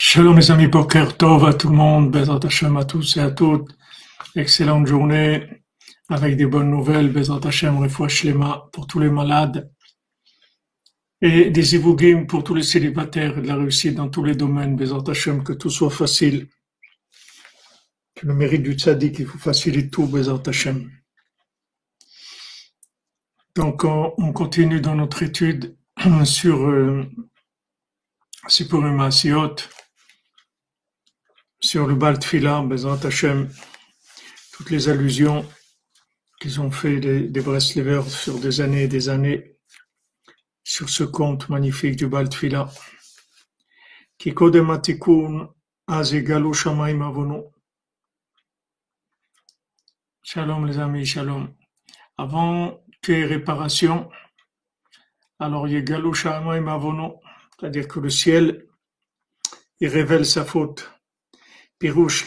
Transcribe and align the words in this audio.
Shalom 0.00 0.36
mes 0.36 0.50
amis, 0.52 0.68
Boker 0.68 1.16
Tov 1.16 1.44
à 1.44 1.52
tout 1.52 1.68
le 1.68 1.74
monde, 1.74 2.12
Bezat 2.12 2.38
Hashem 2.44 2.76
à 2.76 2.84
tous 2.84 3.16
et 3.16 3.20
à 3.20 3.32
toutes. 3.32 3.76
Excellente 4.36 4.86
journée 4.86 5.64
avec 6.08 6.36
des 6.36 6.46
bonnes 6.46 6.70
nouvelles, 6.70 7.12
Bezat 7.12 7.40
Hashem, 7.44 7.78
Refouach 7.78 8.22
Lema 8.22 8.68
pour 8.72 8.86
tous 8.86 9.00
les 9.00 9.10
malades 9.10 9.72
et 11.20 11.50
des 11.50 11.74
Ivugim 11.74 12.26
pour 12.26 12.44
tous 12.44 12.54
les 12.54 12.62
célibataires 12.62 13.38
et 13.38 13.42
de 13.42 13.48
la 13.48 13.56
réussite 13.56 13.96
dans 13.96 14.08
tous 14.08 14.22
les 14.22 14.36
domaines, 14.36 14.76
Bezat 14.76 15.02
Hashem, 15.10 15.42
que 15.42 15.52
tout 15.52 15.68
soit 15.68 15.90
facile. 15.90 16.48
Que 18.14 18.26
le 18.28 18.34
mérite 18.34 18.62
du 18.62 18.74
tzaddik, 18.74 19.18
il 19.18 19.26
faut 19.26 19.38
faciliter 19.38 19.90
tout, 19.90 20.06
Bezat 20.06 20.42
Hashem. 20.46 20.92
Donc 23.56 23.82
on, 23.82 24.14
on 24.16 24.32
continue 24.32 24.80
dans 24.80 24.94
notre 24.94 25.24
étude 25.24 25.76
sur 26.24 26.68
euh, 26.68 27.04
Sipurim 28.46 29.00
Asiot 29.00 29.56
sur 31.60 31.86
le 31.86 31.94
Bal 31.94 32.18
Tfila, 32.18 32.62
Bezrat 32.62 33.00
toutes 34.52 34.70
les 34.70 34.88
allusions 34.88 35.46
qu'ils 36.40 36.60
ont 36.60 36.70
fait 36.70 37.00
des, 37.00 37.28
des 37.28 37.40
Breslevers 37.40 38.08
sur 38.08 38.38
des 38.38 38.60
années 38.60 38.84
et 38.84 38.88
des 38.88 39.08
années, 39.08 39.56
sur 40.62 40.88
ce 40.88 41.04
conte 41.04 41.48
magnifique 41.48 41.96
du 41.96 42.06
Bal 42.06 42.28
Tfila. 42.28 42.70
Qui 44.18 44.34
kodem 44.34 44.70
atikun 44.70 45.48
az 45.86 46.12
egalu 46.12 46.52
shamayim 46.52 47.02
avono. 47.02 47.52
Shalom 50.24 50.66
les 50.66 50.78
amis, 50.78 51.06
shalom. 51.06 51.54
Avant 52.16 52.82
que 53.00 53.12
réparation, 53.12 54.10
alors 55.38 55.68
yegalu 55.68 56.14
shamayim 56.14 56.66
avono, 56.66 57.20
c'est-à-dire 57.58 57.86
que 57.86 58.00
le 58.00 58.10
ciel, 58.10 58.66
il 59.80 59.88
révèle 59.88 60.26
sa 60.26 60.44
faute. 60.44 60.97
פירוש 61.77 62.23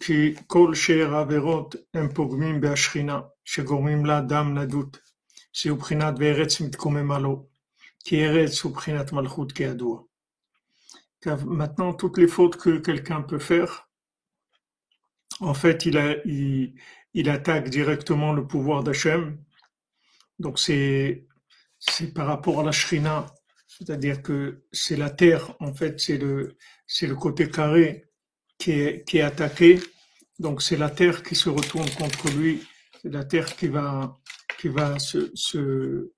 כי 0.00 0.34
כל 0.46 0.74
שאר 0.74 1.14
העבירות 1.14 1.74
הם 1.94 2.08
פוגמים 2.14 2.60
בהשכינה, 2.60 3.20
שגורמים 3.44 4.06
לה 4.06 4.20
דם 4.20 4.58
נדות, 4.58 4.98
זהו 5.62 5.76
בחינת 5.76 6.14
וארץ 6.18 6.60
מתקוממה 6.60 7.18
לו, 7.18 7.46
כי 8.04 8.24
ארץ 8.26 8.62
הוא 8.62 8.72
בחינת 8.72 9.12
מלכות 9.12 9.52
כידוע. 9.52 10.00
Maintenant, 11.60 11.92
toutes 11.92 12.18
les 12.18 12.28
fautes 12.28 12.56
que 12.56 12.78
quelqu'un 12.78 13.22
peut 13.22 13.40
faire, 13.40 13.88
en 15.40 15.54
fait, 15.54 15.86
il, 15.86 15.98
a, 15.98 16.16
il, 16.24 16.74
il 17.14 17.28
attaque 17.28 17.68
directement 17.68 18.32
le 18.32 18.46
pouvoir 18.46 18.84
d'Hachem. 18.84 19.42
Donc, 20.38 20.58
c'est 20.58 21.24
par 22.14 22.26
rapport 22.26 22.60
à 22.60 22.64
la 22.64 22.72
Shrina, 22.72 23.26
c'est-à-dire 23.66 24.22
que 24.22 24.64
c'est 24.72 24.96
la 24.96 25.10
terre, 25.10 25.54
en 25.60 25.74
fait, 25.74 25.98
c'est 25.98 26.18
le, 26.18 26.56
le 27.02 27.14
côté 27.14 27.50
carré 27.50 28.04
qui 28.61 28.71
est, 29.17 29.21
attaqué. 29.21 29.79
Donc 30.37 30.61
c'est 30.61 30.77
la 30.77 30.89
terre 30.89 31.23
qui 31.23 31.35
se 31.35 31.49
retourne 31.49 31.89
contre 31.91 32.29
lui, 32.29 32.61
c'est 33.01 33.09
la 33.09 33.25
terre 33.25 33.55
qui 33.55 33.67
va, 33.67 34.19
qui 34.59 34.67
va 34.67 34.99
se, 34.99 35.31
se 35.33 36.11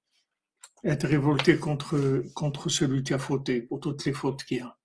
être 0.84 1.08
révoltée 1.08 1.58
contre, 1.58 2.24
contre 2.36 2.68
celui 2.68 3.04
qui 3.04 3.14
a 3.14 3.20
fauté, 3.20 3.62
pour 3.62 3.80
toutes 3.80 4.04
les 4.04 4.12
fautes 4.12 4.44
qu'il 4.44 4.58
y 4.58 4.62
a. 4.62 4.78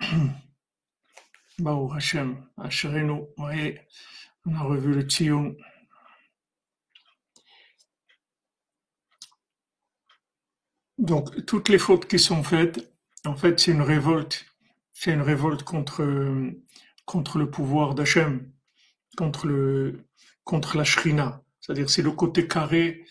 Baou 1.58 1.92
Hashem, 1.92 2.42
Asherenu, 2.56 3.24
voyez, 3.36 3.80
on 4.46 4.54
a 4.54 4.62
revu 4.62 4.94
le 4.94 5.02
Tzion. 5.02 5.54
Donc, 10.96 11.44
toutes 11.44 11.68
les 11.68 11.78
fautes 11.78 12.06
qui 12.06 12.18
sont 12.18 12.42
faites, 12.42 12.90
en 13.26 13.36
fait, 13.36 13.60
c'est 13.60 13.72
une 13.72 13.82
révolte 13.82 14.49
c'est 15.00 15.14
une 15.14 15.22
révolte 15.22 15.62
contre, 15.62 16.04
contre 17.06 17.38
le 17.38 17.50
pouvoir 17.50 17.94
d'Hachem, 17.94 18.52
contre, 19.16 19.46
le, 19.46 20.04
contre 20.44 20.76
la 20.76 20.84
shrina. 20.84 21.42
C'est-à-dire, 21.58 21.88
c'est 21.88 22.02
le 22.02 22.10
côté 22.10 22.46
carré, 22.46 23.06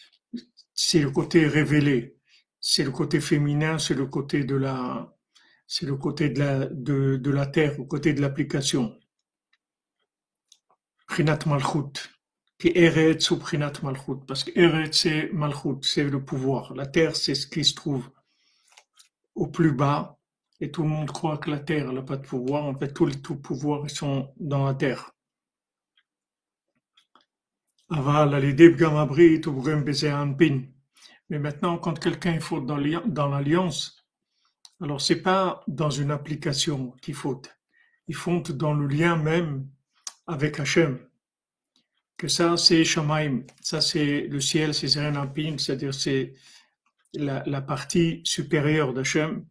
c'est 0.76 1.00
le 1.00 1.10
côté 1.10 1.48
révélé, 1.48 2.16
c'est 2.62 2.84
le 2.84 2.92
côté 2.92 3.20
féminin, 3.20 3.80
c'est 3.80 3.96
le 3.96 4.06
côté 4.06 4.44
de 4.44 4.56
la, 4.56 5.12
c'est 5.66 5.88
le 5.88 5.96
côté 5.96 6.30
de 6.30 6.38
la, 6.38 6.68
de, 6.68 7.18
de 7.18 7.32
la 7.32 7.48
terre, 7.48 7.74
le 7.80 7.86
côté 7.86 8.14
de 8.14 8.22
l'application. 8.22 8.96
Prinat 11.08 11.40
Malchut, 11.48 12.08
qui 12.60 12.72
Eretz 12.76 13.32
ou 13.32 13.40
Prinat 13.40 13.74
Malchut, 13.82 14.24
parce 14.28 14.44
que 14.44 14.52
Eretz 14.54 14.96
c'est 14.96 15.32
Malchut, 15.34 15.82
c'est 15.82 16.04
le 16.04 16.24
pouvoir. 16.24 16.76
La 16.76 16.86
terre, 16.86 17.16
c'est 17.16 17.34
ce 17.34 17.48
qui 17.48 17.66
se 17.66 17.74
trouve 17.74 18.12
au 19.34 19.48
plus 19.48 19.72
bas, 19.72 20.19
et 20.62 20.72
tout 20.72 20.84
le 20.84 20.90
monde 20.90 21.12
croit 21.12 21.38
que 21.38 21.50
la 21.50 21.60
terre 21.60 21.92
n'a 21.94 22.02
pas 22.02 22.18
de 22.18 22.26
pouvoir. 22.26 22.66
En 22.66 22.76
fait, 22.76 22.94
tous 22.94 23.06
les 23.06 23.22
tout 23.22 23.38
pouvoirs 23.38 23.90
sont 23.90 24.34
dans 24.40 24.66
la 24.66 24.74
terre. 24.74 25.12
Mais 31.30 31.40
maintenant, 31.40 31.78
quand 31.78 32.00
quelqu'un 32.00 32.40
faute 32.40 32.66
dans 32.66 33.28
l'alliance, 33.30 34.06
alors 34.82 35.02
c'est 35.02 35.22
pas 35.22 35.64
dans 35.68 35.90
une 35.90 36.12
application 36.12 36.92
qu'il 37.02 37.16
faute. 37.16 37.50
Il 38.08 38.16
faute 38.16 38.52
dans 38.52 38.74
le 38.74 38.88
lien 38.88 39.16
même 39.16 39.68
avec 40.28 40.60
Hachem. 40.60 41.00
Que 42.18 42.28
ça, 42.28 42.58
c'est 42.58 42.84
Shamaim. 42.84 43.44
Ça, 43.62 43.82
c'est 43.82 44.22
le 44.22 44.42
ciel, 44.42 44.74
c'est 44.74 44.88
Zerenampin, 44.88 45.56
c'est-à-dire 45.58 45.94
c'est 45.94 46.34
la, 47.14 47.44
la 47.46 47.62
partie 47.62 48.22
supérieure 48.26 48.94
d'Hachem 48.94 49.46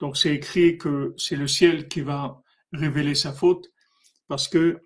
donc 0.00 0.16
c'est 0.16 0.34
écrit 0.34 0.78
que 0.78 1.14
c'est 1.16 1.36
le 1.36 1.46
ciel 1.48 1.88
qui 1.88 2.00
va 2.00 2.42
révéler 2.72 3.14
sa 3.14 3.32
faute 3.32 3.68
parce 4.28 4.48
que 4.48 4.82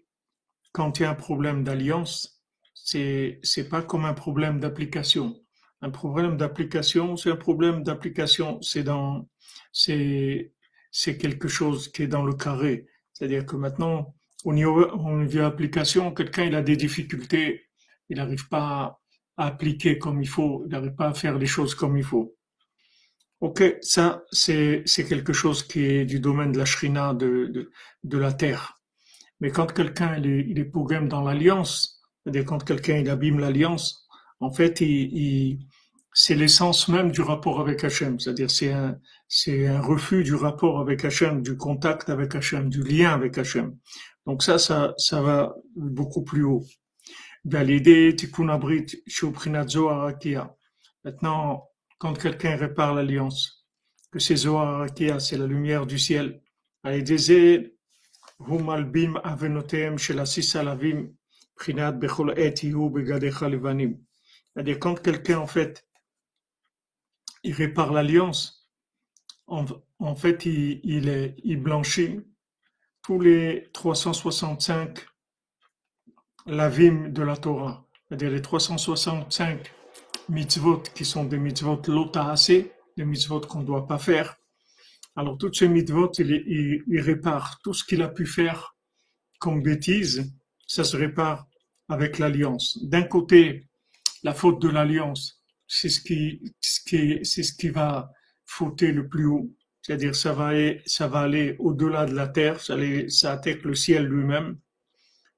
quand 0.72 0.98
il 0.98 1.02
y 1.02 1.06
a 1.06 1.10
un 1.10 1.14
problème 1.14 1.64
d'alliance, 1.64 2.42
c'est 2.74 3.38
c'est 3.42 3.68
pas 3.68 3.82
comme 3.82 4.04
un 4.04 4.14
problème 4.14 4.58
d'application. 4.60 5.36
Un 5.82 5.90
problème 5.90 6.36
d'application, 6.36 7.16
c'est 7.16 7.30
un 7.30 7.36
problème 7.36 7.82
d'application, 7.82 8.60
c'est 8.62 8.84
dans 8.84 9.28
c'est 9.72 10.52
c'est 10.90 11.18
quelque 11.18 11.48
chose 11.48 11.88
qui 11.92 12.04
est 12.04 12.08
dans 12.08 12.24
le 12.24 12.34
carré. 12.34 12.86
C'est-à-dire 13.12 13.46
que 13.46 13.56
maintenant, 13.56 14.14
au 14.44 14.52
niveau, 14.52 14.86
au 14.90 15.18
niveau 15.18 15.40
application, 15.44 16.12
quelqu'un 16.14 16.44
il 16.44 16.54
a 16.54 16.62
des 16.62 16.76
difficultés, 16.76 17.66
il 18.08 18.16
n'arrive 18.18 18.48
pas 18.48 19.00
à 19.36 19.46
appliquer 19.46 19.98
comme 19.98 20.22
il 20.22 20.28
faut, 20.28 20.62
il 20.66 20.70
n'arrive 20.72 20.94
pas 20.94 21.08
à 21.08 21.14
faire 21.14 21.38
les 21.38 21.46
choses 21.46 21.74
comme 21.74 21.96
il 21.96 22.04
faut. 22.04 22.36
Ok, 23.42 23.60
ça, 23.80 24.22
c'est, 24.30 24.84
quelque 25.08 25.32
chose 25.32 25.64
qui 25.64 25.84
est 25.84 26.04
du 26.04 26.20
domaine 26.20 26.52
de 26.52 26.58
la 26.58 26.64
shrina, 26.64 27.12
de, 27.12 27.46
de, 27.46 27.72
de 28.04 28.18
la 28.18 28.32
terre. 28.32 28.78
Mais 29.40 29.50
quand 29.50 29.72
quelqu'un, 29.74 30.16
il 30.16 30.26
est, 30.28 30.46
il 30.48 30.58
est 30.60 31.08
dans 31.08 31.22
l'alliance, 31.22 32.00
c'est-à-dire 32.22 32.44
quand 32.44 32.62
quelqu'un, 32.64 32.98
il 32.98 33.10
abîme 33.10 33.40
l'alliance, 33.40 34.06
en 34.38 34.52
fait, 34.52 34.80
il, 34.80 35.12
il, 35.12 35.58
c'est 36.14 36.36
l'essence 36.36 36.86
même 36.86 37.10
du 37.10 37.20
rapport 37.20 37.60
avec 37.60 37.82
Hachem. 37.82 38.20
C'est-à-dire, 38.20 38.48
c'est 38.48 38.70
un, 38.70 38.96
c'est 39.26 39.66
un 39.66 39.80
refus 39.80 40.22
du 40.22 40.36
rapport 40.36 40.78
avec 40.78 41.04
Hachem, 41.04 41.42
du 41.42 41.56
contact 41.56 42.10
avec 42.10 42.36
Hachem, 42.36 42.68
du 42.68 42.84
lien 42.84 43.12
avec 43.12 43.38
Hachem. 43.38 43.76
Donc 44.24 44.44
ça, 44.44 44.56
ça, 44.56 44.94
ça 44.98 45.20
va 45.20 45.56
beaucoup 45.74 46.22
plus 46.22 46.44
haut. 46.44 46.62
Maintenant, 51.04 51.71
quand 52.02 52.18
quelqu'un 52.18 52.56
répare 52.56 52.94
l'alliance, 52.94 53.64
que 54.10 54.18
c'est 54.18 54.34
Zohar 54.34 54.88
c'est 55.20 55.38
la 55.38 55.46
lumière 55.46 55.86
du 55.86 56.00
ciel. 56.00 56.42
C'est-à-dire 56.84 57.70
quand 64.80 65.00
quelqu'un 65.00 65.38
en 65.38 65.46
fait 65.46 65.86
il 67.44 67.54
répare 67.54 67.92
l'alliance, 67.92 68.68
en, 69.46 69.64
fait 70.16 70.44
il, 70.44 71.36
il 71.44 71.62
blanchit 71.62 72.20
tous 73.02 73.20
les 73.20 73.70
365 73.72 75.06
lavim 76.46 77.10
de 77.10 77.22
la 77.22 77.36
Torah, 77.36 77.86
c'est-à-dire 78.08 78.32
les 78.32 78.42
365 78.42 79.72
mitzvot 80.28 80.82
qui 80.94 81.04
sont 81.04 81.24
des 81.24 81.38
mitzvot 81.38 81.80
assez, 82.14 82.72
des 82.96 83.04
mitzvot 83.04 83.40
qu'on 83.40 83.60
ne 83.60 83.66
doit 83.66 83.86
pas 83.86 83.98
faire. 83.98 84.36
Alors, 85.14 85.36
toutes 85.36 85.56
ces 85.56 85.68
mitzvot, 85.68 86.10
il, 86.18 87.00
répare 87.00 87.60
tout 87.62 87.74
ce 87.74 87.84
qu'il 87.84 88.02
a 88.02 88.08
pu 88.08 88.26
faire 88.26 88.74
comme 89.38 89.62
bêtise, 89.62 90.32
ça 90.66 90.84
se 90.84 90.96
répare 90.96 91.46
avec 91.88 92.18
l'alliance. 92.18 92.78
D'un 92.82 93.02
côté, 93.02 93.68
la 94.22 94.32
faute 94.32 94.62
de 94.62 94.68
l'alliance, 94.68 95.42
c'est 95.66 95.88
ce 95.88 96.00
qui, 96.00 96.40
ce 96.60 96.80
qui, 96.80 97.18
c'est 97.24 97.42
ce 97.42 97.52
qui 97.52 97.68
va 97.68 98.10
fauter 98.46 98.92
le 98.92 99.08
plus 99.08 99.26
haut. 99.26 99.50
C'est-à-dire, 99.82 100.14
ça 100.14 100.32
va, 100.32 100.52
ça 100.86 101.08
va 101.08 101.20
aller 101.20 101.56
au-delà 101.58 102.06
de 102.06 102.14
la 102.14 102.28
terre, 102.28 102.60
ça, 102.60 102.76
ça 103.08 103.32
attaque 103.32 103.64
le 103.64 103.74
ciel 103.74 104.06
lui-même, 104.06 104.58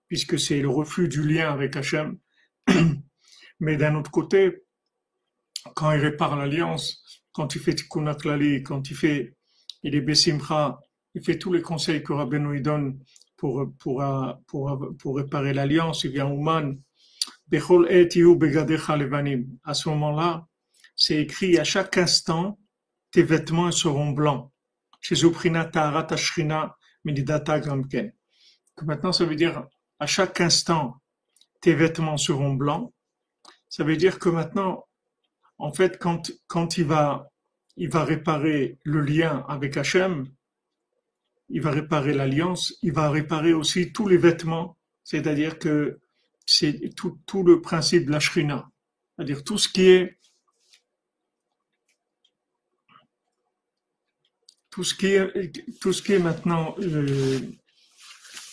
puisque 0.06 0.38
c'est 0.38 0.60
le 0.60 0.68
refus 0.68 1.08
du 1.08 1.26
lien 1.26 1.50
avec 1.50 1.76
Hachem. 1.76 2.18
Mais 3.60 3.76
d'un 3.76 3.94
autre 3.94 4.10
côté, 4.10 4.63
quand 5.74 5.92
il 5.92 6.00
répare 6.00 6.36
l'alliance, 6.36 7.02
quand 7.32 7.54
il 7.54 7.60
fait 7.60 7.74
Tikkun 7.74 8.14
quand 8.64 8.90
il 8.90 8.96
fait, 8.96 9.36
il 9.82 9.94
est 9.94 10.00
Bessimcha, 10.00 10.78
il 11.14 11.24
fait 11.24 11.38
tous 11.38 11.52
les 11.52 11.62
conseils 11.62 12.02
que 12.02 12.12
Rabbeinu 12.12 12.52
lui 12.52 12.60
donne 12.60 12.98
pour, 13.36 13.66
pour, 13.78 14.04
pour, 14.46 14.94
pour 14.98 15.16
réparer 15.16 15.52
l'alliance, 15.52 16.04
il 16.04 16.12
vient 16.12 16.26
Ouman, 16.26 16.78
Bechol. 17.48 17.88
À 19.64 19.74
ce 19.74 19.88
moment-là, 19.88 20.46
c'est 20.96 21.16
écrit 21.16 21.58
à 21.58 21.64
chaque 21.64 21.98
instant, 21.98 22.58
tes 23.10 23.22
vêtements 23.22 23.70
seront 23.70 24.10
blancs. 24.10 24.50
Maintenant, 28.82 29.12
ça 29.12 29.24
veut 29.24 29.36
dire 29.36 29.66
à 29.98 30.06
chaque 30.06 30.40
instant, 30.40 31.00
tes 31.60 31.74
vêtements 31.74 32.16
seront 32.16 32.54
blancs. 32.54 32.92
Ça 33.68 33.84
veut 33.84 33.96
dire 33.96 34.18
que 34.18 34.28
maintenant, 34.28 34.86
en 35.58 35.72
fait, 35.72 35.98
quand, 35.98 36.32
quand 36.46 36.78
il 36.78 36.84
va, 36.84 37.30
il 37.76 37.88
va 37.88 38.04
réparer 38.04 38.78
le 38.84 39.00
lien 39.00 39.44
avec 39.48 39.76
Hachem, 39.76 40.26
il 41.48 41.60
va 41.60 41.70
réparer 41.70 42.14
l'alliance, 42.14 42.74
il 42.82 42.92
va 42.92 43.10
réparer 43.10 43.52
aussi 43.52 43.92
tous 43.92 44.08
les 44.08 44.16
vêtements, 44.16 44.76
c'est-à-dire 45.02 45.58
que 45.58 46.00
c'est 46.46 46.94
tout, 46.94 47.18
tout, 47.26 47.42
le 47.42 47.60
principe 47.60 48.06
de 48.06 48.12
la 48.12 48.20
shrina, 48.20 48.68
c'est-à-dire 49.16 49.44
tout 49.44 49.58
ce 49.58 49.68
qui 49.68 49.86
est 49.86 50.18
tout 54.70 54.84
ce 54.84 54.94
qui 54.94 55.06
est 55.06 55.80
tout 55.80 55.92
ce 55.92 56.02
qui 56.02 56.14
est 56.14 56.18
maintenant 56.18 56.74
euh, 56.80 57.38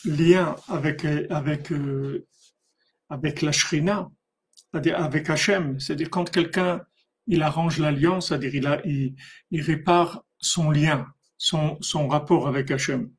lien 0.06 0.56
avec 0.68 1.04
avec 1.06 1.72
euh, 1.72 2.28
avec 3.10 3.42
la 3.42 3.52
shrina, 3.52 4.10
c'est-à-dire 4.56 5.00
avec 5.00 5.30
Hachem, 5.30 5.80
c'est-à-dire 5.80 6.10
quand 6.10 6.30
quelqu'un 6.30 6.86
il 7.32 7.44
arrange 7.44 7.80
l'alliance, 7.80 8.28
c'est-à-dire 8.28 8.84
il, 8.84 9.62
répare 9.62 10.24
son 10.38 10.70
lien, 10.70 11.08
son, 11.38 11.80
rapport 12.10 12.46
avec 12.50 12.70
Hachem. 12.70 13.10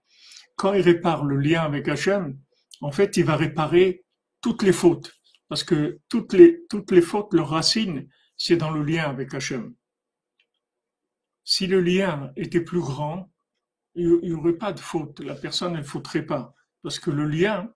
Quand 0.54 0.74
il 0.74 0.82
répare 0.82 1.24
le 1.24 1.38
lien 1.38 1.62
avec 1.62 1.88
Hachem, 1.88 2.38
en 2.82 2.92
fait, 2.92 3.16
il 3.16 3.24
va 3.24 3.36
réparer 3.36 4.04
toutes 4.42 4.62
les 4.62 4.72
fautes. 4.72 5.14
Parce 5.48 5.64
que 5.64 5.98
toutes 6.10 6.34
les, 6.34 7.00
fautes, 7.00 7.32
leur 7.32 7.48
racine, 7.48 8.06
c'est 8.36 8.56
dans 8.56 8.70
le 8.70 8.82
lien 8.84 9.04
avec 9.04 9.32
Hachem. 9.32 9.74
Si 11.42 11.66
le 11.66 11.80
lien 11.80 12.32
était 12.36 12.60
plus 12.60 12.80
grand, 12.80 13.32
il 13.94 14.18
n'y 14.22 14.32
aurait 14.34 14.58
pas 14.58 14.74
de 14.74 14.80
faute. 14.80 15.20
La 15.20 15.34
personne 15.34 15.72
ne 15.72 15.82
faudrait 15.82 16.26
pas. 16.26 16.54
Parce 16.82 16.98
que 16.98 17.10
le 17.10 17.26
lien, 17.26 17.72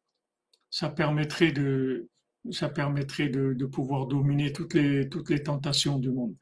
ça 0.69 0.91
permettrait 0.91 1.53
de, 1.53 2.11
ça 2.52 2.69
permettrait 2.69 3.28
de, 3.28 3.66
pouvoir 3.66 4.06
dominer 4.06 4.52
toutes 4.52 4.75
les, 4.75 5.08
tentations 5.43 5.98
du 5.98 6.10
monde. 6.10 6.37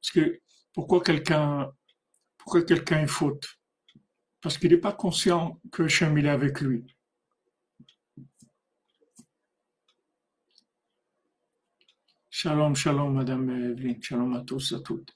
Parce 0.00 0.12
que 0.12 0.40
pourquoi 0.72 1.02
quelqu'un, 1.02 1.72
est 3.02 3.06
faute? 3.06 3.46
Parce 4.40 4.58
qu'il 4.58 4.70
n'est 4.70 4.78
pas 4.78 4.92
conscient 4.92 5.60
que 5.72 5.84
Hachem 5.84 6.16
est 6.18 6.28
avec 6.28 6.60
lui. 6.60 6.84
Shalom, 12.30 12.76
shalom, 12.76 13.14
Madame 13.14 13.50
Evelyne. 13.50 14.00
Shalom 14.00 14.34
à 14.34 14.42
tous, 14.42 14.72
à 14.72 14.80
toutes. 14.80 15.12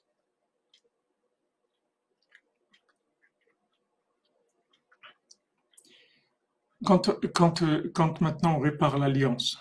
Quand 6.83 8.19
maintenant 8.19 8.57
on 8.57 8.59
répare 8.59 8.97
l'alliance, 8.97 9.57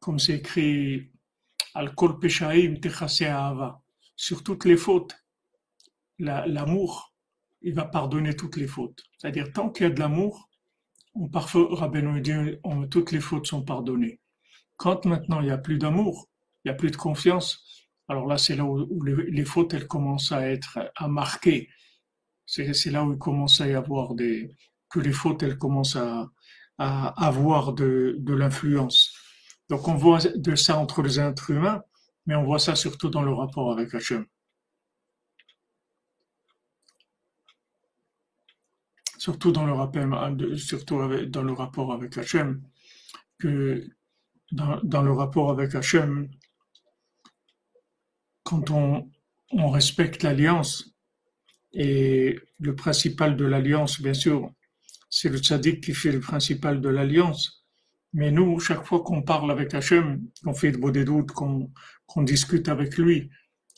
comme 0.00 0.18
c'est 0.18 0.34
écrit 0.36 1.10
Peshaim 2.20 2.76
Ava, 3.22 3.82
sur 4.16 4.42
toutes 4.42 4.64
les 4.64 4.76
fautes, 4.76 5.16
l'amour, 6.18 7.14
il 7.62 7.74
va 7.74 7.84
pardonner 7.84 8.34
toutes 8.34 8.56
les 8.56 8.66
fautes. 8.66 9.02
C'est-à-dire, 9.16 9.52
tant 9.52 9.70
qu'il 9.70 9.84
y 9.84 9.86
a 9.86 9.92
de 9.92 10.00
l'amour, 10.00 10.48
on 11.14 11.28
parfois, 11.28 11.68
Rabbeinu 11.70 12.20
dit, 12.20 12.32
toutes 12.90 13.12
les 13.12 13.20
fautes 13.20 13.46
sont 13.46 13.62
pardonnées. 13.62 14.20
Quand 14.76 15.04
maintenant 15.04 15.40
il 15.40 15.46
n'y 15.46 15.50
a 15.50 15.58
plus 15.58 15.78
d'amour, 15.78 16.28
il 16.64 16.68
n'y 16.68 16.72
a 16.72 16.74
plus 16.74 16.90
de 16.90 16.96
confiance, 16.96 17.88
alors 18.08 18.26
là, 18.26 18.38
c'est 18.38 18.56
là 18.56 18.64
où, 18.64 19.02
les, 19.02 19.44
fautes, 19.44 19.74
elles 19.74 19.86
commencent 19.86 20.32
à 20.32 20.48
être, 20.48 20.78
à 20.96 21.08
marquer. 21.08 21.68
C'est 22.46 22.90
là 22.90 23.04
où 23.04 23.12
il 23.12 23.18
commence 23.18 23.60
à 23.60 23.68
y 23.68 23.74
avoir 23.74 24.14
des, 24.14 24.56
que 24.88 24.98
les 24.98 25.12
fautes, 25.12 25.42
elles 25.42 25.58
commencent 25.58 25.96
à, 25.96 26.30
à 26.78 27.26
avoir 27.26 27.74
de, 27.74 28.16
de 28.18 28.34
l'influence. 28.34 29.12
Donc 29.68 29.86
on 29.88 29.94
voit 29.94 30.20
de 30.20 30.54
ça 30.54 30.78
entre 30.78 31.02
les 31.02 31.20
êtres 31.20 31.50
humains, 31.50 31.82
mais 32.26 32.34
on 32.34 32.44
voit 32.44 32.58
ça 32.58 32.74
surtout 32.74 33.10
dans 33.10 33.22
le 33.22 33.32
rapport 33.32 33.70
avec 33.72 33.94
Hachem. 33.94 34.26
Surtout 39.18 39.52
dans 39.52 39.66
le 39.66 41.26
dans 41.26 41.42
le 41.42 41.52
rapport 41.52 41.92
avec 41.92 42.16
Hachem, 42.16 42.62
que 43.38 43.84
dans, 44.52 45.02
le 45.02 45.12
rapport 45.12 45.50
avec 45.50 45.74
Hachem, 45.74 46.30
quand 48.44 48.70
on, 48.70 49.10
on 49.50 49.70
respecte 49.70 50.22
l'alliance, 50.22 50.94
et 51.72 52.38
le 52.58 52.74
principal 52.74 53.36
de 53.36 53.44
l'alliance, 53.44 54.00
bien 54.00 54.14
sûr, 54.14 54.50
c'est 55.10 55.28
le 55.28 55.38
tzaddik 55.38 55.82
qui 55.82 55.94
fait 55.94 56.12
le 56.12 56.20
principal 56.20 56.80
de 56.80 56.88
l'alliance, 56.88 57.57
mais 58.12 58.30
nous, 58.30 58.58
chaque 58.58 58.84
fois 58.84 59.00
qu'on 59.00 59.22
parle 59.22 59.50
avec 59.50 59.74
Hachem, 59.74 60.22
qu'on 60.42 60.54
fait 60.54 60.72
des 60.72 61.04
doutes, 61.04 61.32
qu'on 61.32 62.22
discute 62.22 62.68
avec 62.68 62.96
lui, 62.96 63.30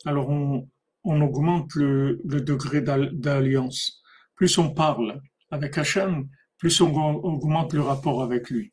alors 0.04 0.30
on, 0.30 0.68
augmente 1.04 1.74
le, 1.74 2.20
degré 2.24 2.80
d'alliance. 2.80 4.02
Plus 4.36 4.56
on 4.58 4.72
parle 4.72 5.20
avec 5.50 5.76
Hachem, 5.78 6.28
plus 6.58 6.80
on 6.80 6.94
augmente 6.94 7.72
le 7.72 7.82
rapport 7.82 8.22
avec 8.22 8.50
lui. 8.50 8.72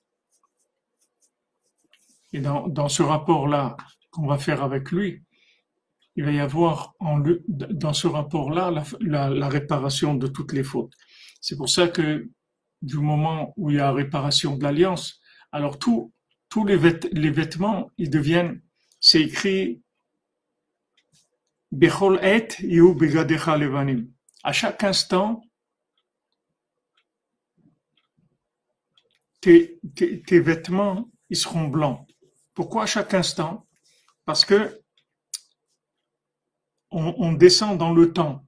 Et 2.34 2.40
dans, 2.40 2.90
ce 2.90 3.02
rapport-là 3.02 3.78
qu'on 4.12 4.28
va 4.28 4.38
faire 4.38 4.64
avec 4.64 4.92
lui, 4.92 5.24
il 6.16 6.24
va 6.24 6.32
y 6.32 6.40
avoir 6.40 6.94
dans 7.00 7.94
ce 7.94 8.08
rapport-là 8.08 8.72
la 9.00 9.50
réparation 9.50 10.14
de 10.16 10.28
toutes 10.28 10.54
les 10.54 10.64
fautes. 10.64 10.94
C'est 11.42 11.56
pour 11.56 11.70
ça 11.70 11.88
que 11.88 12.30
du 12.82 12.98
moment 12.98 13.54
où 13.58 13.70
il 13.72 13.78
y 13.78 13.80
a 13.80 13.92
réparation 13.92 14.56
de 14.58 14.64
l'alliance, 14.64 15.22
alors 15.52 15.80
tous 15.80 16.12
les, 16.66 16.78
vêtements, 16.78 17.92
ils 17.98 18.10
deviennent, 18.10 18.62
c'est 19.00 19.22
écrit 19.22 19.82
Bechol 21.72 22.20
et 22.24 22.48
begadecha. 22.94 23.58
À 24.44 24.54
chaque 24.54 24.84
instant, 24.84 25.42
tes, 29.42 29.80
vêtements, 30.32 31.10
ils 31.30 31.38
seront 31.38 31.68
blancs. 31.68 32.08
Pourquoi 32.54 32.84
à 32.84 32.86
chaque 32.86 33.14
instant? 33.14 33.68
Parce 34.26 34.46
que 34.46 34.82
on 36.90 37.34
descend 37.34 37.78
dans 37.78 37.94
le 37.94 38.14
temps. 38.14 38.47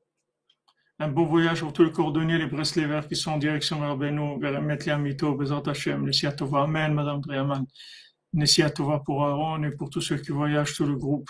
Un 1.01 1.07
bon 1.07 1.25
voyage 1.25 1.61
pour 1.61 1.71
tous 1.71 1.85
les 1.85 1.91
cordonniers, 1.93 2.37
les 2.37 2.47
Breslevers 2.47 3.07
qui 3.07 3.15
sont 3.15 3.31
en 3.31 3.37
direction 3.37 3.79
vers 3.79 3.95
Beno, 3.95 4.37
vers 4.37 4.61
Metli 4.61 4.91
Amito, 4.91 5.33
Bezat 5.33 5.63
Hashem, 5.65 6.05
Nessia 6.05 6.33
Tova, 6.33 6.63
Amen, 6.63 6.93
Madame 6.93 7.21
Driaman. 7.21 7.65
Nessia 8.33 8.69
Tova 8.69 8.99
pour 8.99 9.25
Aaron 9.25 9.63
et 9.63 9.71
pour 9.71 9.89
tous 9.89 10.01
ceux 10.01 10.17
qui 10.17 10.31
voyagent, 10.31 10.75
tout 10.75 10.85
le 10.85 10.97
groupe. 10.97 11.29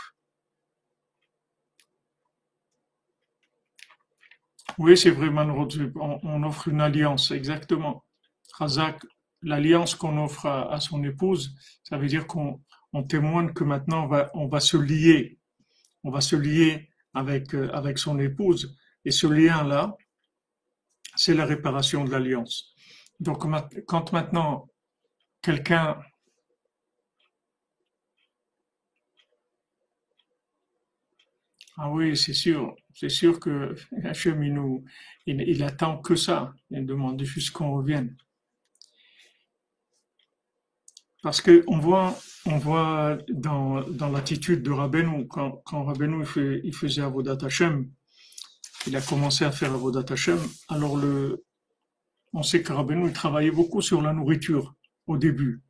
Oui, 4.79 4.97
c'est 4.97 5.11
vrai, 5.11 5.29
on, 5.29 6.19
on 6.23 6.43
offre 6.43 6.67
une 6.67 6.81
alliance, 6.81 7.29
exactement. 7.29 8.03
Razak, 8.57 9.05
l'alliance 9.43 9.93
qu'on 9.93 10.17
offre 10.17 10.47
à, 10.47 10.79
son 10.79 11.03
épouse, 11.03 11.55
ça 11.83 11.97
veut 11.97 12.07
dire 12.07 12.25
qu'on 12.25 12.59
on 12.91 13.03
témoigne 13.03 13.53
que 13.53 13.63
maintenant 13.63 14.05
on 14.05 14.07
va, 14.07 14.31
on 14.33 14.47
va 14.47 14.59
se 14.59 14.77
lier, 14.77 15.37
on 16.03 16.09
va 16.09 16.21
se 16.21 16.35
lier 16.35 16.89
avec, 17.13 17.53
euh, 17.53 17.69
avec 17.71 17.99
son 17.99 18.17
épouse. 18.17 18.75
Et 19.09 19.11
ce 19.11 19.25
lien-là, 19.25 19.97
c'est 21.15 21.33
la 21.33 21.45
réparation 21.45 22.05
de 22.05 22.11
l'alliance. 22.11 22.75
Donc 23.19 23.39
quand 23.87 24.13
maintenant 24.13 24.69
quelqu'un 25.41 25.99
Ah 31.75 31.89
oui, 31.89 32.15
c'est 32.15 32.33
sûr, 32.35 32.75
c'est 32.93 33.09
sûr 33.09 33.39
que 33.39 33.73
Hachem, 34.03 34.43
il, 35.25 35.63
attend 35.63 35.97
que 35.97 36.15
ça. 36.15 36.53
Il 36.69 36.85
demande 36.85 37.23
juste 37.23 37.49
qu'on 37.49 37.71
revienne. 37.77 38.15
Parce 41.23 41.41
qu'on 41.41 41.79
voit, 41.79 42.15
on 42.45 42.59
voit 42.59 43.17
dans, 43.27 43.81
dans 43.89 44.09
l'attitude 44.11 44.61
de 44.61 44.69
Rabbeinu, 44.69 45.27
quand, 45.27 45.63
quand 45.65 45.83
Rabbeinu 45.85 46.23
il, 46.63 46.75
faisait 46.75 47.01
Avodat 47.01 47.39
Hashem, 47.43 47.89
il 48.87 48.95
a 48.95 49.01
commencé 49.01 49.45
à 49.45 49.51
faire 49.51 49.73
Avodat 49.73 50.11
Hashem. 50.11 50.39
Alors 50.67 50.97
le, 50.97 51.43
on 52.33 52.43
sait 52.43 52.61
que 52.61 52.73
Rabbeinu 52.73 53.07
il 53.07 53.13
travaillait 53.13 53.51
beaucoup 53.51 53.81
sur 53.81 54.01
la 54.01 54.13
nourriture 54.13 54.75
au 55.07 55.17
début. 55.17 55.61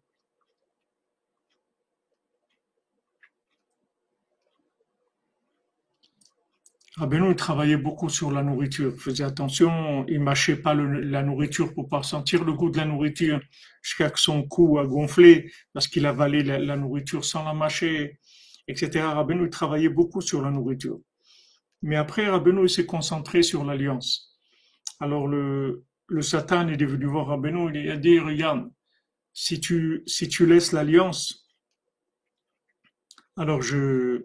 Rabbeinu, 6.98 7.30
il 7.30 7.36
travaillait 7.36 7.78
beaucoup 7.78 8.10
sur 8.10 8.30
la 8.30 8.44
nourriture. 8.44 8.92
Il 8.94 9.00
faisait 9.00 9.24
attention, 9.24 10.06
il 10.10 10.20
mâchait 10.20 10.58
pas 10.58 10.74
la 10.74 11.24
nourriture 11.24 11.74
pour 11.74 11.88
pas 11.88 12.04
sentir 12.04 12.44
le 12.44 12.52
goût 12.52 12.70
de 12.70 12.78
la 12.78 12.84
nourriture 12.84 13.40
jusqu'à 13.82 14.10
que 14.10 14.20
son 14.20 14.44
cou 14.44 14.80
a 14.80 14.86
gonflé 14.86 15.50
parce 15.72 15.88
qu'il 15.88 16.06
avalait 16.06 16.44
la, 16.44 16.60
la 16.60 16.76
nourriture 16.76 17.24
sans 17.24 17.46
la 17.46 17.54
mâcher, 17.54 18.20
etc. 18.68 19.06
Rabbeinu, 19.14 19.46
il 19.46 19.50
travaillait 19.50 19.88
beaucoup 19.88 20.20
sur 20.20 20.42
la 20.42 20.52
nourriture. 20.52 21.00
Mais 21.82 21.96
après, 21.96 22.28
Rabbeinu, 22.28 22.68
s'est 22.68 22.86
concentré 22.86 23.44
sur 23.44 23.64
l'alliance. 23.64 24.38
Alors 25.00 25.28
le, 25.28 25.86
Satan 26.22 26.68
est 26.68 26.84
venu 26.84 27.06
voir 27.06 27.28
Rabbeinu, 27.28 27.72
il 27.74 27.90
a 27.90 27.98
dit, 27.98 28.20
regarde, 28.20 28.70
si 29.34 29.62
tu, 29.62 30.04
si 30.06 30.28
tu 30.28 30.46
laisses 30.46 30.74
l'alliance, 30.74 31.48
alors 33.38 33.62
je, 33.62 34.24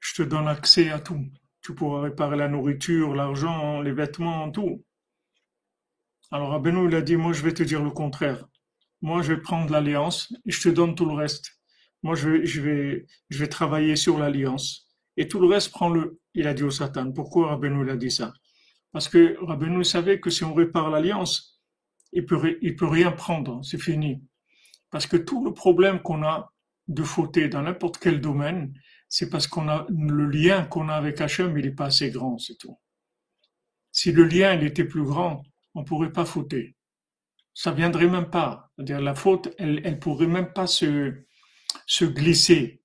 je 0.00 0.14
te 0.14 0.22
donne 0.22 0.48
accès 0.48 0.90
à 0.90 0.98
tout. 0.98 1.26
Tu 1.60 1.74
pourras 1.74 2.02
réparer 2.02 2.36
la 2.36 2.48
nourriture, 2.48 3.14
l'argent, 3.14 3.82
les 3.82 3.92
vêtements, 3.92 4.50
tout. 4.50 4.84
Alors 6.30 6.50
Rabbeinu, 6.50 6.88
il 6.88 6.94
a 6.94 7.02
dit, 7.02 7.16
moi 7.16 7.32
je 7.32 7.42
vais 7.42 7.52
te 7.52 7.62
dire 7.62 7.82
le 7.82 7.90
contraire. 7.90 8.46
Moi 9.02 9.20
je 9.20 9.34
vais 9.34 9.40
prendre 9.40 9.70
l'alliance 9.70 10.32
et 10.46 10.50
je 10.50 10.62
te 10.62 10.68
donne 10.70 10.94
tout 10.94 11.04
le 11.04 11.14
reste. 11.14 11.52
Moi 12.02 12.14
je 12.14 12.44
je 12.44 12.60
vais, 12.62 13.06
je 13.28 13.38
vais 13.38 13.48
travailler 13.48 13.96
sur 13.96 14.18
l'alliance. 14.18 14.83
Et 15.16 15.28
tout 15.28 15.40
le 15.40 15.46
reste, 15.46 15.70
prends-le. 15.70 16.20
Il 16.34 16.46
a 16.46 16.54
dit 16.54 16.64
au 16.64 16.70
Satan. 16.70 17.12
Pourquoi 17.12 17.48
Rabbeinu 17.48 17.88
a 17.90 17.96
dit 17.96 18.10
ça? 18.10 18.32
Parce 18.92 19.08
que 19.08 19.36
Rabbeinu 19.44 19.84
savait 19.84 20.20
que 20.20 20.30
si 20.30 20.44
on 20.44 20.54
répare 20.54 20.90
l'alliance, 20.90 21.60
il 22.12 22.26
peut, 22.26 22.58
peut 22.78 22.86
rien 22.86 23.12
prendre. 23.12 23.64
C'est 23.64 23.78
fini. 23.78 24.22
Parce 24.90 25.06
que 25.06 25.16
tout 25.16 25.44
le 25.44 25.52
problème 25.52 26.00
qu'on 26.00 26.22
a 26.22 26.52
de 26.88 27.02
fauter 27.02 27.48
dans 27.48 27.62
n'importe 27.62 27.98
quel 27.98 28.20
domaine, 28.20 28.72
c'est 29.08 29.30
parce 29.30 29.46
qu'on 29.46 29.68
a 29.68 29.86
le 29.88 30.26
lien 30.26 30.64
qu'on 30.64 30.88
a 30.88 30.94
avec 30.94 31.20
Hachem, 31.20 31.56
il 31.58 31.64
n'est 31.64 31.72
pas 31.72 31.86
assez 31.86 32.10
grand, 32.10 32.38
c'est 32.38 32.56
tout. 32.56 32.78
Si 33.90 34.12
le 34.12 34.24
lien 34.24 34.60
était 34.60 34.84
plus 34.84 35.04
grand, 35.04 35.42
on 35.74 35.84
pourrait 35.84 36.12
pas 36.12 36.24
fauter. 36.24 36.76
Ça 37.54 37.72
viendrait 37.72 38.08
même 38.08 38.30
pas. 38.30 38.70
C'est-à-dire 38.76 39.00
la 39.00 39.14
faute, 39.14 39.54
elle, 39.58 39.80
elle 39.84 39.98
pourrait 39.98 40.26
même 40.26 40.52
pas 40.52 40.66
se 40.66 41.14
glisser, 42.04 42.82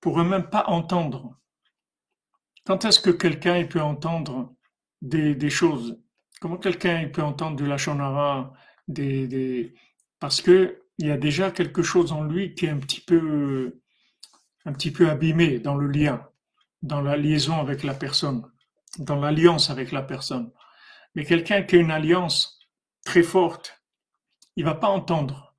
pourrait 0.00 0.24
même 0.24 0.48
pas 0.48 0.64
entendre. 0.66 1.38
Quand 2.66 2.84
est-ce 2.84 3.00
que 3.00 3.10
quelqu'un 3.10 3.64
peut 3.66 3.80
entendre 3.80 4.54
des, 5.02 5.50
choses? 5.50 5.98
Comment 6.40 6.58
quelqu'un 6.58 7.08
peut 7.08 7.22
entendre 7.22 7.56
de 7.56 7.64
la 7.64 7.78
shonara 7.78 8.52
des, 8.88 9.26
des... 9.26 9.74
Parce 10.18 10.40
que 10.40 10.82
il 10.98 11.06
y 11.06 11.10
a 11.10 11.16
déjà 11.16 11.50
quelque 11.50 11.82
chose 11.82 12.12
en 12.12 12.22
lui 12.22 12.54
qui 12.54 12.66
est 12.66 12.70
un 12.70 12.78
petit 12.78 13.00
peu 13.00 13.80
un 14.66 14.72
petit 14.72 14.90
peu 14.90 15.08
abîmé 15.08 15.58
dans 15.58 15.74
le 15.74 15.88
lien, 15.88 16.28
dans 16.82 17.00
la 17.00 17.16
liaison 17.16 17.58
avec 17.58 17.82
la 17.82 17.94
personne, 17.94 18.44
dans 18.98 19.16
l'alliance 19.16 19.70
avec 19.70 19.92
la 19.92 20.02
personne. 20.02 20.52
Mais 21.14 21.24
quelqu'un 21.24 21.62
qui 21.62 21.76
a 21.76 21.78
une 21.78 21.90
alliance 21.90 22.60
très 23.04 23.22
forte, 23.22 23.82
il 24.56 24.64
va 24.64 24.74
pas 24.74 24.88
entendre. 24.88 25.49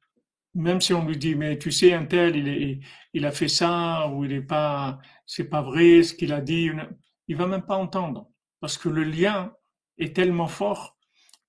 Même 0.53 0.81
si 0.81 0.93
on 0.93 1.05
lui 1.05 1.17
dit, 1.17 1.35
mais 1.35 1.57
tu 1.57 1.71
sais, 1.71 1.93
un 1.93 2.05
tel, 2.05 2.35
il, 2.35 2.47
est, 2.47 2.79
il 3.13 3.25
a 3.25 3.31
fait 3.31 3.47
ça, 3.47 4.09
ou 4.09 4.25
il 4.25 4.33
est 4.33 4.41
pas, 4.41 4.99
c'est 5.25 5.49
pas 5.49 5.61
vrai 5.61 6.03
ce 6.03 6.13
qu'il 6.13 6.33
a 6.33 6.41
dit, 6.41 6.69
il 7.27 7.35
va 7.37 7.47
même 7.47 7.65
pas 7.65 7.77
entendre. 7.77 8.29
Parce 8.59 8.77
que 8.77 8.89
le 8.89 9.03
lien 9.03 9.53
est 9.97 10.15
tellement 10.15 10.47
fort 10.47 10.97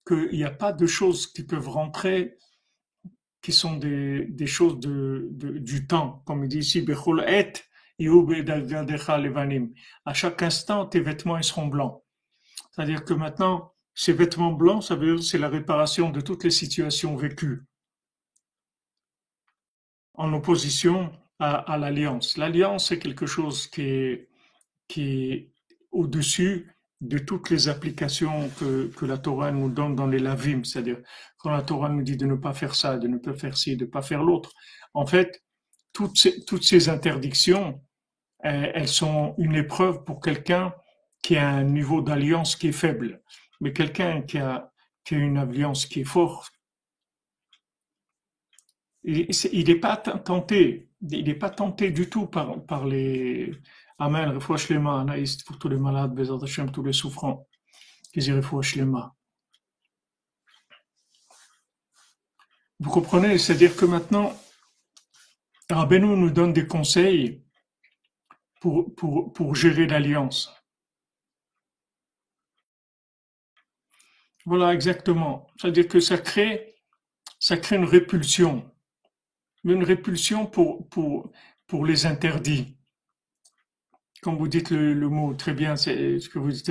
qu'il 0.07 0.31
n'y 0.33 0.45
a 0.45 0.51
pas 0.51 0.73
de 0.73 0.87
choses 0.87 1.27
qui 1.27 1.45
peuvent 1.45 1.69
rentrer 1.69 2.37
qui 3.43 3.53
sont 3.53 3.77
des, 3.77 4.27
des 4.27 4.47
choses 4.47 4.79
de, 4.79 5.29
de, 5.33 5.59
du 5.59 5.87
temps, 5.87 6.23
comme 6.27 6.45
il 6.45 6.49
dit 6.49 6.59
ici, 6.59 6.87
à 10.05 10.15
chaque 10.15 10.43
instant, 10.43 10.87
tes 10.87 11.01
vêtements 11.01 11.37
ils 11.39 11.45
seront 11.45 11.67
blancs. 11.67 12.03
C'est-à-dire 12.71 13.05
que 13.05 13.15
maintenant, 13.15 13.73
ces 13.95 14.13
vêtements 14.13 14.53
blancs, 14.53 14.85
ça 14.85 14.95
veut 14.95 15.17
dire 15.17 15.25
c'est 15.25 15.39
la 15.39 15.49
réparation 15.49 16.11
de 16.11 16.21
toutes 16.21 16.45
les 16.45 16.51
situations 16.51 17.17
vécues 17.17 17.65
en 20.23 20.33
opposition 20.35 21.11
à, 21.41 21.77
l'alliance. 21.77 22.37
L'alliance, 22.37 22.89
c'est 22.89 23.01
quelque 23.01 23.27
chose 23.27 23.67
qui 23.67 23.83
est, 23.83 24.29
qui 24.87 25.51
au-dessus 25.91 26.71
de 27.01 27.19
toutes 27.19 27.51
les 27.51 27.69
applications 27.69 28.49
que, 28.61 28.87
que 28.97 29.05
la 29.05 29.19
Torah 29.19 29.51
nous 29.51 29.69
donne 29.69 29.97
dans 29.97 30.07
les 30.07 30.21
lavim, 30.21 30.63
c'est-à-dire 30.63 30.99
quand 31.39 31.51
la 31.51 31.63
Torah 31.63 31.89
nous 31.89 32.03
dit 32.03 32.17
de 32.17 32.27
ne 32.27 32.37
pas 32.37 32.53
faire 32.53 32.77
ça, 32.77 32.97
de 32.97 33.09
ne 33.09 33.19
pas 33.19 33.35
faire 33.35 33.57
ci, 33.57 33.77
de 33.77 33.85
ne 33.85 33.91
pas 33.91 34.03
faire 34.03 34.23
l'autre, 34.23 34.53
en 34.95 35.05
fait, 35.05 35.43
toutes 35.93 36.17
ces, 36.17 36.45
toutes 36.45 36.63
ces 36.63 36.89
interdictions, 36.89 37.83
elles, 38.39 38.87
sont 38.89 39.35
une 39.39 39.57
épreuve 39.57 40.05
pour 40.05 40.21
quelqu'un 40.21 40.73
qui 41.21 41.37
a 41.37 41.49
un 41.49 41.65
niveau 41.65 42.01
d'alliance 42.01 42.55
qui 42.55 42.69
est 42.69 42.73
faible. 42.73 43.21
Mais 43.61 43.73
quelqu'un 43.73 44.23
qui 44.23 44.39
a, 44.39 44.71
qui 45.05 45.17
a 45.17 45.19
une 45.19 45.39
alliance 45.39 45.87
qui 45.87 46.03
est 46.03 46.05
forte, 46.05 46.52
il 49.05 49.65
n'est 49.67 49.81
pas 49.81 49.97
tenté, 49.97 50.89
il 51.11 51.25
n'est 51.25 51.35
pas 51.35 51.51
tenté 51.51 51.91
du 51.91 52.09
tout 52.09 52.27
par, 52.27 52.65
par 52.65 52.87
les, 52.87 53.53
Amen, 54.05 54.31
refouach 54.31 54.69
lema, 54.69 55.01
Anaïs, 55.01 55.45
pour 55.45 55.59
tous 55.61 55.69
les 55.69 55.77
malades, 55.77 56.13
Bezat 56.13 56.43
Hashem, 56.43 56.73
tous 56.73 56.83
les 56.83 56.93
souffrants, 56.93 57.47
qu'ils 58.13 58.35
refouach 58.35 58.75
lema. 58.75 59.15
Vous 62.81 62.91
comprenez? 62.91 63.39
C'est-à-dire 63.39 63.77
que 63.77 63.85
maintenant, 63.85 64.37
Rabbeinu 65.71 66.17
nous 66.17 66.33
donne 66.33 66.53
des 66.53 66.67
conseils 66.67 67.45
pour, 68.61 68.93
pour, 68.97 69.33
pour 69.33 69.55
gérer 69.55 69.87
l'alliance. 69.87 70.53
Voilà, 74.45 74.75
exactement. 74.75 75.47
C'est-à-dire 75.61 75.87
que 75.87 76.01
ça 76.01 76.19
crée, 76.19 76.75
ça 77.39 77.57
crée 77.57 77.77
une 77.77 77.85
répulsion. 77.85 78.72
Une 79.65 79.85
répulsion 79.85 80.47
pour, 80.47 80.89
pour, 80.89 81.33
les 81.87 82.07
interdits 82.07 82.77
quand 84.23 84.35
vous 84.37 84.49
dites 84.49 84.71
le, 84.71 85.09
mot 85.09 85.35
très 85.35 85.53
bien, 85.55 85.77
c'est 85.77 86.19
ce 86.21 86.29
que 86.29 86.39
vous 86.39 86.51
dites 86.53 86.71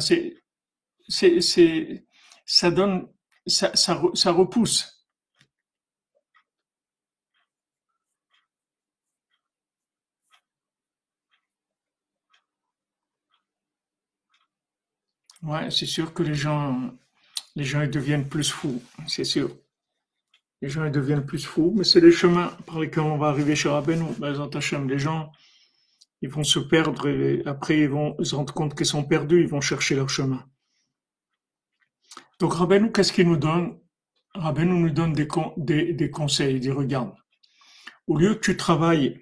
c'est, 0.00 0.36
c'est, 1.08 1.40
c'est, 1.40 2.06
ça 2.46 2.70
donne, 2.70 3.08
ça, 3.46 3.74
ça, 3.76 4.00
ça 4.14 4.32
repousse. 4.32 5.04
Ouais, 15.42 15.70
c'est 15.70 15.86
sûr 15.86 16.14
que 16.14 16.22
les 16.22 16.34
gens, 16.34 16.92
les 17.56 17.64
gens 17.64 17.82
ils 17.82 17.90
deviennent 17.90 18.28
plus 18.28 18.50
fous, 18.50 18.82
c'est 19.08 19.24
sûr. 19.24 19.50
Les 20.62 20.68
gens 20.68 20.84
ils 20.84 20.92
deviennent 20.92 21.26
plus 21.26 21.44
fous, 21.44 21.74
mais 21.76 21.82
c'est 21.82 22.00
les 22.00 22.12
chemins 22.12 22.56
par 22.66 22.78
lesquels 22.78 23.02
on 23.02 23.18
va 23.18 23.28
arriver 23.28 23.56
chez 23.56 23.68
Rabbeinu, 23.68 24.06
les 24.88 24.98
gens. 24.98 25.32
Ils 26.22 26.30
vont 26.30 26.44
se 26.44 26.60
perdre 26.60 27.08
et 27.08 27.42
après 27.46 27.80
ils 27.80 27.88
vont 27.88 28.16
se 28.22 28.36
rendre 28.36 28.54
compte 28.54 28.76
qu'ils 28.76 28.86
sont 28.86 29.02
perdus, 29.02 29.40
ils 29.40 29.48
vont 29.48 29.60
chercher 29.60 29.96
leur 29.96 30.08
chemin. 30.08 30.46
Donc 32.38 32.54
Rabbeinu, 32.54 32.92
qu'est-ce 32.92 33.12
qu'il 33.12 33.26
nous 33.26 33.36
donne? 33.36 33.76
Rabbeinu 34.34 34.74
nous 34.74 34.90
donne 34.90 35.12
des, 35.12 35.26
des, 35.56 35.92
des 35.94 36.10
conseils, 36.10 36.54
il 36.54 36.60
dit 36.60 36.70
regarde, 36.70 37.12
au 38.06 38.16
lieu 38.16 38.36
que 38.36 38.40
tu 38.40 38.56
travailles 38.56 39.20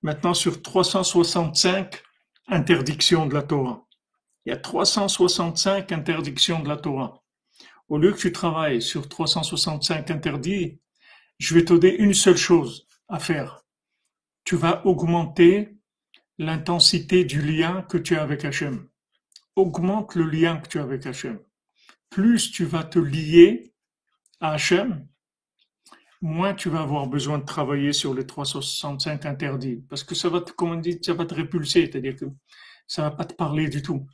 maintenant 0.00 0.32
sur 0.32 0.62
365 0.62 2.02
interdictions 2.48 3.26
de 3.26 3.34
la 3.34 3.42
Torah, 3.42 3.86
il 4.46 4.50
y 4.50 4.52
a 4.52 4.56
365 4.56 5.92
interdictions 5.92 6.60
de 6.60 6.68
la 6.68 6.78
Torah. 6.78 7.19
Au 7.90 7.98
lieu 7.98 8.12
que 8.12 8.20
tu 8.20 8.30
travailles 8.30 8.80
sur 8.80 9.08
365 9.08 10.12
interdits, 10.12 10.80
je 11.38 11.54
vais 11.54 11.64
te 11.64 11.72
donner 11.72 11.96
une 11.96 12.14
seule 12.14 12.36
chose 12.36 12.86
à 13.08 13.18
faire. 13.18 13.64
Tu 14.44 14.54
vas 14.54 14.86
augmenter 14.86 15.76
l'intensité 16.38 17.24
du 17.24 17.42
lien 17.42 17.82
que 17.82 17.98
tu 17.98 18.16
as 18.16 18.22
avec 18.22 18.44
Hachem. 18.44 18.88
Augmente 19.56 20.14
le 20.14 20.24
lien 20.24 20.58
que 20.58 20.68
tu 20.68 20.78
as 20.78 20.82
avec 20.82 21.04
Hachem. 21.04 21.40
Plus 22.10 22.52
tu 22.52 22.64
vas 22.64 22.84
te 22.84 23.00
lier 23.00 23.74
à 24.38 24.52
Hachem, 24.52 25.08
moins 26.20 26.54
tu 26.54 26.68
vas 26.68 26.82
avoir 26.82 27.08
besoin 27.08 27.38
de 27.38 27.44
travailler 27.44 27.92
sur 27.92 28.14
les 28.14 28.24
365 28.24 29.26
interdits. 29.26 29.84
Parce 29.88 30.04
que 30.04 30.14
ça 30.14 30.28
va 30.28 30.40
te, 30.40 30.52
comme 30.52 30.70
on 30.70 30.76
dit, 30.76 31.00
ça 31.02 31.14
va 31.14 31.26
te 31.26 31.34
répulser, 31.34 31.86
c'est-à-dire 31.86 32.14
que 32.14 32.26
ça 32.86 33.02
va 33.02 33.10
pas 33.10 33.24
te 33.24 33.34
parler 33.34 33.68
du 33.68 33.82
tout. 33.82 34.06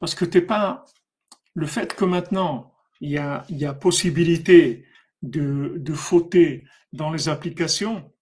Parce 0.00 0.16
que 0.16 0.24
t'es 0.24 0.42
pas, 0.42 0.84
le 1.54 1.66
fait 1.66 1.94
que 1.94 2.04
maintenant, 2.04 2.74
il 3.00 3.10
y 3.10 3.18
a, 3.18 3.74
possibilité 3.74 4.86
de, 5.22 5.74
de 5.76 5.94
fauter 5.94 6.64
dans 6.92 7.10
les 7.10 7.28
applications 7.28 8.12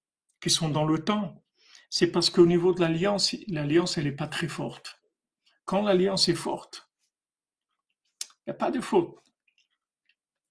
qui 0.40 0.50
sont 0.50 0.68
dans 0.68 0.84
le 0.84 0.98
temps, 0.98 1.42
c'est 1.90 2.10
parce 2.10 2.30
qu'au 2.30 2.46
niveau 2.46 2.72
de 2.72 2.80
l'alliance, 2.80 3.36
l'alliance, 3.48 3.98
elle 3.98 4.04
n'est 4.04 4.12
pas 4.12 4.28
très 4.28 4.48
forte. 4.48 4.98
Quand 5.64 5.82
l'alliance 5.82 6.28
est 6.28 6.34
forte, 6.34 6.90
il 8.22 8.50
n'y 8.50 8.52
a 8.52 8.54
pas 8.54 8.70
de 8.70 8.80
faute. 8.80 9.16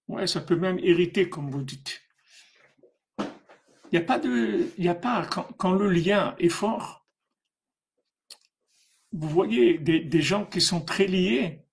Ouais, 0.08 0.28
ça 0.28 0.42
peut 0.42 0.56
même 0.56 0.80
hériter, 0.80 1.30
comme 1.30 1.50
vous 1.50 1.64
dites. 1.64 2.02
Il 3.20 3.26
n'y 3.94 3.98
a 3.98 4.06
pas 4.06 4.20
de, 4.20 4.72
il 4.78 4.88
a 4.88 4.96
pas, 4.96 5.26
quand, 5.26 5.48
quand, 5.58 5.74
le 5.74 5.90
lien 5.90 6.36
est 6.40 6.50
fort, 6.50 7.06
vous 9.12 9.28
voyez 9.28 9.78
des, 9.78 10.00
des 10.00 10.22
gens 10.22 10.46
qui 10.46 10.62
sont 10.62 10.82
très 10.82 11.08
liés. 11.08 11.66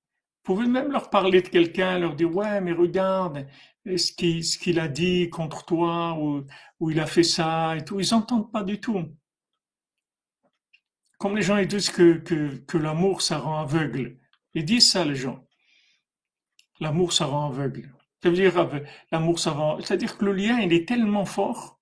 Pouvez 0.48 0.66
même 0.66 0.90
leur 0.90 1.10
parler 1.10 1.42
de 1.42 1.48
quelqu'un, 1.48 1.98
leur 1.98 2.14
dire 2.14 2.34
ouais 2.34 2.62
mais 2.62 2.72
regarde 2.72 3.46
ce 3.84 4.56
qu'il 4.58 4.80
a 4.80 4.88
dit 4.88 5.28
contre 5.28 5.66
toi 5.66 6.16
ou, 6.18 6.42
ou 6.80 6.90
il 6.90 6.98
a 7.00 7.04
fait 7.04 7.22
ça 7.22 7.76
et 7.76 7.84
tout. 7.84 8.00
Ils 8.00 8.12
n'entendent 8.12 8.50
pas 8.50 8.62
du 8.62 8.80
tout. 8.80 9.14
Comme 11.18 11.36
les 11.36 11.42
gens 11.42 11.58
ils 11.58 11.68
disent 11.68 11.90
que, 11.90 12.78
l'amour 12.78 13.20
ça 13.20 13.36
rend 13.36 13.58
aveugle. 13.60 14.16
Ils 14.54 14.64
disent 14.64 14.90
ça 14.90 15.04
les 15.04 15.16
gens. 15.16 15.46
L'amour 16.80 17.12
ça 17.12 17.26
rend 17.26 17.50
aveugle. 17.50 17.94
Ça 18.22 18.30
veut 18.30 18.36
dire 18.36 18.70
l'amour 19.12 19.38
ça 19.38 19.50
rend. 19.50 19.78
C'est-à-dire 19.82 20.16
que 20.16 20.24
le 20.24 20.32
lien 20.32 20.60
il 20.60 20.72
est 20.72 20.88
tellement 20.88 21.26
fort 21.26 21.78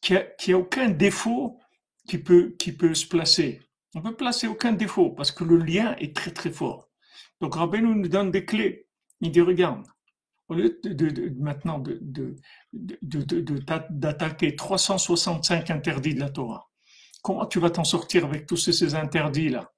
qu'il 0.00 0.16
n'y 0.16 0.54
a, 0.54 0.56
a, 0.56 0.58
aucun 0.58 0.88
défaut 0.88 1.60
qui 2.08 2.16
peut, 2.16 2.56
qui 2.58 2.72
peut 2.72 2.94
se 2.94 3.06
placer. 3.06 3.60
On 3.94 4.00
peut 4.00 4.16
placer 4.16 4.46
aucun 4.46 4.72
défaut 4.72 5.10
parce 5.10 5.30
que 5.30 5.44
le 5.44 5.58
lien 5.58 5.94
est 5.96 6.16
très 6.16 6.30
très 6.30 6.50
fort. 6.50 6.89
Donc 7.40 7.54
Rabbeinu 7.54 7.94
nous 7.94 8.08
donne 8.08 8.30
des 8.30 8.44
clés. 8.44 8.86
Il 9.20 9.30
dit 9.30 9.40
regarde, 9.40 9.86
au 10.48 10.54
lieu 10.54 10.80
de, 10.82 10.92
de, 10.92 11.34
maintenant 11.38 11.82
d'attaquer 12.72 14.56
365 14.56 15.70
interdits 15.70 16.14
de 16.14 16.20
la 16.20 16.30
Torah, 16.30 16.68
comment 17.22 17.46
tu 17.46 17.60
vas 17.60 17.70
t'en 17.70 17.84
sortir 17.84 18.24
avec 18.24 18.46
tous 18.46 18.56
ces 18.56 18.94
interdits-là? 18.94 19.70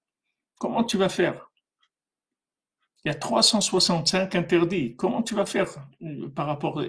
Comment 0.59 0.85
tu 0.85 0.97
vas 0.97 1.09
faire? 1.09 1.49
Il 3.05 3.09
y 3.09 3.11
a 3.11 3.15
365 3.15 4.35
interdits. 4.37 4.95
Comment 4.95 5.23
tu 5.23 5.35
vas 5.35 5.45
faire 5.45 5.69
euh, 6.03 6.29
par 6.29 6.47
rapport 6.47 6.81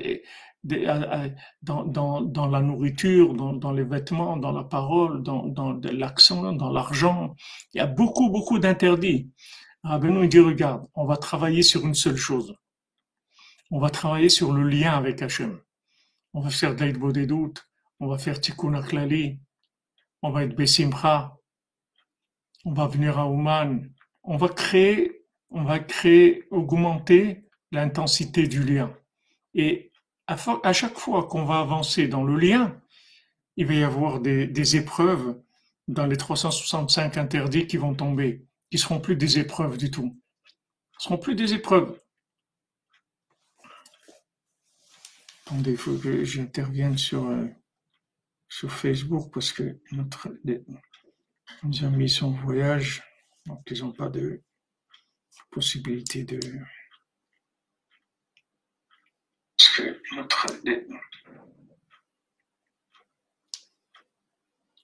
dans, 0.64 1.84
dans, 1.86 2.22
dans, 2.22 2.48
la 2.48 2.62
nourriture, 2.62 3.34
dans, 3.34 3.54
dans, 3.54 3.72
les 3.72 3.84
vêtements, 3.84 4.38
dans 4.38 4.52
la 4.52 4.64
parole, 4.64 5.24
dans, 5.24 5.80
l'accent, 5.82 6.54
dans 6.54 6.70
l'argent? 6.70 7.36
Il 7.74 7.80
y 7.80 7.82
a 7.82 7.88
beaucoup, 7.88 8.30
beaucoup 8.30 8.60
d'interdits. 8.60 9.32
Rabbeinu 9.84 10.28
dit, 10.28 10.40
regarde, 10.40 10.88
on 10.96 11.06
va 11.06 11.18
travailler 11.18 11.64
sur 11.64 11.86
une 11.86 11.96
seule 11.96 12.18
chose. 12.18 12.56
On 13.72 13.80
va 13.80 13.90
travailler 13.90 14.30
sur 14.30 14.54
le 14.54 14.64
lien 14.64 14.94
avec 14.94 15.22
Hachem. 15.22 15.60
On 16.34 16.42
va 16.42 16.50
faire 16.50 16.76
Daïd 16.76 16.98
Bodedout, 16.98 17.54
on 18.00 18.08
va 18.08 18.18
faire 18.18 18.40
Tikkun 18.40 18.74
Aklali, 18.74 19.40
on 20.22 20.32
va 20.32 20.44
être 20.44 20.56
Bessimcha, 20.56 21.38
on 22.66 22.74
va 22.74 22.88
venir 22.88 23.20
à 23.20 23.28
Ouman. 23.28 23.90
On 24.24 24.38
va 24.38 24.48
créer, 24.48 25.26
on 25.50 25.64
va 25.64 25.80
créer, 25.80 26.46
augmenter 26.50 27.44
l'intensité 27.72 28.48
du 28.48 28.64
lien. 28.64 28.96
Et 29.54 29.92
à, 30.28 30.74
chaque 30.74 30.98
fois 30.98 31.28
qu'on 31.28 31.44
va 31.44 31.60
avancer 31.60 32.08
dans 32.08 32.24
le 32.24 32.38
lien, 32.38 32.80
il 33.58 33.68
va 33.68 33.74
y 33.74 33.84
avoir 33.84 34.20
des, 34.20 34.76
épreuves 34.78 35.42
dans 35.88 36.06
les 36.06 36.16
365 36.16 37.18
interdits 37.18 37.68
qui 37.68 37.78
vont 37.78 37.94
tomber, 37.94 38.46
qui 38.74 38.80
seront 38.80 39.00
plus 39.00 39.16
des 39.16 39.38
épreuves 39.38 39.78
du 39.78 39.92
tout. 39.92 40.20
Ce 40.98 41.04
seront 41.04 41.20
plus 41.20 41.36
des 41.36 41.54
épreuves. 41.54 41.96
Attendez, 45.46 45.74
il 45.74 45.78
faut 45.78 45.96
que 45.96 46.24
j'intervienne 46.24 46.98
sur, 46.98 47.24
euh, 47.28 47.46
sur 48.50 48.72
Facebook 48.72 49.32
parce 49.32 49.54
que 49.54 49.80
notre, 49.92 50.28
nos 51.62 51.86
amis 51.86 52.10
sont 52.10 52.30
en 52.30 52.32
voyage, 52.32 53.04
donc 53.46 53.62
ils 53.70 53.82
n'ont 53.82 53.92
pas 53.92 54.10
de 54.10 54.42
possibilité 55.52 56.24
de, 56.24 56.40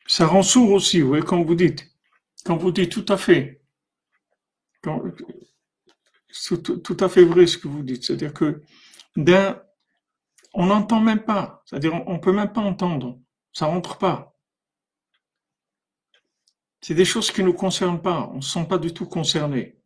ça 0.05 0.27
rend 0.27 0.43
sourd 0.43 0.73
aussi, 0.73 1.01
oui, 1.01 1.21
comme 1.21 1.43
vous 1.43 1.55
dites. 1.55 1.87
Quand 2.45 2.55
vous 2.55 2.71
dites 2.71 2.91
tout 2.91 3.05
à 3.11 3.17
fait. 3.17 3.58
C'est 6.31 6.61
tout, 6.61 6.97
à 6.99 7.09
fait 7.09 7.23
vrai 7.23 7.47
ce 7.47 7.57
que 7.57 7.67
vous 7.67 7.83
dites. 7.83 8.03
C'est-à-dire 8.03 8.33
que 8.33 8.61
d'un, 9.15 9.61
on 10.53 10.67
n'entend 10.67 10.99
même 10.99 11.23
pas. 11.23 11.63
C'est-à-dire 11.65 11.93
on, 12.07 12.13
ne 12.13 12.19
peut 12.19 12.31
même 12.31 12.53
pas 12.53 12.61
entendre. 12.61 13.19
Ça 13.51 13.65
rentre 13.65 13.97
pas. 13.97 14.37
C'est 16.81 16.95
des 16.95 17.05
choses 17.05 17.31
qui 17.31 17.41
ne 17.41 17.47
nous 17.47 17.53
concernent 17.53 18.01
pas. 18.01 18.29
On 18.31 18.37
ne 18.37 18.41
se 18.41 18.51
sent 18.51 18.65
pas 18.67 18.77
du 18.77 18.93
tout 18.93 19.05
concerné. 19.05 19.78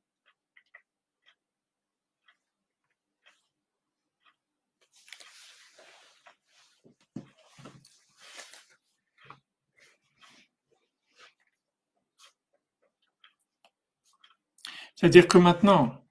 C'est-à-dire 15.03 15.27
que 15.27 15.37
maintenant, 15.37 16.01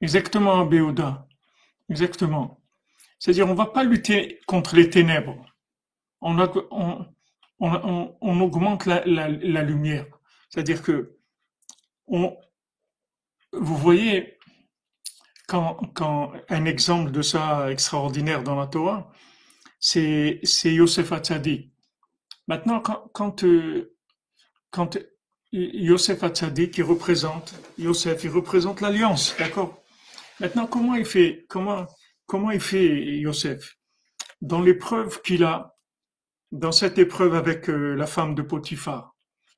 exactement, 0.00 0.66
Béoda, 0.66 1.28
exactement. 1.88 2.60
C'est-à-dire, 3.20 3.46
on 3.46 3.52
ne 3.52 3.56
va 3.56 3.66
pas 3.66 3.84
lutter 3.84 4.40
contre 4.48 4.74
les 4.74 4.90
ténèbres. 4.90 5.46
On, 6.22 6.40
augmente 7.60 8.86
la, 8.86 9.62
lumière. 9.62 10.06
C'est-à-dire 10.50 10.82
que, 10.82 11.16
vous 12.08 12.36
voyez, 13.52 14.40
quand, 15.46 16.32
un 16.48 16.64
exemple 16.64 17.12
de 17.12 17.22
ça 17.22 17.70
extraordinaire 17.70 18.42
dans 18.42 18.56
la 18.56 18.66
Torah, 18.66 19.12
c'est 19.78 20.40
Yosef 20.64 21.12
Hatzadi. 21.12 21.70
Maintenant, 22.48 22.80
quand, 22.80 23.08
quand, 23.12 23.44
euh, 23.44 23.96
quand 24.72 24.98
Yosef 25.52 26.22
Hatzadi 26.22 26.70
qui 26.70 26.82
représente, 26.82 27.54
Yosef, 27.78 28.24
il 28.24 28.30
représente 28.30 28.80
l'alliance, 28.80 29.34
d'accord? 29.38 29.82
Maintenant, 30.40 30.66
comment 30.66 30.94
il 30.94 31.04
fait, 31.04 31.44
comment, 31.48 31.86
il 32.50 32.60
fait 32.60 33.18
Yosef? 33.18 33.76
Dans 34.40 34.62
l'épreuve 34.62 35.20
qu'il 35.20 35.44
a, 35.44 35.76
dans 36.50 36.72
cette 36.72 36.98
épreuve 36.98 37.34
avec 37.34 37.68
euh, 37.68 37.94
la 37.94 38.06
femme 38.06 38.34
de 38.34 38.42
Potiphar, 38.42 39.14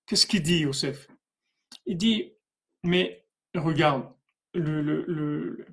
qu'est-ce 0.06 0.26
qu'il 0.26 0.42
dit 0.42 0.60
Yosef? 0.60 1.08
Il 1.86 1.96
dit, 1.96 2.32
mais 2.82 3.24
regarde, 3.54 4.12
le, 4.52 4.82
le, 4.82 5.04
le, 5.06 5.66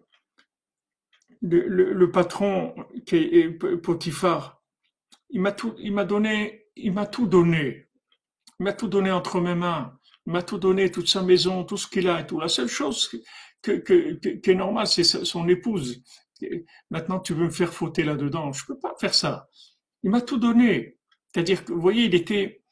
le, 1.41 1.93
le 1.93 2.11
patron 2.11 2.75
qui 3.05 3.17
est 3.17 3.49
Potiphar, 3.49 4.61
il 5.31 5.41
m'a 5.41 5.51
tout, 5.51 5.75
il 5.79 5.93
m'a 5.93 6.05
donné, 6.05 6.67
il 6.75 6.93
m'a 6.93 7.07
tout 7.07 7.25
donné. 7.25 7.89
Il 8.59 8.63
m'a 8.65 8.73
tout 8.73 8.87
donné 8.87 9.11
entre 9.11 9.41
mes 9.41 9.55
mains. 9.55 9.97
M'a 10.31 10.43
tout 10.43 10.57
donné, 10.57 10.89
toute 10.89 11.09
sa 11.09 11.21
maison, 11.23 11.65
tout 11.65 11.75
ce 11.75 11.87
qu'il 11.87 12.07
a 12.07 12.21
et 12.21 12.25
tout. 12.25 12.39
La 12.39 12.47
seule 12.47 12.69
chose 12.69 13.09
que, 13.61 13.73
que, 13.73 14.13
qui 14.13 14.49
est 14.49 14.55
normale, 14.55 14.87
c'est 14.87 15.03
son 15.03 15.47
épouse. 15.49 16.01
Maintenant, 16.89 17.19
tu 17.19 17.33
veux 17.33 17.45
me 17.45 17.49
faire 17.49 17.73
fauter 17.73 18.03
là-dedans. 18.03 18.53
Je 18.53 18.65
peux 18.65 18.79
pas 18.79 18.95
faire 18.97 19.13
ça. 19.13 19.49
Il 20.03 20.09
m'a 20.09 20.21
tout 20.21 20.37
donné. 20.37 20.97
C'est-à-dire 21.27 21.65
que, 21.65 21.73
vous 21.73 21.81
voyez, 21.81 22.05
il 22.05 22.15
était, 22.15 22.63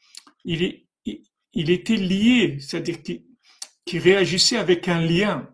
il, 0.45 1.69
était 1.69 1.98
lié. 1.98 2.60
C'est-à-dire 2.62 3.02
qu'il 3.04 4.00
réagissait 4.00 4.58
avec 4.58 4.88
un 4.88 5.02
lien. 5.02 5.50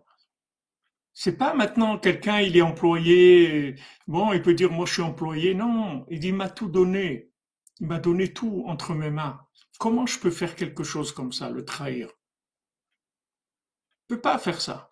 C'est 1.12 1.36
pas 1.36 1.54
maintenant 1.54 1.98
quelqu'un, 1.98 2.40
il 2.40 2.56
est 2.56 2.62
employé. 2.62 3.74
Bon, 4.06 4.32
il 4.32 4.42
peut 4.42 4.54
dire, 4.54 4.70
moi, 4.70 4.86
je 4.86 4.92
suis 4.92 5.02
employé. 5.02 5.54
Non, 5.54 6.06
il 6.08 6.20
dit, 6.20 6.28
il 6.28 6.34
m'a 6.34 6.50
tout 6.50 6.68
donné. 6.68 7.30
Il 7.80 7.88
m'a 7.88 7.98
donné 7.98 8.32
tout 8.32 8.62
entre 8.68 8.94
mes 8.94 9.10
mains. 9.10 9.40
Comment 9.78 10.06
je 10.06 10.18
peux 10.18 10.30
faire 10.30 10.56
quelque 10.56 10.84
chose 10.84 11.12
comme 11.12 11.32
ça, 11.32 11.50
le 11.50 11.64
trahir? 11.64 12.08
Je 14.08 14.14
ne 14.14 14.16
peux 14.16 14.20
pas 14.22 14.38
faire 14.38 14.60
ça. 14.60 14.90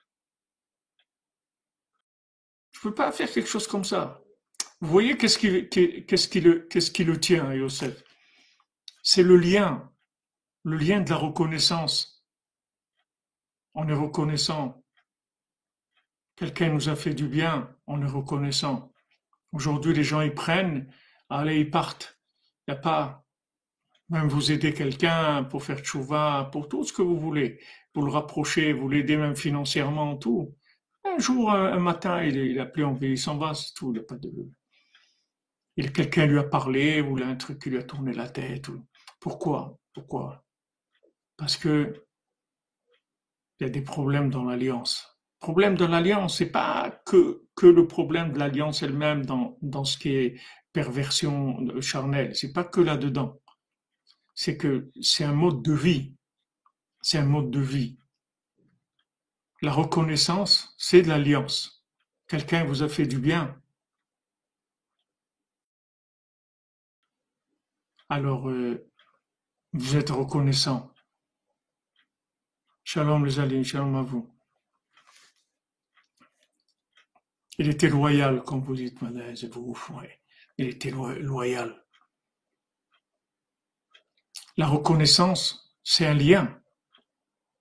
Je 2.73 2.79
ne 2.81 2.83
peux 2.83 2.95
pas 2.95 3.13
faire 3.13 3.31
quelque 3.31 3.49
chose 3.49 3.67
comme 3.67 3.85
ça. 3.85 4.21
Vous 4.81 4.89
voyez 4.89 5.17
qu'est-ce 5.17 5.39
qui, 5.39 5.69
qu'est-ce 5.69 6.29
qui, 6.29 6.41
le, 6.41 6.61
qu'est-ce 6.61 6.91
qui 6.91 7.05
le 7.05 7.19
tient, 7.19 7.53
Yosef? 7.55 8.03
C'est 9.03 9.23
le 9.23 9.37
lien, 9.37 9.91
le 10.65 10.77
lien 10.77 11.01
de 11.01 11.11
la 11.11 11.17
reconnaissance. 11.17 12.25
On 13.75 13.89
est 13.89 13.95
reconnaissant. 13.95 14.85
Quelqu'un 16.37 16.71
nous 16.71 16.89
a 16.89 16.97
fait 16.97 17.15
du 17.15 17.29
bien, 17.29 17.75
on 17.87 18.03
est 18.03 18.11
reconnaissant. 18.11 18.93
Aujourd'hui, 19.53 19.95
les 19.95 20.05
gens 20.05 20.21
ils 20.21 20.35
prennent, 20.35 20.93
allez, 21.31 21.61
ils 21.61 21.71
partent. 21.71 22.19
Il 22.67 22.73
n'y 22.73 22.79
a 22.79 22.81
pas, 22.81 23.24
même 24.11 24.29
vous 24.29 24.53
aider 24.53 24.75
quelqu'un 24.75 25.45
pour 25.45 25.63
faire 25.63 25.81
tchouva, 25.81 26.49
pour 26.53 26.69
tout 26.69 26.85
ce 26.85 26.93
que 26.93 27.03
vous 27.03 27.19
voulez, 27.19 27.61
pour 27.93 28.05
le 28.05 28.11
rapprocher, 28.11 28.73
vous 28.73 28.89
l'aider 28.89 29.17
même 29.17 29.37
financièrement, 29.37 30.17
tout. 30.17 30.55
Un 31.05 31.19
jour, 31.19 31.51
un, 31.51 31.79
matin, 31.79 32.23
il, 32.23 32.37
il 32.37 32.59
a 32.61 32.67
plus 32.67 32.85
envie, 32.85 33.13
il 33.13 33.19
s'en 33.19 33.37
va, 33.37 33.55
c'est 33.55 33.75
tout, 33.75 33.93
il 33.95 34.01
a 34.01 34.03
pas 34.03 34.17
de... 34.17 34.31
Il, 35.77 35.93
quelqu'un 35.93 36.27
lui 36.27 36.39
a 36.39 36.45
parlé, 36.45 37.01
ou 37.01 37.19
a 37.19 37.27
un 37.27 37.37
truc 37.37 37.61
qui 37.61 37.71
lui 37.71 37.79
a 37.79 37.83
tourné 37.83 38.13
la 38.13 38.29
tête. 38.29 38.67
Pourquoi 39.21 39.79
Pourquoi? 39.93 40.45
Parce 41.37 41.57
que 41.57 42.05
il 43.59 43.65
y 43.65 43.67
a 43.67 43.71
des 43.71 43.83
problèmes 43.83 44.31
dans 44.31 44.45
l'alliance. 44.45 45.19
Problème 45.41 45.77
de 45.77 45.85
l'alliance, 45.85 46.39
c'est 46.39 46.51
pas 46.51 47.03
que, 47.05 47.45
que 47.55 47.67
le 47.67 47.87
problème 47.87 48.33
de 48.33 48.39
l'alliance 48.39 48.83
elle-même 48.83 49.25
dans, 49.25 49.59
dans 49.63 49.85
ce 49.85 49.99
qui 49.99 50.15
est 50.15 50.41
perversion 50.73 51.59
charnelle. 51.81 52.35
C'est 52.35 52.53
pas 52.53 52.65
que 52.65 52.81
là-dedans. 52.81 53.41
C'est 54.35 54.57
que 54.57 54.91
c'est 55.01 55.25
un 55.25 55.35
mode 55.35 55.63
de 55.63 55.73
vie. 55.73 56.15
C'est 57.01 57.19
un 57.19 57.27
mode 57.27 57.51
de 57.51 57.61
vie. 57.61 57.99
La 59.63 59.73
reconnaissance, 59.73 60.75
c'est 60.79 61.03
de 61.03 61.09
l'alliance. 61.09 61.85
Quelqu'un 62.27 62.65
vous 62.65 62.83
a 62.83 62.89
fait 62.89 63.07
du 63.07 63.19
bien. 63.19 63.61
Alors, 68.09 68.49
euh, 68.49 68.91
vous 69.73 69.97
êtes 69.97 70.11
reconnaissant. 70.11 70.93
Shalom 72.85 73.25
les 73.25 73.39
alliés, 73.39 73.65
shalom 73.65 73.97
à 73.97 74.03
vous. 74.03 74.31
Il 77.59 77.69
était 77.69 77.89
loyal, 77.89 78.43
comme 78.43 78.61
vous 78.61 78.75
dites, 78.75 79.01
madame, 79.01 79.35
vous, 79.53 79.77
Il 80.59 80.69
était 80.69 80.91
loyal. 80.91 81.84
La 84.57 84.67
reconnaissance, 84.67 85.75
c'est 85.83 86.07
un 86.07 86.15
lien. 86.15 86.57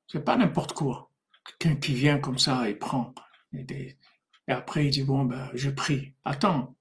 C'est 0.08 0.24
pas 0.24 0.38
n'importe 0.38 0.74
quoi. 0.74 1.10
Quelqu'un 1.60 1.80
qui 1.80 1.94
vient 1.94 2.20
comme 2.20 2.38
ça 2.38 2.70
et 2.70 2.76
prend. 2.76 3.14
Et, 3.54 3.98
après, 4.48 4.86
il 4.86 4.92
dit, 4.92 5.04
bon, 5.04 5.26
ben, 5.26 5.50
je 5.56 5.72
prie. 5.72 6.14
Attends. 6.24 6.76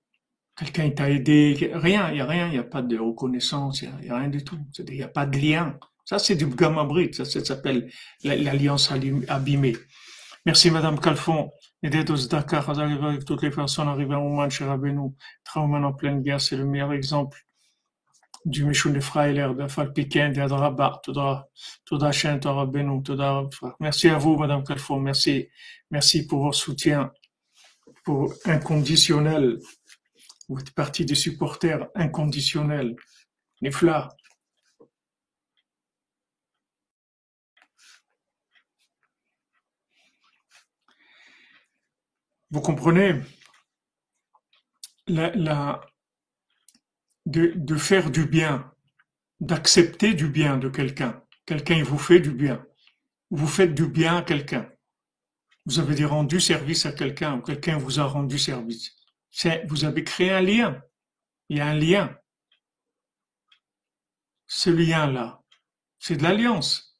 Quelqu'un 0.54 0.90
t'a 0.90 1.10
aidé. 1.10 1.70
Rien, 1.72 2.10
il 2.10 2.14
n'y 2.14 2.20
a 2.20 2.26
rien. 2.26 2.48
Il 2.48 2.52
n'y 2.52 2.58
a 2.58 2.64
pas 2.64 2.82
de 2.82 2.98
reconnaissance. 2.98 3.80
Il 3.80 3.90
n'y 4.02 4.10
a, 4.10 4.18
rien 4.18 4.28
du 4.28 4.44
tout. 4.44 4.58
Il 4.78 4.94
n'y 4.94 5.02
a 5.02 5.08
pas 5.08 5.24
de 5.24 5.38
lien. 5.38 5.78
Ça, 6.04 6.18
c'est 6.18 6.36
du 6.36 6.46
gamma 6.46 6.86
Ça, 7.12 7.24
ça 7.24 7.42
s'appelle 7.42 7.90
l'alliance 8.22 8.92
abîmée. 9.28 9.76
Merci, 10.44 10.70
Madame 10.70 11.00
Calfon. 11.00 11.50
Aider 11.82 12.04
Dakar, 12.04 12.68
avec 12.78 13.24
toutes 13.24 13.42
les 13.42 13.50
personnes 13.50 13.88
arrivées 13.88 14.14
à 14.14 14.20
Ouman, 14.20 14.50
chez 14.50 14.64
Rabbeinu. 14.64 15.14
Trauman 15.42 15.84
en 15.84 15.92
pleine 15.94 16.22
guerre, 16.22 16.40
c'est 16.40 16.56
le 16.56 16.66
meilleur 16.66 16.92
exemple 16.92 17.46
du 18.44 18.64
Mishun 18.64 19.00
Freiler, 19.00 19.54
de 19.54 19.68
Falpiken, 19.68 20.32
de 20.32 20.40
Adraba, 20.40 21.00
Toda, 21.02 21.48
Toda 21.84 22.10
Toda 22.10 22.66
Benou, 22.66 23.02
Toda 23.02 23.48
Merci 23.80 24.08
à 24.08 24.18
vous, 24.18 24.36
Madame 24.36 24.64
Calfon, 24.64 25.00
merci, 25.00 25.48
merci 25.90 26.26
pour 26.26 26.42
votre 26.44 26.58
soutien, 26.58 27.12
pour 28.04 28.32
inconditionnel. 28.44 29.58
Vous 30.48 30.58
êtes 30.58 30.74
partie 30.74 31.04
des 31.04 31.14
supporters 31.14 31.88
inconditionnels. 31.94 32.96
Nifla. 33.60 34.08
Vous 42.50 42.60
comprenez? 42.60 43.22
La, 45.06 45.30
la, 45.34 45.80
de, 47.26 47.76
faire 47.76 48.10
du 48.10 48.26
bien, 48.26 48.72
d'accepter 49.40 50.14
du 50.14 50.28
bien 50.28 50.56
de 50.58 50.68
quelqu'un. 50.68 51.22
Quelqu'un 51.46 51.82
vous 51.82 51.98
fait 51.98 52.20
du 52.20 52.30
bien. 52.30 52.64
Vous 53.30 53.46
faites 53.46 53.74
du 53.74 53.86
bien 53.86 54.18
à 54.18 54.22
quelqu'un. 54.22 54.70
Vous 55.64 55.78
avez 55.78 56.04
rendu 56.04 56.40
service 56.40 56.86
à 56.86 56.92
quelqu'un 56.92 57.36
ou 57.36 57.42
quelqu'un 57.42 57.78
vous 57.78 58.00
a 58.00 58.04
rendu 58.04 58.38
service. 58.38 58.96
vous 59.68 59.84
avez 59.84 60.04
créé 60.04 60.30
un 60.30 60.40
lien. 60.40 60.82
Il 61.48 61.58
y 61.58 61.60
a 61.60 61.66
un 61.66 61.74
lien. 61.74 62.16
Ce 64.46 64.70
lien-là, 64.70 65.42
c'est 65.98 66.16
de 66.16 66.22
l'alliance. 66.22 66.98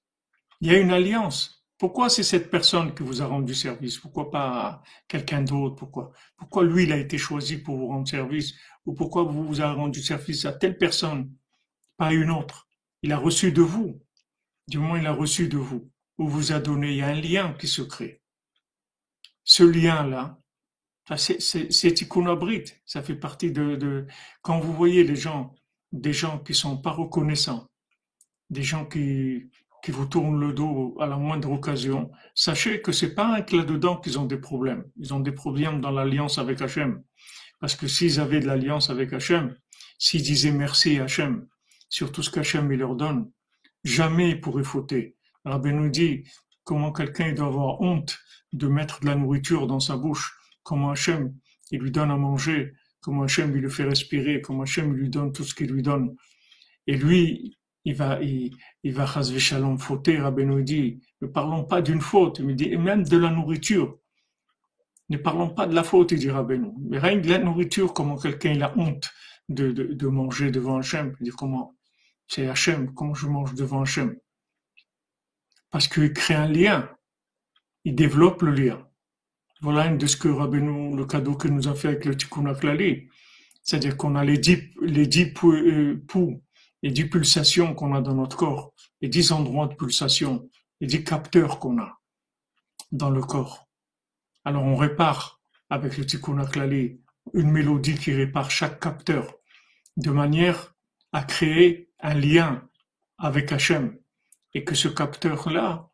Il 0.60 0.72
y 0.72 0.74
a 0.74 0.78
une 0.78 0.92
alliance. 0.92 1.61
Pourquoi 1.82 2.08
c'est 2.08 2.22
cette 2.22 2.48
personne 2.48 2.94
qui 2.94 3.02
vous 3.02 3.22
a 3.22 3.26
rendu 3.26 3.56
service? 3.56 3.98
Pourquoi 3.98 4.30
pas 4.30 4.84
quelqu'un 5.08 5.42
d'autre? 5.42 5.74
Pourquoi? 5.74 6.12
Pourquoi 6.36 6.62
lui, 6.62 6.84
il 6.84 6.92
a 6.92 6.96
été 6.96 7.18
choisi 7.18 7.56
pour 7.56 7.76
vous 7.76 7.88
rendre 7.88 8.06
service? 8.06 8.54
Ou 8.86 8.94
pourquoi 8.94 9.24
vous 9.24 9.44
vous 9.44 9.60
avez 9.60 9.74
rendu 9.74 10.00
service 10.00 10.44
à 10.44 10.52
telle 10.52 10.78
personne, 10.78 11.34
pas 11.96 12.06
à 12.06 12.12
une 12.12 12.30
autre? 12.30 12.68
Il 13.02 13.12
a 13.12 13.18
reçu 13.18 13.50
de 13.50 13.62
vous. 13.62 14.00
Du 14.68 14.78
moins, 14.78 15.00
il 15.00 15.08
a 15.08 15.12
reçu 15.12 15.48
de 15.48 15.56
vous. 15.58 15.90
Ou 16.18 16.28
vous 16.28 16.52
a 16.52 16.60
donné. 16.60 16.92
Il 16.92 16.98
y 16.98 17.02
a 17.02 17.08
un 17.08 17.20
lien 17.20 17.52
qui 17.54 17.66
se 17.66 17.82
crée. 17.82 18.22
Ce 19.42 19.64
lien-là, 19.64 20.38
c'est 21.16 22.00
iconobrit. 22.00 22.62
Ça 22.86 23.02
fait 23.02 23.16
partie 23.16 23.50
de, 23.50 23.74
de, 23.74 24.06
quand 24.42 24.60
vous 24.60 24.72
voyez 24.72 25.02
les 25.02 25.16
gens, 25.16 25.52
des 25.90 26.12
gens 26.12 26.38
qui 26.38 26.54
sont 26.54 26.78
pas 26.78 26.92
reconnaissants, 26.92 27.66
des 28.50 28.62
gens 28.62 28.86
qui, 28.86 29.50
qui 29.82 29.90
vous 29.90 30.06
tournent 30.06 30.40
le 30.40 30.52
dos 30.52 30.96
à 31.00 31.06
la 31.06 31.16
moindre 31.16 31.50
occasion, 31.50 32.10
sachez 32.34 32.80
que 32.80 32.92
c'est 32.92 33.14
pas 33.14 33.36
un 33.36 33.56
là-dedans 33.56 33.96
qu'ils 33.96 34.18
ont 34.18 34.26
des 34.26 34.38
problèmes. 34.38 34.84
Ils 34.96 35.12
ont 35.12 35.20
des 35.20 35.32
problèmes 35.32 35.80
dans 35.80 35.90
l'alliance 35.90 36.38
avec 36.38 36.62
Hachem. 36.62 37.02
Parce 37.58 37.74
que 37.74 37.88
s'ils 37.88 38.20
avaient 38.20 38.40
de 38.40 38.46
l'alliance 38.46 38.90
avec 38.90 39.12
Hachem, 39.12 39.56
s'ils 39.98 40.22
disaient 40.22 40.52
merci 40.52 40.98
à 40.98 41.04
Hachem 41.04 41.46
sur 41.88 42.12
tout 42.12 42.22
ce 42.22 42.30
qu'Hachem 42.30 42.70
leur 42.70 42.94
donne, 42.94 43.30
jamais 43.84 44.30
ils 44.30 44.40
pourraient 44.40 44.64
fauter. 44.64 45.16
Rabbi 45.44 45.72
nous 45.72 45.90
dit 45.90 46.24
comment 46.64 46.92
quelqu'un 46.92 47.32
doit 47.32 47.46
avoir 47.46 47.80
honte 47.80 48.18
de 48.52 48.68
mettre 48.68 49.00
de 49.00 49.06
la 49.06 49.16
nourriture 49.16 49.66
dans 49.66 49.80
sa 49.80 49.96
bouche, 49.96 50.36
comment 50.62 50.90
Hachem 50.90 51.34
il 51.72 51.80
lui 51.80 51.90
donne 51.90 52.10
à 52.10 52.16
manger, 52.16 52.74
comment 53.00 53.22
Hachem 53.24 53.56
il 53.56 53.62
le 53.62 53.68
fait 53.68 53.84
respirer, 53.84 54.42
comment 54.42 54.62
Hachem 54.62 54.94
lui 54.94 55.08
donne 55.08 55.32
tout 55.32 55.42
ce 55.42 55.54
qu'il 55.54 55.72
lui 55.72 55.82
donne. 55.82 56.14
Et 56.86 56.96
lui, 56.96 57.56
il 57.84 57.94
va, 57.94 58.20
il, 58.22 58.54
il 58.84 58.92
va 58.92 59.06
shalom 59.06 59.78
fauter, 59.78 60.18
Rabbi 60.18 60.44
dit, 60.62 61.00
ne 61.20 61.26
parlons 61.26 61.64
pas 61.64 61.82
d'une 61.82 62.00
faute, 62.00 62.38
il 62.38 62.54
dit, 62.54 62.72
et 62.72 62.76
même 62.76 63.02
de 63.02 63.16
la 63.16 63.30
nourriture. 63.30 63.98
Ne 65.08 65.18
parlons 65.18 65.50
pas 65.50 65.66
de 65.66 65.74
la 65.74 65.82
faute, 65.82 66.12
il 66.12 66.18
dira 66.18 66.42
Benoît. 66.42 66.72
Mais 66.80 66.98
rien 66.98 67.18
de 67.18 67.28
la 67.28 67.38
nourriture, 67.38 67.92
comment 67.92 68.16
quelqu'un 68.16 68.58
a 68.62 68.72
honte 68.78 69.10
de, 69.48 69.70
de, 69.70 70.06
manger 70.06 70.50
devant 70.50 70.78
Hachem. 70.78 71.14
Il 71.20 71.24
dit 71.24 71.30
comment 71.30 71.76
C'est 72.28 72.48
Hachem, 72.48 72.94
comment 72.94 73.12
je 73.12 73.26
mange 73.26 73.54
devant 73.54 73.82
Hachem? 73.82 74.16
Parce 75.70 75.88
qu'il 75.88 76.12
crée 76.12 76.34
un 76.34 76.48
lien. 76.48 76.88
Il 77.84 77.94
développe 77.94 78.42
le 78.42 78.52
lien. 78.52 78.88
Voilà 79.60 79.82
un 79.82 79.96
de 79.96 80.06
ce 80.06 80.16
que 80.16 80.28
Rabbeinu, 80.28 80.96
le 80.96 81.04
cadeau 81.04 81.34
que 81.34 81.48
nous 81.48 81.68
a 81.68 81.74
fait 81.74 81.88
avec 81.88 82.04
le 82.04 82.16
Tikkun 82.16 82.46
Aklali. 82.46 83.08
C'est-à-dire 83.62 83.96
qu'on 83.96 84.14
a 84.16 84.24
les 84.24 84.38
dix, 84.38 84.70
les 84.80 85.06
dix 85.06 85.32
euh, 85.44 86.02
poux, 86.08 86.42
les 86.82 86.90
dix 86.90 87.06
pulsations 87.06 87.74
qu'on 87.74 87.94
a 87.94 88.00
dans 88.00 88.14
notre 88.14 88.36
corps, 88.36 88.72
les 89.00 89.08
dix 89.08 89.32
endroits 89.32 89.66
de 89.66 89.74
pulsation, 89.74 90.48
les 90.80 90.86
dix 90.86 91.04
capteurs 91.04 91.58
qu'on 91.58 91.78
a 91.78 92.00
dans 92.90 93.10
le 93.10 93.20
corps. 93.20 93.68
Alors 94.44 94.64
on 94.64 94.76
répare 94.76 95.40
avec 95.70 95.96
le 95.96 96.04
tikkun 96.04 96.44
une 97.34 97.50
mélodie 97.50 97.94
qui 97.94 98.12
répare 98.12 98.50
chaque 98.50 98.80
capteur 98.80 99.34
de 99.96 100.10
manière 100.10 100.74
à 101.12 101.22
créer 101.22 101.90
un 102.00 102.14
lien 102.14 102.68
avec 103.18 103.52
Hachem 103.52 103.96
et 104.54 104.64
que 104.64 104.74
ce 104.74 104.88
capteur-là, 104.88 105.88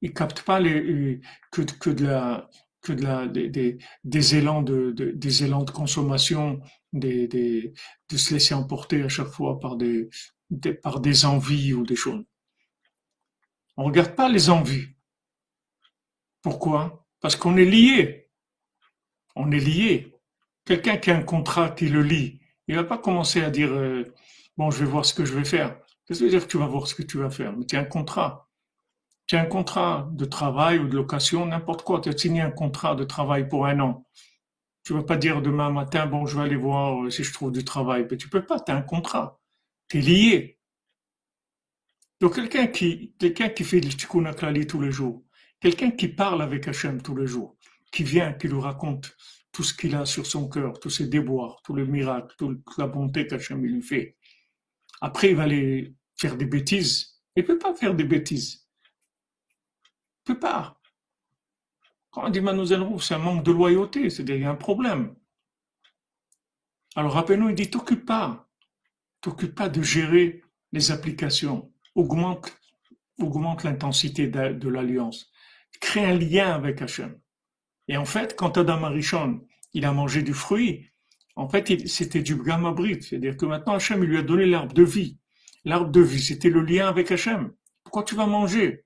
il 0.00 0.12
capte 0.14 0.42
pas 0.42 0.60
les, 0.60 1.20
que, 1.50 1.62
que 1.62 1.90
de 1.90 2.06
la 2.06 2.48
que 2.82 2.92
de 2.92 3.02
la, 3.02 3.26
des, 3.26 3.78
des, 4.04 4.36
élans 4.36 4.62
de, 4.62 4.92
des 4.92 5.44
élans 5.44 5.64
de 5.64 5.70
consommation, 5.70 6.60
de 6.94 7.72
se 8.16 8.34
laisser 8.34 8.54
emporter 8.54 9.02
à 9.02 9.08
chaque 9.08 9.28
fois 9.28 9.60
par 9.60 9.76
des, 9.76 10.08
par 10.82 11.00
des 11.00 11.24
envies 11.24 11.74
ou 11.74 11.84
des 11.84 11.96
choses. 11.96 12.24
On 13.76 13.84
regarde 13.84 14.14
pas 14.14 14.28
les 14.28 14.50
envies. 14.50 14.88
Pourquoi? 16.42 17.06
Parce 17.20 17.36
qu'on 17.36 17.56
est 17.56 17.64
lié. 17.64 18.30
On 19.34 19.50
est 19.50 19.58
lié. 19.58 20.14
Quelqu'un 20.64 20.96
qui 20.96 21.10
a 21.10 21.16
un 21.16 21.22
contrat, 21.22 21.70
qui 21.70 21.88
le 21.88 22.02
lit, 22.02 22.40
il 22.68 22.76
va 22.76 22.84
pas 22.84 22.98
commencer 22.98 23.42
à 23.42 23.50
dire 23.50 23.72
euh, 23.72 24.04
bon, 24.56 24.70
je 24.70 24.78
vais 24.78 24.90
voir 24.90 25.04
ce 25.04 25.12
que 25.12 25.24
je 25.24 25.34
vais 25.34 25.44
faire. 25.44 25.78
Qu'est-ce 26.06 26.20
que 26.20 26.24
veut 26.24 26.30
dire 26.30 26.46
que 26.46 26.50
tu 26.50 26.58
vas 26.58 26.66
voir 26.66 26.86
ce 26.86 26.94
que 26.94 27.02
tu 27.02 27.18
vas 27.18 27.30
faire? 27.30 27.56
Mais 27.56 27.66
tu 27.66 27.76
as 27.76 27.80
un 27.80 27.84
contrat. 27.84 28.48
Tu 29.26 29.36
as 29.36 29.40
un 29.40 29.46
contrat 29.46 30.08
de 30.12 30.24
travail 30.26 30.78
ou 30.78 30.88
de 30.88 30.94
location, 30.94 31.46
n'importe 31.46 31.82
quoi. 31.82 32.00
Tu 32.00 32.10
as 32.10 32.16
signé 32.16 32.42
un 32.42 32.50
contrat 32.50 32.94
de 32.94 33.04
travail 33.04 33.48
pour 33.48 33.66
un 33.66 33.80
an. 33.80 34.06
Tu 34.84 34.92
vas 34.92 35.02
pas 35.02 35.16
dire 35.16 35.40
demain 35.40 35.70
matin, 35.70 36.06
bon, 36.06 36.26
je 36.26 36.36
vais 36.36 36.42
aller 36.44 36.56
voir 36.56 37.04
euh, 37.04 37.10
si 37.10 37.24
je 37.24 37.32
trouve 37.32 37.52
du 37.52 37.64
travail. 37.64 38.06
Mais 38.10 38.16
tu 38.16 38.28
peux 38.28 38.44
pas, 38.44 38.60
tu 38.60 38.70
as 38.70 38.76
un 38.76 38.82
contrat. 38.82 39.40
Tu 39.88 39.98
es 39.98 40.00
lié. 40.02 40.58
Donc 42.20 42.34
quelqu'un 42.34 42.66
qui, 42.66 43.14
quelqu'un 43.18 43.48
qui 43.48 43.64
fait 43.64 43.80
du 43.80 43.88
tikkun 43.88 44.32
tous 44.68 44.80
les 44.80 44.90
jours, 44.92 45.24
Quelqu'un 45.60 45.92
qui 45.92 46.08
parle 46.08 46.42
avec 46.42 46.68
Hachem 46.68 47.00
tous 47.00 47.16
les 47.16 47.26
jours, 47.26 47.56
qui 47.90 48.02
vient, 48.02 48.34
qui 48.34 48.48
lui 48.48 48.60
raconte 48.60 49.16
tout 49.50 49.62
ce 49.62 49.72
qu'il 49.72 49.94
a 49.94 50.04
sur 50.04 50.26
son 50.26 50.46
cœur, 50.46 50.78
tous 50.78 50.90
ses 50.90 51.06
déboires, 51.06 51.62
tous 51.64 51.74
les 51.74 51.86
miracles, 51.86 52.34
toute 52.36 52.60
la 52.76 52.86
bonté 52.86 53.26
qu'Hachem 53.26 53.64
lui 53.64 53.80
fait. 53.80 54.18
Après, 55.00 55.30
il 55.30 55.36
va 55.36 55.44
aller 55.44 55.94
faire 56.16 56.36
des 56.36 56.44
bêtises. 56.44 57.22
Il 57.34 57.42
ne 57.42 57.46
peut 57.46 57.58
pas 57.58 57.74
faire 57.74 57.94
des 57.94 58.04
bêtises. 58.04 58.68
Il 60.26 60.32
ne 60.32 60.34
peut 60.34 60.40
pas. 60.40 60.78
Quand 62.14 62.26
on 62.26 62.30
dit 62.30 62.40
Mademoiselle 62.40 62.82
Roux, 62.82 63.00
c'est 63.00 63.14
un 63.14 63.18
manque 63.18 63.44
de 63.44 63.50
loyauté, 63.50 64.08
c'est-à-dire 64.08 64.36
qu'il 64.36 64.44
y 64.44 64.46
a 64.46 64.50
un 64.50 64.54
problème. 64.54 65.16
Alors 66.94 67.14
rappelez-nous, 67.14 67.48
il 67.48 67.56
dit 67.56 67.68
t'occupe 67.68 68.06
pas. 68.06 68.48
T'occupe 69.20 69.56
pas 69.56 69.68
de 69.68 69.82
gérer 69.82 70.42
les 70.70 70.92
applications. 70.92 71.72
Augmente, 71.96 72.56
augmente 73.18 73.64
l'intensité 73.64 74.28
de 74.28 74.68
l'alliance 74.68 75.32
crée 75.80 76.04
un 76.04 76.16
lien 76.16 76.52
avec 76.52 76.80
Hachem. 76.82 77.18
Et 77.88 77.96
en 77.96 78.04
fait, 78.04 78.36
quand 78.36 78.58
Adam 78.58 78.84
Arishon, 78.84 79.44
il 79.72 79.84
a 79.84 79.92
mangé 79.92 80.22
du 80.22 80.34
fruit, 80.34 80.88
en 81.34 81.48
fait, 81.48 81.88
c'était 81.88 82.22
du 82.22 82.36
gamma 82.36 82.72
c'est-à-dire 83.00 83.36
que 83.36 83.44
maintenant 83.44 83.74
Hachem 83.74 84.04
lui 84.04 84.18
a 84.18 84.22
donné 84.22 84.46
l'arbre 84.46 84.72
de 84.72 84.84
vie. 84.84 85.18
L'arbre 85.64 85.90
de 85.90 86.00
vie, 86.00 86.22
c'était 86.22 86.48
le 86.48 86.60
lien 86.60 86.86
avec 86.86 87.10
Hachem. 87.10 87.52
Pourquoi 87.82 88.04
tu 88.04 88.14
vas 88.14 88.26
manger? 88.26 88.83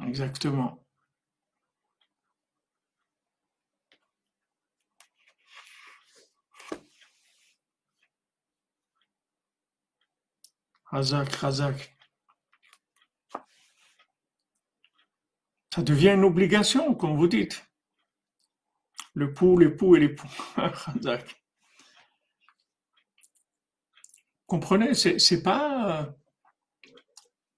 Exactement. 0.00 0.86
Razak, 10.84 11.32
Razak. 11.34 11.96
Ça 15.74 15.82
devient 15.82 16.12
une 16.14 16.24
obligation, 16.24 16.94
comme 16.94 17.16
vous 17.16 17.28
dites. 17.28 17.66
Le 19.14 19.34
pou, 19.34 19.58
l'époux 19.58 19.96
et 19.96 20.00
l'époux. 20.00 20.28
Razak. 20.56 21.36
Comprenez, 24.46 24.94
c'est 24.94 25.42
pas. 25.42 26.14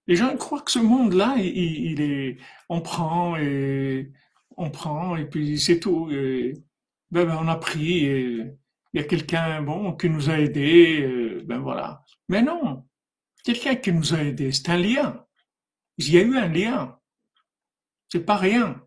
Les 0.08 0.16
gens 0.16 0.36
croient 0.36 0.62
que 0.62 0.70
ce 0.70 0.78
monde-là, 0.78 1.36
il, 1.36 2.00
est, 2.00 2.38
on 2.68 2.80
prend 2.80 3.36
et 3.36 4.10
on 4.56 4.70
prend 4.70 5.16
et 5.16 5.26
puis 5.26 5.60
c'est 5.60 5.78
tout. 5.78 6.06
ben, 6.06 7.24
ben, 7.26 7.38
on 7.40 7.46
a 7.46 7.56
pris 7.56 8.06
et 8.06 8.56
il 8.94 9.00
y 9.00 9.04
a 9.04 9.04
quelqu'un 9.04 9.62
bon 9.62 9.92
qui 9.94 10.08
nous 10.08 10.30
a 10.30 10.38
aidés, 10.38 11.42
ben 11.44 11.58
voilà. 11.58 12.02
Mais 12.28 12.42
non, 12.42 12.86
quelqu'un 13.44 13.76
qui 13.76 13.92
nous 13.92 14.14
a 14.14 14.22
aidés, 14.22 14.50
c'est 14.50 14.70
un 14.70 14.78
lien. 14.78 15.26
Il 15.98 16.10
y 16.10 16.18
a 16.18 16.22
eu 16.22 16.36
un 16.36 16.48
lien. 16.48 16.98
C'est 18.08 18.24
pas 18.24 18.36
rien. 18.36 18.82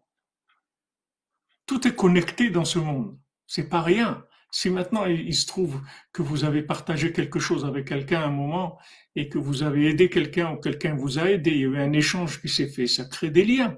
Tout 1.67 1.87
est 1.87 1.95
connecté 1.95 2.49
dans 2.49 2.65
ce 2.65 2.79
monde. 2.79 3.19
C'est 3.45 3.69
pas 3.69 3.81
rien. 3.81 4.25
Si 4.53 4.69
maintenant 4.69 5.05
il 5.05 5.33
se 5.33 5.47
trouve 5.47 5.81
que 6.11 6.21
vous 6.21 6.43
avez 6.43 6.61
partagé 6.61 7.13
quelque 7.13 7.39
chose 7.39 7.63
avec 7.63 7.87
quelqu'un 7.87 8.21
à 8.21 8.25
un 8.25 8.31
moment 8.31 8.77
et 9.15 9.29
que 9.29 9.37
vous 9.37 9.63
avez 9.63 9.87
aidé 9.87 10.09
quelqu'un 10.09 10.51
ou 10.51 10.57
quelqu'un 10.57 10.93
vous 10.93 11.19
a 11.19 11.29
aidé, 11.29 11.51
il 11.51 11.57
y 11.57 11.63
a 11.63 11.67
eu 11.67 11.77
un 11.77 11.93
échange 11.93 12.41
qui 12.41 12.49
s'est 12.49 12.67
fait, 12.67 12.85
ça 12.85 13.05
crée 13.05 13.31
des 13.31 13.45
liens. 13.45 13.77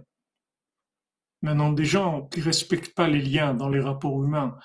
Maintenant, 1.43 1.71
des 1.71 1.85
gens 1.85 2.23
qui 2.27 2.41
respectent 2.41 2.95
pas 2.95 3.07
les 3.07 3.21
liens 3.21 3.53
dans 3.53 3.69
les 3.69 3.81
rapports 3.81 4.23
humains, 4.23 4.57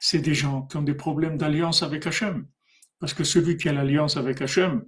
c'est 0.00 0.20
des 0.20 0.34
gens 0.34 0.62
qui 0.62 0.76
ont 0.78 0.82
des 0.82 0.94
problèmes 0.94 1.36
d'alliance 1.36 1.82
avec 1.82 2.06
Hachem. 2.06 2.46
Parce 2.98 3.12
que 3.12 3.24
celui 3.24 3.56
qui 3.58 3.68
a 3.68 3.72
l'alliance 3.72 4.16
avec 4.16 4.40
Hachem, 4.40 4.84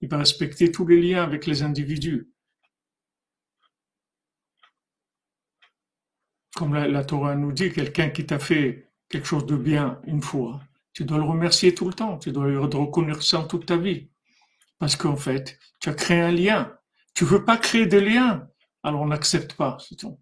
il 0.00 0.08
va 0.08 0.18
respecter 0.18 0.72
tous 0.72 0.86
les 0.86 1.02
liens 1.02 1.22
avec 1.22 1.46
les 1.46 1.62
individus. 1.62 2.30
Comme 6.54 6.74
la, 6.74 6.88
la 6.88 7.04
Torah 7.04 7.34
nous 7.34 7.52
dit, 7.52 7.72
quelqu'un 7.72 8.08
qui 8.10 8.24
t'a 8.24 8.38
fait 8.38 8.89
quelque 9.10 9.26
chose 9.26 9.44
de 9.44 9.56
bien 9.56 10.00
une 10.06 10.22
fois, 10.22 10.60
tu 10.94 11.04
dois 11.04 11.18
le 11.18 11.24
remercier 11.24 11.74
tout 11.74 11.86
le 11.86 11.92
temps, 11.92 12.18
tu 12.18 12.32
dois 12.32 12.46
le 12.46 12.60
reconnaître 12.60 13.46
toute 13.48 13.66
ta 13.66 13.76
vie. 13.76 14.08
Parce 14.78 14.96
qu'en 14.96 15.16
fait, 15.16 15.58
tu 15.78 15.90
as 15.90 15.94
créé 15.94 16.20
un 16.20 16.32
lien. 16.32 16.74
Tu 17.14 17.24
veux 17.24 17.44
pas 17.44 17.58
créer 17.58 17.86
de 17.86 17.98
lien, 17.98 18.48
alors 18.82 19.06
n'accepte 19.06 19.54
pas, 19.54 19.76
c'est 19.80 19.96
tout. 19.96 20.18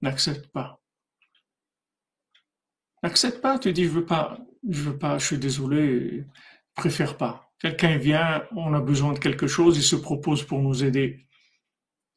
N'accepte 0.00 0.48
pas. 0.48 0.80
N'accepte 3.02 3.40
pas, 3.40 3.58
tu 3.58 3.72
dis 3.72 3.84
je 3.84 3.90
veux 3.90 4.06
pas, 4.06 4.38
je 4.68 4.82
veux 4.82 4.98
pas, 4.98 5.18
je 5.18 5.26
suis 5.26 5.38
désolé, 5.38 6.24
préfère 6.74 7.16
pas. 7.16 7.52
Quelqu'un 7.58 7.96
vient, 7.96 8.44
on 8.52 8.74
a 8.74 8.80
besoin 8.80 9.12
de 9.12 9.18
quelque 9.18 9.46
chose, 9.46 9.76
il 9.76 9.82
se 9.82 9.96
propose 9.96 10.42
pour 10.42 10.60
nous 10.60 10.84
aider. 10.84 11.26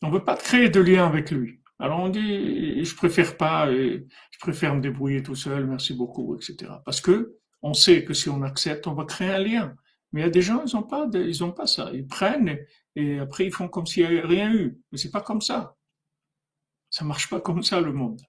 On 0.01 0.10
veut 0.10 0.23
pas 0.23 0.38
créer 0.38 0.69
de 0.69 0.80
lien 0.80 1.06
avec 1.06 1.32
lui. 1.32 1.62
Alors 1.79 1.99
on 1.99 2.09
dit, 2.09 2.83
je 2.83 2.95
préfère 2.95 3.37
pas, 3.37 3.71
je 3.71 4.39
préfère 4.39 4.75
me 4.75 4.81
débrouiller 4.81 5.21
tout 5.21 5.35
seul, 5.35 5.67
merci 5.67 5.93
beaucoup, 5.93 6.35
etc. 6.35 6.71
Parce 6.83 7.01
que 7.01 7.37
on 7.61 7.73
sait 7.73 8.03
que 8.03 8.13
si 8.13 8.29
on 8.29 8.41
accepte, 8.43 8.87
on 8.87 8.93
va 8.93 9.05
créer 9.05 9.29
un 9.29 9.39
lien. 9.39 9.75
Mais 10.11 10.21
il 10.21 10.23
y 10.23 10.27
a 10.27 10.31
des 10.31 10.41
gens, 10.41 10.63
ils 10.65 10.75
ont 10.75 10.83
pas, 10.83 11.07
ils 11.13 11.43
ont 11.43 11.51
pas 11.51 11.67
ça. 11.67 11.91
Ils 11.93 12.07
prennent 12.07 12.57
et 12.95 13.19
après 13.19 13.45
ils 13.45 13.53
font 13.53 13.67
comme 13.67 13.85
s'il 13.85 14.07
n'y 14.07 14.17
avait 14.17 14.27
rien 14.27 14.51
eu. 14.51 14.79
Mais 14.91 14.97
c'est 14.97 15.11
pas 15.11 15.21
comme 15.21 15.41
ça. 15.41 15.75
Ça 16.89 17.03
marche 17.05 17.29
pas 17.29 17.41
comme 17.41 17.61
ça 17.61 17.81
le 17.81 17.93
monde. 17.93 18.21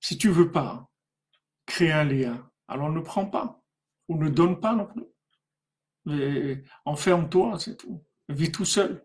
Si 0.00 0.18
tu 0.18 0.28
veux 0.28 0.50
pas 0.50 0.90
créer 1.66 1.92
un 1.92 2.04
lien, 2.04 2.50
alors 2.66 2.90
ne 2.90 3.00
prends 3.00 3.26
pas 3.26 3.62
ou 4.08 4.16
ne 4.18 4.28
donne 4.28 4.60
pas 4.60 4.74
non 4.74 4.86
plus. 4.86 6.64
Enferme-toi, 6.84 7.58
c'est 7.58 7.76
tout. 7.76 8.04
Vis 8.28 8.52
tout 8.52 8.64
seul. 8.64 9.04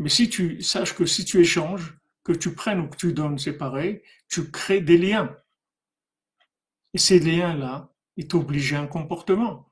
Mais 0.00 0.08
si 0.08 0.30
tu 0.30 0.62
saches 0.62 0.94
que 0.94 1.04
si 1.04 1.26
tu 1.26 1.40
échanges, 1.40 1.94
que 2.24 2.32
tu 2.32 2.54
prennes 2.54 2.80
ou 2.80 2.88
que 2.88 2.96
tu 2.96 3.12
donnes, 3.12 3.38
c'est 3.38 3.56
pareil, 3.56 4.02
tu 4.28 4.50
crées 4.50 4.80
des 4.80 4.96
liens. 4.96 5.36
Et 6.94 6.98
ces 6.98 7.20
liens-là, 7.20 7.92
ils 8.16 8.26
t'obligent 8.26 8.72
à 8.72 8.80
un 8.80 8.86
comportement. 8.86 9.70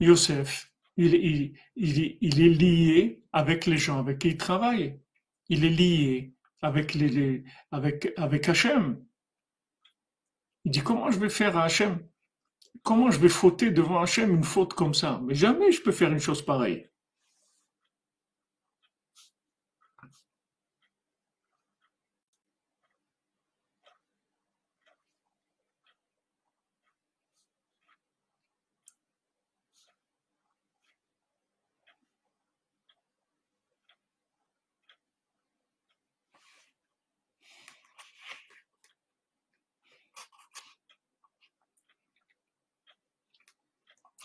Yosef, 0.00 0.72
il, 0.96 1.14
est 1.14 2.48
lié 2.48 3.22
avec 3.32 3.66
les 3.66 3.76
gens 3.76 3.98
avec 3.98 4.18
qui 4.18 4.28
il 4.28 4.38
travaille. 4.38 4.98
Il 5.50 5.66
est 5.66 5.70
lié 5.70 6.34
avec, 6.62 6.94
les, 6.94 7.44
avec, 7.70 8.14
avec 8.16 8.48
Hachem. 8.48 9.04
Il 10.64 10.70
dit 10.70 10.82
comment 10.82 11.10
je 11.10 11.18
vais 11.18 11.28
faire 11.28 11.58
à 11.58 11.64
Hachem? 11.64 11.98
Comment 12.82 13.10
je 13.10 13.20
vais 13.20 13.28
fauter 13.28 13.70
devant 13.70 14.00
Hachem 14.00 14.34
une 14.34 14.42
faute 14.42 14.72
comme 14.72 14.94
ça? 14.94 15.20
Mais 15.22 15.34
jamais 15.34 15.70
je 15.70 15.82
peux 15.82 15.92
faire 15.92 16.10
une 16.10 16.18
chose 16.18 16.42
pareille. 16.42 16.88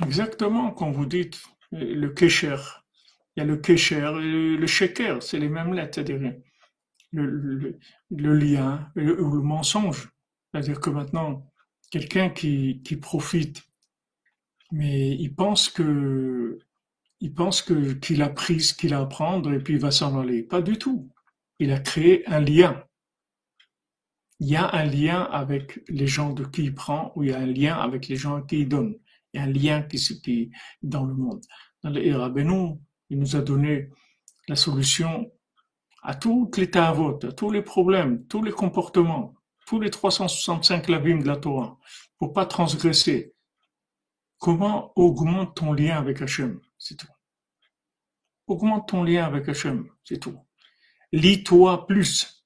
Exactement, 0.05 0.71
quand 0.71 0.91
vous 0.91 1.05
dites 1.05 1.41
le 1.71 2.07
kécher, 2.09 2.55
il 3.35 3.41
y 3.41 3.43
a 3.43 3.45
le 3.45 3.57
kécher 3.57 3.97
et 3.97 4.57
le 4.57 4.67
sheker, 4.67 5.21
c'est 5.21 5.39
les 5.39 5.49
mêmes 5.49 5.73
lettres, 5.73 5.95
c'est-à-dire 5.95 6.33
le, 7.11 7.77
lien 8.09 8.91
ou 8.95 8.99
le, 9.01 9.41
mensonge. 9.41 10.09
C'est-à-dire 10.51 10.79
que 10.79 10.89
maintenant, 10.89 11.51
quelqu'un 11.91 12.29
qui, 12.29 12.81
profite, 13.01 13.63
mais 14.71 15.11
il 15.11 15.33
pense 15.33 15.69
que 15.69 16.59
il 17.21 17.33
pense 17.33 17.61
que 17.61 17.93
qu'il 17.93 18.21
a 18.21 18.29
pris 18.29 18.61
ce 18.61 18.73
qu'il 18.73 18.93
a 18.93 19.01
à 19.01 19.05
prendre 19.05 19.51
et 19.51 19.59
puis 19.59 19.73
il 19.73 19.79
va 19.79 19.91
s'en 19.91 20.17
aller. 20.19 20.43
Pas 20.43 20.61
du 20.61 20.77
tout. 20.77 21.09
Il 21.59 21.71
a 21.71 21.79
créé 21.79 22.25
un 22.29 22.39
lien. 22.39 22.85
Il 24.39 24.47
y 24.47 24.55
a 24.55 24.73
un 24.73 24.85
lien 24.85 25.23
avec 25.23 25.81
les 25.89 26.07
gens 26.07 26.31
de 26.31 26.45
qui 26.45 26.63
il 26.63 26.75
prend 26.75 27.11
ou 27.15 27.23
il 27.23 27.31
y 27.31 27.33
a 27.33 27.39
un 27.39 27.45
lien 27.45 27.75
avec 27.77 28.07
les 28.07 28.15
gens 28.15 28.35
à 28.37 28.41
qui 28.41 28.61
il 28.61 28.69
donne. 28.69 28.95
Il 29.33 29.39
y 29.39 29.43
a 29.43 29.45
un 29.45 29.51
lien 29.51 29.83
qui 29.83 29.99
se 29.99 30.13
qui 30.13 30.51
dans 30.81 31.05
le 31.05 31.13
monde. 31.13 31.41
Dans 31.83 31.89
le 31.89 32.15
Rabbeinu, 32.15 32.79
il 33.09 33.19
nous 33.19 33.35
a 33.35 33.41
donné 33.41 33.89
la 34.47 34.55
solution 34.55 35.31
à 36.01 36.15
toutes 36.15 36.57
les 36.57 36.71
ta'avot, 36.71 37.19
à 37.23 37.31
tous 37.31 37.51
les 37.51 37.61
problèmes, 37.61 38.25
tous 38.27 38.41
les 38.41 38.51
comportements, 38.51 39.35
tous 39.67 39.79
les 39.79 39.89
365 39.89 40.87
lavim 40.87 41.19
de 41.19 41.27
la 41.27 41.37
Torah, 41.37 41.77
pour 42.17 42.33
pas 42.33 42.45
transgresser. 42.45 43.33
Comment 44.37 44.93
augmente 44.95 45.57
ton 45.57 45.73
lien 45.73 45.97
avec 45.97 46.21
Hachem? 46.21 46.59
C'est 46.77 46.95
tout. 46.95 47.11
Augmente 48.47 48.89
ton 48.89 49.03
lien 49.03 49.25
avec 49.25 49.47
Hachem, 49.47 49.89
c'est 50.03 50.19
tout. 50.19 50.39
Lis-toi 51.11 51.85
plus. 51.85 52.45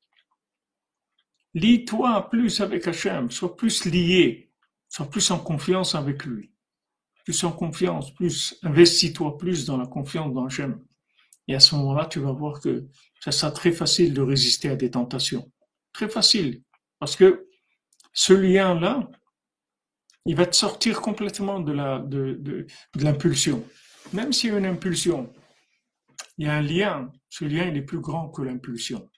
Lis-toi 1.54 2.30
plus 2.30 2.60
avec 2.62 2.88
Hachem, 2.88 3.30
sois 3.30 3.56
plus 3.56 3.86
lié, 3.86 4.52
sois 4.89 5.10
plus 5.10 5.30
en 5.32 5.39
confiance 5.39 5.96
avec 5.96 6.26
lui 6.26 6.53
plus 7.23 7.43
en 7.43 7.51
confiance, 7.51 8.13
plus 8.13 8.59
investis-toi 8.63 9.38
plus 9.38 9.65
dans 9.65 9.77
la 9.77 9.88
confiance 9.88 10.33
dans 10.33 10.45
Hachem. 10.45 10.83
Et 11.47 11.55
à 11.55 11.59
ce 11.59 11.75
moment-là, 11.75 12.05
tu 12.05 12.19
vas 12.19 12.31
voir 12.31 12.59
que 12.59 12.88
ça 13.19 13.31
sera 13.31 13.51
très 13.51 13.71
facile 13.71 14.13
de 14.13 14.21
résister 14.21 14.69
à 14.69 14.75
des 14.75 14.91
tentations. 14.91 15.51
Très 15.93 16.09
facile. 16.09 16.62
Parce 16.99 17.15
que 17.15 17.47
ce 18.13 18.33
lien-là, 18.33 19.09
il 20.25 20.36
va 20.36 20.45
te 20.45 20.55
sortir 20.55 21.01
complètement 21.01 21.59
de 21.59 21.73
la, 21.73 21.99
de, 21.99 22.38
de, 22.39 22.65
de 22.95 23.03
l'impulsion. 23.03 23.63
Même 24.13 24.31
s'il 24.31 24.51
y 24.51 24.53
a 24.53 24.59
une 24.59 24.65
impulsion, 24.65 25.31
il 26.38 26.47
y 26.47 26.49
a 26.49 26.53
un 26.55 26.62
lien. 26.62 27.12
Ce 27.29 27.45
lien, 27.45 27.65
il 27.65 27.77
est 27.77 27.81
plus 27.81 27.99
grand 27.99 28.29
que 28.29 28.41
l'impulsion. 28.41 29.09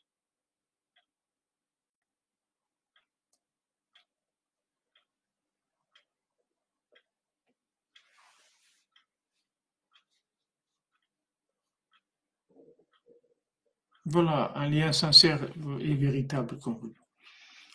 Voilà, 14.05 14.51
un 14.55 14.69
lien 14.69 14.91
sincère 14.91 15.47
et 15.79 15.95
véritable. 15.95 16.57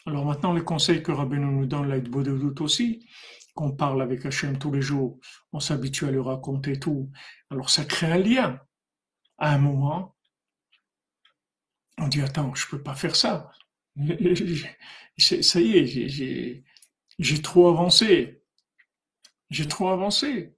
Alors 0.06 0.24
maintenant, 0.24 0.52
les 0.52 0.62
conseils 0.62 1.02
que 1.02 1.12
Rabbeinu 1.12 1.46
nous 1.46 1.66
donne, 1.66 1.88
l'aide 1.88 2.08
doute 2.08 2.60
aussi, 2.60 3.06
qu'on 3.54 3.72
parle 3.72 4.00
avec 4.02 4.24
Hachem 4.24 4.58
tous 4.58 4.72
les 4.72 4.80
jours, 4.80 5.18
on 5.52 5.60
s'habitue 5.60 6.06
à 6.06 6.10
lui 6.10 6.20
raconter 6.20 6.78
tout. 6.78 7.10
Alors 7.50 7.68
ça 7.68 7.84
crée 7.84 8.12
un 8.12 8.18
lien. 8.18 8.60
À 9.38 9.54
un 9.54 9.58
moment, 9.58 10.16
on 11.98 12.08
dit 12.08 12.22
attends, 12.22 12.54
je 12.54 12.66
peux 12.68 12.82
pas 12.82 12.94
faire 12.94 13.16
ça. 13.16 13.50
Ça 15.18 15.60
y 15.60 15.76
est, 15.76 16.64
j'ai 17.18 17.42
trop 17.42 17.68
avancé. 17.68 18.42
J'ai 19.50 19.66
trop 19.68 19.88
avancé. 19.88 20.54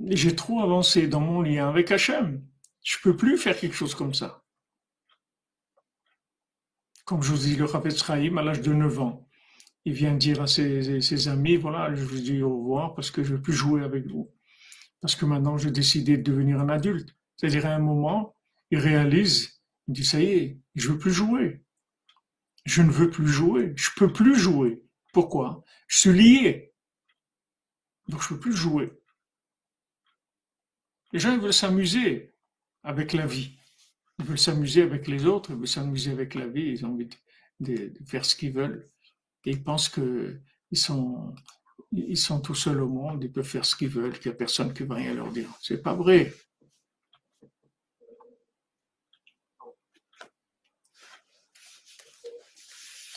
J'ai 0.00 0.36
trop 0.36 0.60
avancé 0.60 1.08
dans 1.08 1.20
mon 1.20 1.42
lien 1.42 1.68
avec 1.68 1.90
Hachem. 1.90 2.44
Je 2.82 2.98
peux 3.02 3.16
plus 3.16 3.36
faire 3.36 3.58
quelque 3.58 3.74
chose 3.74 3.94
comme 3.94 4.14
ça. 4.14 4.44
Comme 7.04 7.22
je 7.22 7.32
vous 7.32 7.38
dis, 7.38 7.56
le 7.56 7.64
Rav 7.64 7.88
Sraïm, 7.90 8.38
à 8.38 8.42
l'âge 8.42 8.60
de 8.60 8.72
9 8.72 9.00
ans, 9.00 9.28
il 9.84 9.94
vient 9.94 10.14
dire 10.14 10.42
à 10.42 10.46
ses, 10.46 11.28
amis, 11.28 11.56
voilà, 11.56 11.94
je 11.94 12.04
vous 12.04 12.18
dis 12.18 12.42
au 12.42 12.58
revoir 12.58 12.94
parce 12.94 13.10
que 13.10 13.24
je 13.24 13.32
ne 13.32 13.36
veux 13.36 13.42
plus 13.42 13.54
jouer 13.54 13.82
avec 13.82 14.06
vous. 14.06 14.30
Parce 15.00 15.16
que 15.16 15.24
maintenant, 15.24 15.58
j'ai 15.58 15.70
décidé 15.70 16.16
de 16.16 16.22
devenir 16.22 16.60
un 16.60 16.68
adulte. 16.68 17.16
C'est-à-dire, 17.36 17.66
à 17.66 17.74
un 17.74 17.78
moment, 17.78 18.34
il 18.70 18.78
réalise, 18.78 19.62
il 19.88 19.94
dit, 19.94 20.04
ça 20.04 20.20
y 20.20 20.26
est, 20.26 20.60
je 20.74 20.88
ne 20.88 20.92
veux 20.92 20.98
plus 20.98 21.12
jouer. 21.12 21.64
Je 22.66 22.82
ne 22.82 22.90
veux 22.90 23.10
plus 23.10 23.28
jouer. 23.28 23.72
Je 23.76 23.90
ne 23.90 23.94
peux 23.96 24.12
plus 24.12 24.36
jouer. 24.36 24.82
Pourquoi? 25.12 25.64
Je 25.86 25.98
suis 25.98 26.12
lié. 26.12 26.74
Donc, 28.08 28.22
je 28.22 28.26
ne 28.26 28.38
peux 28.38 28.40
plus 28.40 28.54
jouer. 28.54 28.92
Les 31.12 31.18
gens, 31.18 31.32
ils 31.32 31.40
veulent 31.40 31.52
s'amuser 31.52 32.34
avec 32.82 33.12
la 33.12 33.26
vie. 33.26 33.58
Ils 34.18 34.24
veulent 34.24 34.38
s'amuser 34.38 34.82
avec 34.82 35.06
les 35.08 35.26
autres, 35.26 35.50
ils 35.50 35.56
veulent 35.56 35.68
s'amuser 35.68 36.10
avec 36.10 36.34
la 36.34 36.46
vie, 36.46 36.70
ils 36.70 36.84
ont 36.84 36.90
envie 36.90 37.08
de, 37.60 37.92
faire 38.06 38.24
ce 38.24 38.34
qu'ils 38.34 38.52
veulent. 38.52 38.90
Et 39.44 39.50
ils 39.52 39.62
pensent 39.62 39.88
qu'ils 39.88 40.42
sont, 40.74 41.34
ils 41.92 42.18
tout 42.42 42.54
seuls 42.54 42.80
au 42.82 42.88
monde, 42.88 43.24
ils 43.24 43.32
peuvent 43.32 43.44
faire 43.44 43.64
ce 43.64 43.76
qu'ils 43.76 43.88
veulent, 43.88 44.18
qu'il 44.18 44.30
n'y 44.30 44.34
a 44.34 44.38
personne 44.38 44.74
qui 44.74 44.82
va 44.84 44.96
rien 44.96 45.14
leur 45.14 45.30
dire. 45.32 45.48
C'est 45.62 45.82
pas 45.82 45.94
vrai. 45.94 46.34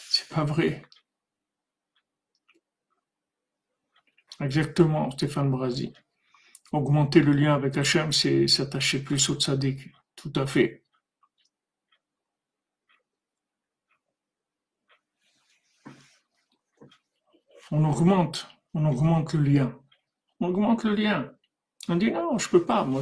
C'est 0.10 0.30
pas 0.30 0.43
vrai. 0.45 0.84
Exactement, 4.39 5.12
Stéphane 5.12 5.51
Brasi. 5.51 5.93
Augmenter 6.71 7.19
le 7.21 7.34
lien 7.34 7.53
avec 7.53 7.77
Hachem, 7.77 8.13
c'est 8.13 8.47
s'attacher 8.47 9.03
plus 9.03 9.29
au 9.29 9.36
tzaddik. 9.36 9.91
Tout 10.15 10.31
à 10.36 10.45
fait. 10.45 10.84
On 17.71 17.84
augmente, 17.86 18.47
on 18.73 18.86
augmente 18.86 19.34
le 19.34 19.43
lien. 19.43 19.79
On 20.39 20.47
augmente 20.47 20.84
le 20.84 20.95
lien. 20.95 21.31
On 21.89 21.95
dit 21.95 22.12
non, 22.12 22.38
je 22.38 22.47
peux 22.49 22.65
pas. 22.65 22.86
Moi, 22.86 23.01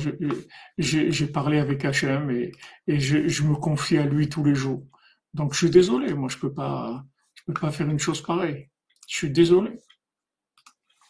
j'ai 0.77 1.27
parlé 1.27 1.59
avec 1.59 1.85
Hachem 1.85 2.29
et, 2.31 2.51
je, 2.87 3.43
me 3.43 3.55
confie 3.55 3.97
à 3.97 4.05
lui 4.05 4.29
tous 4.29 4.43
les 4.43 4.55
jours. 4.55 4.85
Donc, 5.33 5.53
je 5.53 5.59
suis 5.59 5.69
désolé. 5.69 6.13
Moi, 6.13 6.29
je 6.29 6.37
peux 6.37 6.53
pas, 6.53 7.03
je 7.35 7.43
peux 7.45 7.53
pas 7.53 7.71
faire 7.71 7.89
une 7.89 7.99
chose 7.99 8.21
pareille. 8.21 8.69
Je 9.07 9.17
suis 9.17 9.31
désolé. 9.31 9.79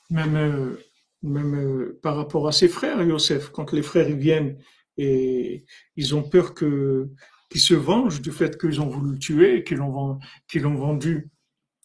Même, 0.09 0.35
euh, 0.35 0.77
même 1.21 1.55
euh, 1.55 1.99
par 2.01 2.15
rapport 2.15 2.47
à 2.47 2.51
ses 2.51 2.67
frères, 2.67 3.01
Yosef, 3.03 3.49
quand 3.49 3.71
les 3.73 3.83
frères 3.83 4.15
viennent 4.15 4.57
et 4.97 5.65
ils 5.95 6.15
ont 6.15 6.23
peur 6.23 6.53
que 6.53 7.09
qu'ils 7.49 7.61
se 7.61 7.73
vengent 7.73 8.21
du 8.21 8.31
fait 8.31 8.59
qu'ils 8.59 8.81
ont 8.81 8.87
voulu 8.87 9.13
le 9.13 9.19
tuer, 9.19 9.63
qu'ils 9.63 9.77
l'ont 9.77 10.19
qu'ils 10.47 10.63
l'ont 10.63 10.75
vendu. 10.75 11.29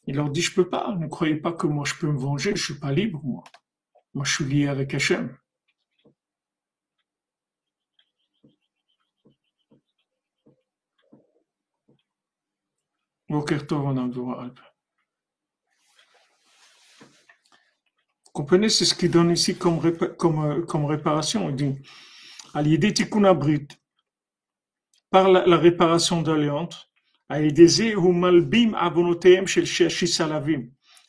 Il 0.06 0.16
leur 0.16 0.30
dit 0.30 0.42
je 0.42 0.54
peux 0.54 0.68
pas, 0.68 0.94
ne 0.96 1.06
croyez 1.06 1.36
pas 1.36 1.52
que 1.52 1.66
moi 1.66 1.84
je 1.86 1.94
peux 1.94 2.08
me 2.08 2.18
venger, 2.18 2.54
je 2.56 2.64
suis 2.64 2.78
pas 2.78 2.92
libre 2.92 3.20
moi. 3.24 3.44
Moi 4.14 4.24
je 4.24 4.32
suis 4.34 4.44
lié 4.44 4.68
avec 4.68 4.94
Hachem. 4.94 5.36
Comprenez, 18.34 18.68
c'est 18.68 18.84
ce 18.84 18.94
qu'il 18.94 19.10
donne 19.10 19.30
ici 19.30 19.56
comme, 19.56 19.80
comme, 20.18 20.44
euh, 20.44 20.60
comme 20.62 20.84
réparation. 20.84 21.48
Il 21.48 21.56
dit, 21.56 22.92
tikkun 22.92 23.24
abrit, 23.24 23.66
par 25.10 25.30
la, 25.30 25.46
la 25.46 25.56
réparation 25.56 26.20
d'alliance, 26.20 26.90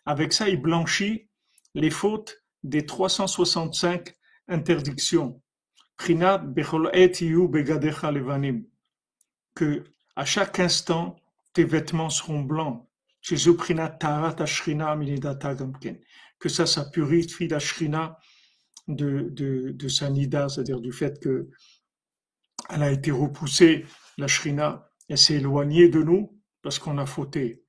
avec 0.06 0.34
ça, 0.34 0.48
il 0.48 0.62
blanchit 0.62 1.30
les 1.74 1.90
fautes 1.90 2.42
des 2.64 2.86
365 2.86 4.16
interdictions. 4.48 5.42
Que 9.56 9.84
à 10.16 10.26
chaque 10.26 10.60
instant, 10.60 11.16
tes 11.54 11.64
vêtements 11.64 12.10
seront 12.10 12.42
blancs 12.42 12.88
que 16.45 16.49
ça, 16.49 16.67
ça 16.67 16.86
purifie 16.86 17.47
la 17.47 17.58
shrina 17.58 18.19
de, 18.88 19.29
de, 19.31 19.71
de 19.71 19.88
sa 19.88 20.12
nida, 20.12 20.47
c'est-à-dire 20.47 20.79
du 20.79 20.91
fait 20.91 21.19
que 21.19 21.49
elle 22.69 22.84
a 22.84 22.91
été 22.91 23.10
repoussée, 23.10 23.84
la 24.19 24.27
shrina, 24.27 24.88
elle 25.10 25.17
s'est 25.17 25.38
éloignée 25.38 25.89
de 25.89 26.03
nous 26.03 26.39
parce 26.62 26.77
qu'on 26.77 26.99
a 26.99 27.08
fauté. 27.08 27.63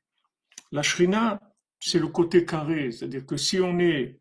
La 0.73 0.83
shrina, 0.83 1.41
c'est 1.81 1.99
le 1.99 2.09
côté 2.09 2.45
carré, 2.45 2.93
c'est-à-dire 2.93 3.25
que 3.25 3.39
si 3.39 3.59
on 3.61 3.79
est, 3.79 4.21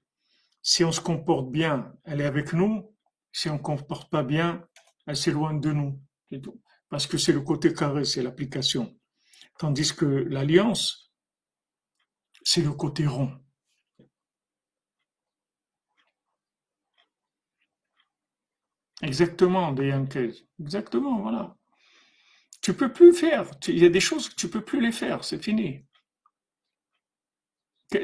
si 0.62 0.86
on 0.86 0.94
se 0.94 1.02
comporte 1.02 1.52
bien, 1.52 1.94
elle 2.06 2.22
est 2.22 2.26
avec 2.26 2.54
nous. 2.54 2.96
Si 3.34 3.50
on 3.50 3.56
ne 3.56 3.60
comporte 3.60 4.10
pas 4.10 4.24
bien, 4.24 4.66
elle 5.06 5.18
s'éloigne 5.18 5.60
de 5.60 5.74
nous. 5.74 6.02
Parce 6.88 7.08
que 7.08 7.18
c'est 7.18 7.34
le 7.34 7.42
côté 7.42 7.74
carré, 7.74 8.06
c'est 8.06 8.24
l'application. 8.24 8.98
Tandis 9.60 9.94
que 9.94 10.06
l'alliance, 10.06 11.14
c'est 12.42 12.62
le 12.62 12.72
côté 12.72 13.06
rond. 13.06 13.45
Exactement, 19.06 19.72
des 19.72 19.90
Yankees. 19.90 20.48
Exactement, 20.60 21.22
voilà. 21.22 21.56
Tu 22.62 22.74
peux 22.74 22.92
plus 22.92 23.14
faire. 23.14 23.52
Il 23.68 23.78
y 23.78 23.86
a 23.86 23.90
des 23.90 24.00
choses 24.00 24.30
que 24.30 24.36
tu 24.36 24.50
peux 24.50 24.62
plus 24.62 24.82
les 24.82 24.92
faire. 24.92 25.24
C'est 25.24 25.44
fini. 25.44 25.86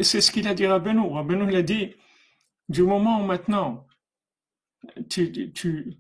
C'est 0.02 0.22
ce 0.22 0.32
qu'il 0.32 0.48
a 0.48 0.54
dit 0.54 0.66
à 0.66 0.74
Rabbeinu. 0.74 1.02
Rabbeinu, 1.12 1.46
il 1.50 1.56
a 1.56 1.64
dit, 1.64 1.96
du 2.70 2.84
moment 2.84 3.20
où 3.20 3.26
maintenant, 3.26 3.88
tu, 5.10 5.52
tu, 5.54 5.98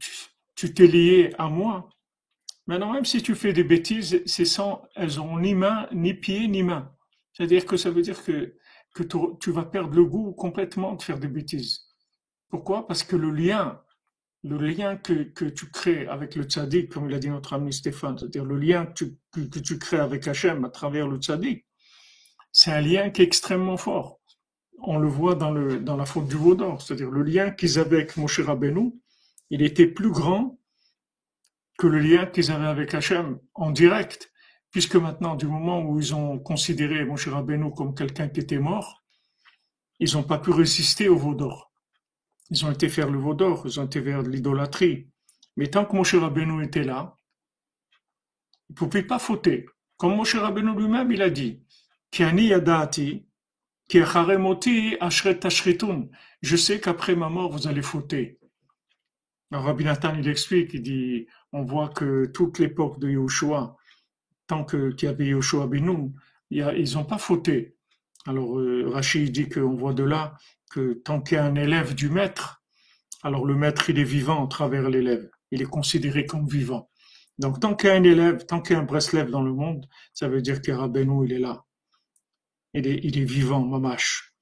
tu, 0.55 0.73
t'es 0.73 0.85
lié 0.85 1.33
à 1.39 1.49
moi, 1.49 1.89
maintenant, 2.67 2.93
même 2.93 3.05
si 3.05 3.23
tu 3.23 3.33
fais 3.33 3.53
des 3.53 3.63
bêtises, 3.63 4.21
c'est 4.27 4.45
sans, 4.45 4.83
elles 4.95 5.19
ont 5.19 5.39
ni 5.39 5.55
main, 5.55 5.87
ni 5.91 6.13
pied, 6.13 6.47
ni 6.47 6.61
main. 6.61 6.95
C'est-à-dire 7.33 7.65
que 7.65 7.75
ça 7.75 7.89
veut 7.89 8.03
dire 8.03 8.23
que, 8.23 8.55
que 8.93 9.03
tu 9.39 9.51
vas 9.51 9.65
perdre 9.65 9.95
le 9.95 10.05
goût 10.05 10.31
complètement 10.33 10.93
de 10.93 11.01
faire 11.01 11.17
des 11.17 11.27
bêtises. 11.27 11.87
Pourquoi? 12.49 12.85
Parce 12.85 13.03
que 13.03 13.15
le 13.15 13.31
lien 13.31 13.81
le 14.43 14.57
lien 14.57 14.97
que, 14.97 15.23
que, 15.23 15.45
tu 15.45 15.69
crées 15.69 16.07
avec 16.07 16.35
le 16.35 16.43
tzaddik, 16.43 16.89
comme 16.89 17.09
il 17.09 17.15
a 17.15 17.19
dit 17.19 17.29
notre 17.29 17.53
ami 17.53 17.71
Stéphane, 17.71 18.17
c'est-à-dire 18.17 18.45
le 18.45 18.57
lien 18.57 18.87
que 18.87 18.93
tu, 18.93 19.17
que, 19.49 19.59
tu, 19.59 19.77
crées 19.77 19.99
avec 19.99 20.27
Hachem 20.27 20.65
à 20.65 20.69
travers 20.69 21.07
le 21.07 21.17
tzaddik, 21.17 21.65
c'est 22.51 22.71
un 22.71 22.81
lien 22.81 23.09
qui 23.11 23.21
est 23.21 23.25
extrêmement 23.25 23.77
fort. 23.77 24.19
On 24.79 24.97
le 24.97 25.07
voit 25.07 25.35
dans, 25.35 25.51
le, 25.51 25.79
dans 25.79 25.95
la 25.95 26.05
faute 26.05 26.27
du 26.27 26.35
Vaudor, 26.35 26.81
c'est-à-dire 26.81 27.11
le 27.11 27.21
lien 27.21 27.51
qu'ils 27.51 27.77
avaient 27.77 27.97
avec 27.97 28.17
Moshe 28.17 28.39
Rabbeinu, 28.39 28.93
il 29.51 29.61
était 29.61 29.87
plus 29.87 30.09
grand 30.09 30.59
que 31.77 31.87
le 31.87 31.99
lien 31.99 32.25
qu'ils 32.25 32.51
avaient 32.51 32.67
avec 32.67 32.93
Hachem 32.95 33.39
en 33.53 33.69
direct, 33.69 34.31
puisque 34.71 34.95
maintenant, 34.95 35.35
du 35.35 35.45
moment 35.45 35.81
où 35.81 35.99
ils 35.99 36.15
ont 36.15 36.39
considéré 36.39 37.05
Moshe 37.05 37.27
Rabbeinu 37.27 37.71
comme 37.73 37.93
quelqu'un 37.93 38.27
qui 38.27 38.39
était 38.39 38.59
mort, 38.59 39.03
ils 39.99 40.15
n'ont 40.15 40.23
pas 40.23 40.39
pu 40.39 40.49
résister 40.49 41.09
au 41.09 41.15
Vaudor. 41.15 41.70
Ils 42.51 42.65
ont 42.65 42.71
été 42.71 42.89
faire 42.89 43.09
le 43.09 43.17
veau 43.17 43.33
d'or, 43.33 43.63
ils 43.65 43.79
ont 43.79 43.85
été 43.85 44.01
vers 44.01 44.21
l'idolâtrie. 44.21 45.07
Mais 45.57 45.67
tant 45.67 45.85
que 45.85 45.95
Moshe 45.95 46.15
Rabbeinu 46.15 46.63
était 46.63 46.83
là, 46.83 47.15
il 48.69 48.73
ne 48.73 48.75
pouvait 48.75 49.03
pas 49.03 49.19
fauter. 49.19 49.65
Comme 49.97 50.15
Moshe 50.15 50.35
Rabbeinu 50.35 50.75
lui-même, 50.75 51.11
il 51.11 51.21
a 51.21 51.29
dit, 51.29 51.63
je 56.41 56.55
sais 56.55 56.79
qu'après 56.79 57.15
ma 57.15 57.29
mort, 57.29 57.51
vous 57.51 57.67
allez 57.67 57.81
fauter. 57.81 58.39
Alors, 59.51 59.65
Rabbi 59.65 59.83
Nathan, 59.83 60.15
il 60.17 60.27
explique, 60.27 60.73
il 60.73 60.81
dit, 60.81 61.27
on 61.51 61.63
voit 61.63 61.89
que 61.89 62.25
toute 62.25 62.59
l'époque 62.59 62.99
de 62.99 63.09
Yahushua, 63.09 63.75
tant 64.47 64.63
qu'il 64.63 64.95
y 65.01 65.07
avait 65.07 65.27
Yahushua 65.27 65.67
Benoun, 65.67 66.13
ils 66.49 66.93
n'ont 66.93 67.05
pas 67.05 67.17
fauté. 67.17 67.75
Alors, 68.25 68.59
euh, 68.59 68.89
Rachid 68.89 69.31
dit 69.31 69.49
qu'on 69.49 69.75
voit 69.75 69.93
de 69.93 70.03
là 70.03 70.35
que 70.71 70.93
tant 70.93 71.21
qu'il 71.21 71.35
y 71.35 71.39
a 71.39 71.45
un 71.45 71.55
élève 71.55 71.93
du 71.93 72.09
maître, 72.09 72.61
alors 73.23 73.45
le 73.45 73.55
maître, 73.55 73.89
il 73.89 73.99
est 73.99 74.03
vivant 74.03 74.43
à 74.43 74.47
travers 74.47 74.89
l'élève. 74.89 75.29
Il 75.51 75.61
est 75.61 75.65
considéré 75.65 76.25
comme 76.25 76.47
vivant. 76.47 76.89
Donc, 77.37 77.59
tant 77.59 77.75
qu'il 77.75 77.89
y 77.89 77.91
a 77.91 77.95
un 77.95 78.03
élève, 78.03 78.45
tant 78.45 78.61
qu'il 78.61 78.75
y 78.75 78.79
a 78.79 78.81
un 78.81 78.85
Breslev 78.85 79.29
dans 79.29 79.41
le 79.41 79.53
monde, 79.53 79.85
ça 80.13 80.27
veut 80.27 80.41
dire 80.41 80.61
que 80.61 80.71
il 80.71 81.33
est 81.33 81.39
là. 81.39 81.63
il 82.73 82.87
est, 82.87 82.99
il 83.03 83.19
est 83.19 83.25
vivant, 83.25 83.61
mamash. 83.61 84.33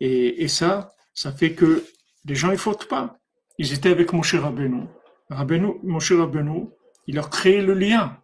Et, 0.00 0.48
ça, 0.48 0.92
ça 1.14 1.32
fait 1.32 1.54
que 1.54 1.84
les 2.24 2.34
gens, 2.34 2.50
ils 2.50 2.58
fautent 2.58 2.88
pas. 2.88 3.18
Ils 3.58 3.72
étaient 3.72 3.90
avec 3.90 4.12
Moshe 4.12 4.34
Rabbeinu. 4.34 4.86
Rabbeinu, 5.30 5.74
Moshe 5.82 6.12
Rabbeinu, 6.12 6.68
il 7.06 7.14
leur 7.14 7.30
créé 7.30 7.62
le 7.62 7.74
lien. 7.74 8.18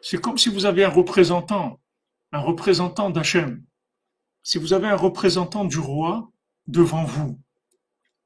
C'est 0.00 0.20
comme 0.20 0.38
si 0.38 0.48
vous 0.48 0.66
avez 0.66 0.84
un 0.84 0.90
représentant, 0.90 1.80
un 2.32 2.40
représentant 2.40 3.10
d'Hachem. 3.10 3.64
Si 4.42 4.58
vous 4.58 4.72
avez 4.72 4.88
un 4.88 4.96
représentant 4.96 5.64
du 5.64 5.78
roi 5.78 6.31
devant 6.66 7.04
vous, 7.04 7.28
vous 7.28 7.42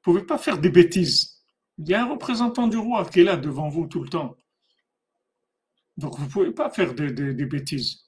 pouvez 0.03 0.23
pas 0.23 0.39
faire 0.39 0.59
des 0.59 0.71
bêtises. 0.71 1.43
Il 1.79 1.89
y 1.89 1.95
a 1.95 2.03
un 2.03 2.09
représentant 2.09 2.69
du 2.69 2.77
roi 2.77 3.05
qui 3.05 3.21
est 3.21 3.25
là 3.25 3.37
devant 3.37 3.69
vous 3.69 3.87
tout 3.87 4.03
le 4.03 4.09
temps. 4.09 4.37
Donc 5.97 6.19
vous 6.19 6.29
pouvez 6.29 6.53
pas 6.53 6.71
faire 6.71 6.95
des, 6.95 7.11
bêtises. 7.47 8.05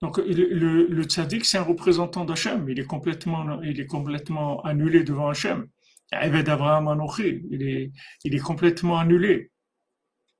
Donc 0.00 0.18
le, 0.18 0.86
le, 0.86 1.02
tzaddik, 1.04 1.44
c'est 1.44 1.58
un 1.58 1.62
représentant 1.62 2.24
d'Hachem. 2.24 2.68
Il 2.68 2.78
est 2.78 2.86
complètement, 2.86 3.60
il 3.62 3.80
est 3.80 3.86
complètement 3.86 4.62
annulé 4.62 5.04
devant 5.04 5.28
Hachem. 5.28 5.68
il 6.12 7.62
est, 7.62 7.92
il 8.24 8.34
est 8.34 8.42
complètement 8.42 8.98
annulé. 8.98 9.50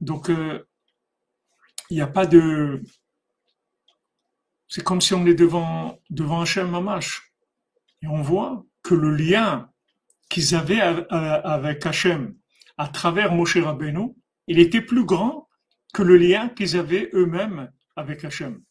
Donc 0.01 0.31
euh, 0.31 0.67
il 1.91 1.95
n'y 1.95 2.03
a 2.03 2.07
pas 2.07 2.27
de. 2.27 2.83
C'est 4.69 4.85
comme 4.85 5.01
si 5.01 5.15
on 5.15 5.27
est 5.27 5.35
devant 5.35 5.99
devant 6.11 6.41
Hachem 6.41 6.71
Mamash. 6.71 7.28
Et 8.03 8.07
on 8.07 8.23
voit 8.23 8.65
que 8.83 8.95
le 8.95 9.15
lien 9.15 9.71
qu'ils 10.29 10.55
avaient 10.55 10.81
avec 10.81 11.87
Hachem 11.87 12.37
à 12.77 12.89
travers 12.89 13.33
Moshe 13.33 13.57
Rabbeinu, 13.57 14.15
il 14.47 14.59
était 14.59 14.81
plus 14.81 15.05
grand 15.05 15.49
que 15.93 16.03
le 16.03 16.17
lien 16.17 16.49
qu'ils 16.49 16.77
avaient 16.77 17.11
eux-mêmes 17.13 17.71
avec 17.97 18.25
Hachem 18.25 18.63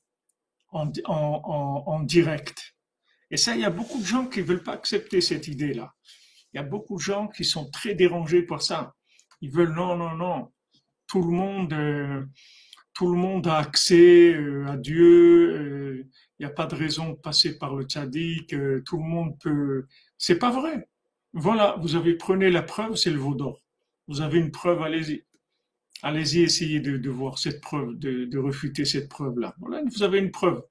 en, 0.72 2.04
direct. 2.04 2.76
Et 3.32 3.38
ça, 3.38 3.56
il 3.56 3.62
y 3.62 3.66
a 3.66 3.70
beaucoup 3.70 4.00
de 4.00 4.06
gens 4.06 4.26
qui 4.28 4.40
ne 4.40 4.46
veulent 4.46 4.64
pas 4.64 4.74
accepter 4.74 5.22
cette 5.22 5.48
idée-là. 5.48 5.94
Il 6.54 6.58
y 6.58 6.60
a 6.60 6.64
beaucoup 6.64 6.96
de 6.96 7.02
gens 7.02 7.28
qui 7.28 7.44
sont 7.44 7.70
très 7.70 7.94
dérangés 7.94 8.44
par 8.44 8.62
ça. 8.62 8.94
Ils 9.42 9.52
veulent 9.52 9.74
non, 9.74 9.96
non, 9.98 10.16
non. 10.16 10.52
Tout 11.08 11.22
le 11.22 11.32
monde, 11.32 11.74
euh, 11.74 12.26
a 13.50 13.58
accès 13.58 14.34
euh, 14.34 14.68
à 14.68 14.78
Dieu. 14.78 15.50
Euh, 15.56 16.08
il 16.40 16.46
n'y 16.46 16.52
a 16.52 16.54
pas 16.54 16.68
de 16.68 16.76
raison 16.76 17.10
de 17.12 17.16
passer 17.16 17.58
par 17.58 17.76
le 17.76 17.86
tzaddik. 17.86 18.50
tout 18.86 18.98
le 18.98 19.04
monde 19.04 19.38
peut. 19.40 19.88
C'est 20.18 20.38
pas 20.38 20.52
vrai. 20.52 20.88
Voilà, 21.34 21.76
vous 21.82 21.96
avez 21.96 22.16
prenez 22.16 22.50
la 22.50 22.64
preuve, 22.64 22.96
c'est 22.96 23.12
le 23.12 23.20
veau 23.20 23.36
d'or. 23.36 23.62
Vous 24.08 24.22
avez 24.22 24.40
une 24.40 24.52
preuve, 24.52 24.82
allez-y. 24.82 25.24
Allez-y, 26.04 26.42
essayez 26.42 26.80
de, 26.80 27.10
voir 27.10 27.40
cette 27.40 27.60
preuve, 27.62 27.98
de, 27.98 28.38
refuter 28.38 28.86
cette 28.86 29.10
preuve-là. 29.10 29.56
Voilà, 29.60 29.84
vous 29.84 30.04
avez 30.04 30.20
une 30.20 30.32
preuve. 30.32 30.64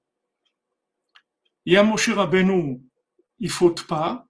Il 1.64 1.72
y 1.72 1.76
a 1.76 1.82
Moshe 1.82 2.10
Rabbeinu, 2.10 2.80
il 3.40 3.50
faute 3.50 3.86
pas. 3.86 4.26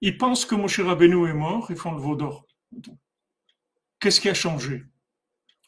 Ils 0.00 0.18
pensent 0.18 0.44
que 0.44 0.54
Moshe 0.54 0.80
Rabbeinu 0.80 1.28
est 1.28 1.34
mort, 1.34 1.70
ils 1.70 1.76
font 1.76 1.92
le 1.92 2.00
veau 2.00 2.14
d'or. 2.14 2.46
Qu'est-ce 4.00 4.20
qui 4.20 4.28
a 4.28 4.34
changé? 4.34 4.84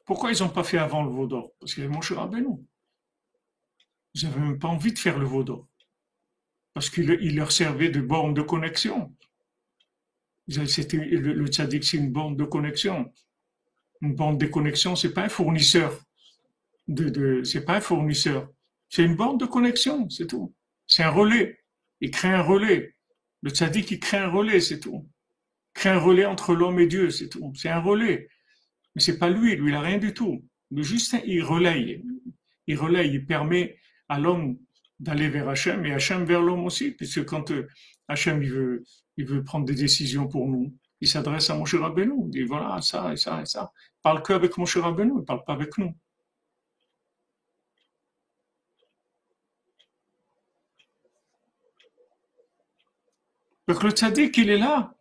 Pourquoi 0.04 0.30
ils 0.30 0.42
n'ont 0.42 0.50
pas 0.50 0.62
fait 0.62 0.78
avant 0.78 1.02
le 1.02 1.10
veau 1.10 1.26
d'or? 1.26 1.52
Parce 1.58 1.74
qu'il 1.74 1.82
y 1.82 1.86
avait 1.86 1.94
Moshe 1.94 2.12
Rabbeinu. 2.12 2.58
Ils 4.14 4.24
n'avaient 4.24 4.40
même 4.40 4.58
pas 4.58 4.68
envie 4.68 4.92
de 4.92 4.98
faire 4.98 5.18
le 5.18 5.26
veau 5.26 5.44
d'or. 5.44 5.68
Parce 6.74 6.90
qu'il 6.90 7.36
leur 7.36 7.52
servait 7.52 7.90
de 7.90 8.00
borne 8.00 8.34
de 8.34 8.42
connexion. 8.42 9.14
C'était, 10.66 10.96
le, 10.96 11.32
le 11.32 11.46
tzaddik, 11.46 11.84
c'est 11.84 11.96
une 11.96 12.10
bande 12.10 12.36
de 12.36 12.44
connexion. 12.44 13.12
Une 14.00 14.14
bande 14.14 14.38
de 14.38 14.46
connexion, 14.46 14.96
c'est 14.96 15.12
pas 15.12 15.24
un 15.24 15.28
fournisseur. 15.28 16.00
De, 16.88 17.08
de 17.08 17.44
c'est 17.44 17.64
pas 17.64 17.76
un 17.76 17.80
fournisseur. 17.80 18.48
C'est 18.88 19.04
une 19.04 19.14
bande 19.14 19.38
de 19.38 19.46
connexion, 19.46 20.08
c'est 20.10 20.26
tout. 20.26 20.52
C'est 20.86 21.04
un 21.04 21.10
relais. 21.10 21.60
Il 22.00 22.10
crée 22.10 22.32
un 22.32 22.42
relais. 22.42 22.96
Le 23.42 23.50
tzaddik, 23.50 23.90
il 23.90 24.00
crée 24.00 24.18
un 24.18 24.28
relais, 24.28 24.60
c'est 24.60 24.80
tout. 24.80 25.08
Il 25.68 25.80
crée 25.80 25.90
un 25.90 25.98
relais 25.98 26.26
entre 26.26 26.54
l'homme 26.54 26.80
et 26.80 26.86
Dieu, 26.86 27.10
c'est 27.10 27.28
tout. 27.28 27.52
C'est 27.54 27.68
un 27.68 27.80
relais. 27.80 28.28
Mais 28.94 29.02
c'est 29.02 29.18
pas 29.18 29.30
lui, 29.30 29.54
lui, 29.54 29.70
il 29.70 29.74
a 29.74 29.80
rien 29.80 29.98
du 29.98 30.12
tout. 30.12 30.44
Juste, 30.76 31.16
il 31.24 31.42
relaye. 31.42 32.04
Il 32.66 32.76
relaye, 32.76 33.12
il 33.12 33.26
permet 33.26 33.78
à 34.10 34.18
l'homme 34.18 34.58
d'aller 34.98 35.28
vers 35.30 35.48
Hachem 35.48 35.86
et 35.86 35.94
Hachem 35.94 36.24
vers 36.24 36.42
l'homme 36.42 36.64
aussi, 36.66 36.90
puisque 36.90 37.24
quand 37.24 37.50
euh, 37.52 37.68
Hachem 38.08 38.42
il 38.42 38.50
veut, 38.50 38.84
il 39.16 39.24
veut 39.24 39.44
prendre 39.44 39.64
des 39.64 39.74
décisions 39.74 40.26
pour 40.28 40.48
nous. 40.48 40.74
Il 41.00 41.08
s'adresse 41.08 41.48
à 41.48 41.54
Moshe 41.54 41.76
Rabbeinu, 41.76 42.24
il 42.24 42.30
dit 42.30 42.42
voilà, 42.42 42.82
ça 42.82 43.12
et 43.12 43.16
ça 43.16 43.40
et 43.40 43.46
ça. 43.46 43.72
Il 43.76 44.02
parle 44.02 44.22
qu'avec 44.22 44.58
Moshe 44.58 44.76
Rabbeinu, 44.76 45.12
il 45.20 45.24
parle 45.24 45.44
pas 45.44 45.54
avec 45.54 45.78
nous. 45.78 45.94
Donc 53.68 53.82
le 53.84 53.90
tzaddik, 53.90 54.36
il 54.38 54.50
est 54.50 54.58
là. 54.58 54.92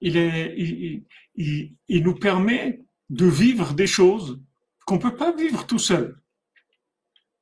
Il, 0.00 0.16
est, 0.16 0.54
il, 0.56 1.74
il 1.88 2.02
nous 2.04 2.14
permet 2.14 2.80
de 3.10 3.26
vivre 3.26 3.74
des 3.74 3.88
choses 3.88 4.40
qu'on 4.86 4.96
ne 4.96 5.00
peut 5.00 5.16
pas 5.16 5.34
vivre 5.34 5.66
tout 5.66 5.80
seul. 5.80 6.16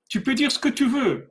Tu 0.08 0.22
peux 0.22 0.34
dire 0.34 0.52
ce 0.52 0.58
que 0.58 0.68
tu 0.68 0.86
veux. 0.88 1.30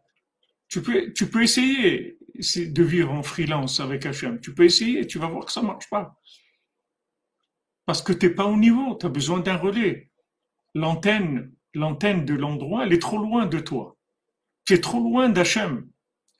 Tu 0.68 0.82
peux, 0.82 1.14
tu 1.14 1.30
peux 1.30 1.44
essayer 1.44 2.18
de 2.36 2.84
vivre 2.84 3.12
en 3.12 3.24
freelance 3.24 3.80
avec 3.80 4.06
Hachem. 4.06 4.40
Tu 4.40 4.54
peux 4.54 4.66
essayer, 4.66 5.06
tu 5.06 5.20
vas 5.20 5.28
voir 5.28 5.46
que 5.46 5.52
ça 5.52 5.62
ne 5.62 5.68
marche 5.68 5.90
pas. 5.90 6.20
Parce 7.86 8.02
que 8.02 8.14
tu 8.14 8.28
n'es 8.28 8.34
pas 8.34 8.46
au 8.46 8.58
niveau, 8.58 8.96
tu 8.96 9.06
as 9.06 9.10
besoin 9.10 9.40
d'un 9.40 9.58
relais. 9.58 10.10
L'antenne, 10.74 11.54
l'antenne 11.74 12.26
de 12.26 12.34
l'endroit, 12.34 12.86
elle 12.86 12.94
est 12.94 13.02
trop 13.02 13.18
loin 13.18 13.46
de 13.46 13.60
toi. 13.60 13.98
Tu 14.66 14.74
es 14.74 14.82
trop 14.82 15.00
loin 15.00 15.30
d'Hachem 15.30 15.88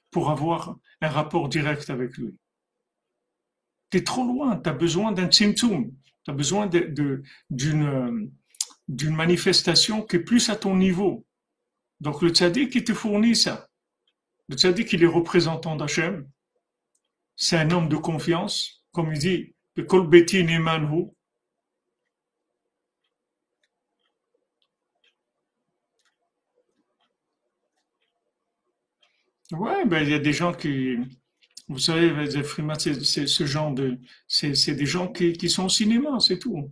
pour 0.10 0.30
avoir 0.32 0.78
un 1.02 1.10
rapport 1.10 1.50
direct 1.50 1.90
avec 1.90 2.18
lui. 2.18 2.36
Tu 3.92 3.98
es 3.98 4.04
trop 4.04 4.26
loin, 4.26 4.58
tu 4.58 4.70
as 4.70 4.74
besoin 4.74 5.12
d'un 5.12 5.30
tzimtzum, 5.30 5.92
tu 6.24 6.32
as 6.32 6.34
besoin 6.34 6.70
d'une 7.50 8.32
d'une 8.90 9.16
manifestation 9.16 10.02
qui 10.02 10.18
est 10.18 10.24
plus 10.24 10.50
à 10.50 10.56
ton 10.56 10.76
niveau. 10.76 11.26
Donc 12.04 12.22
le 12.22 12.30
tzaddik 12.32 12.70
qui 12.70 12.84
te 12.84 12.94
fournit 12.94 13.34
ça. 13.34 13.70
Le 14.50 14.58
tzaddik, 14.58 14.92
il 14.92 15.04
est 15.04 15.08
représentant 15.08 15.78
d'Hachem. 15.78 16.30
C'est 17.38 17.58
un 17.58 17.72
homme 17.72 17.88
de 17.88 17.96
confiance. 17.96 18.84
Comme 18.92 19.14
il 19.14 19.20
dit, 19.20 19.56
le 19.78 19.84
kolbeti 19.86 20.44
nemanhu. 20.44 21.12
Ouais, 29.54 29.86
ben, 29.86 30.04
il 30.04 30.10
y 30.10 30.14
a 30.14 30.20
des 30.20 30.34
gens 30.34 30.54
qui, 30.54 30.98
vous 31.70 31.80
savez, 31.80 32.30
c'est 33.04 33.28
ce 33.28 33.46
genre 33.46 33.74
de, 33.74 33.98
c'est 34.28 34.76
des 34.76 34.86
gens 34.86 35.08
qui 35.10 35.50
sont 35.50 35.66
au 35.66 35.70
cinéma, 35.70 36.20
c'est 36.20 36.40
tout. 36.40 36.70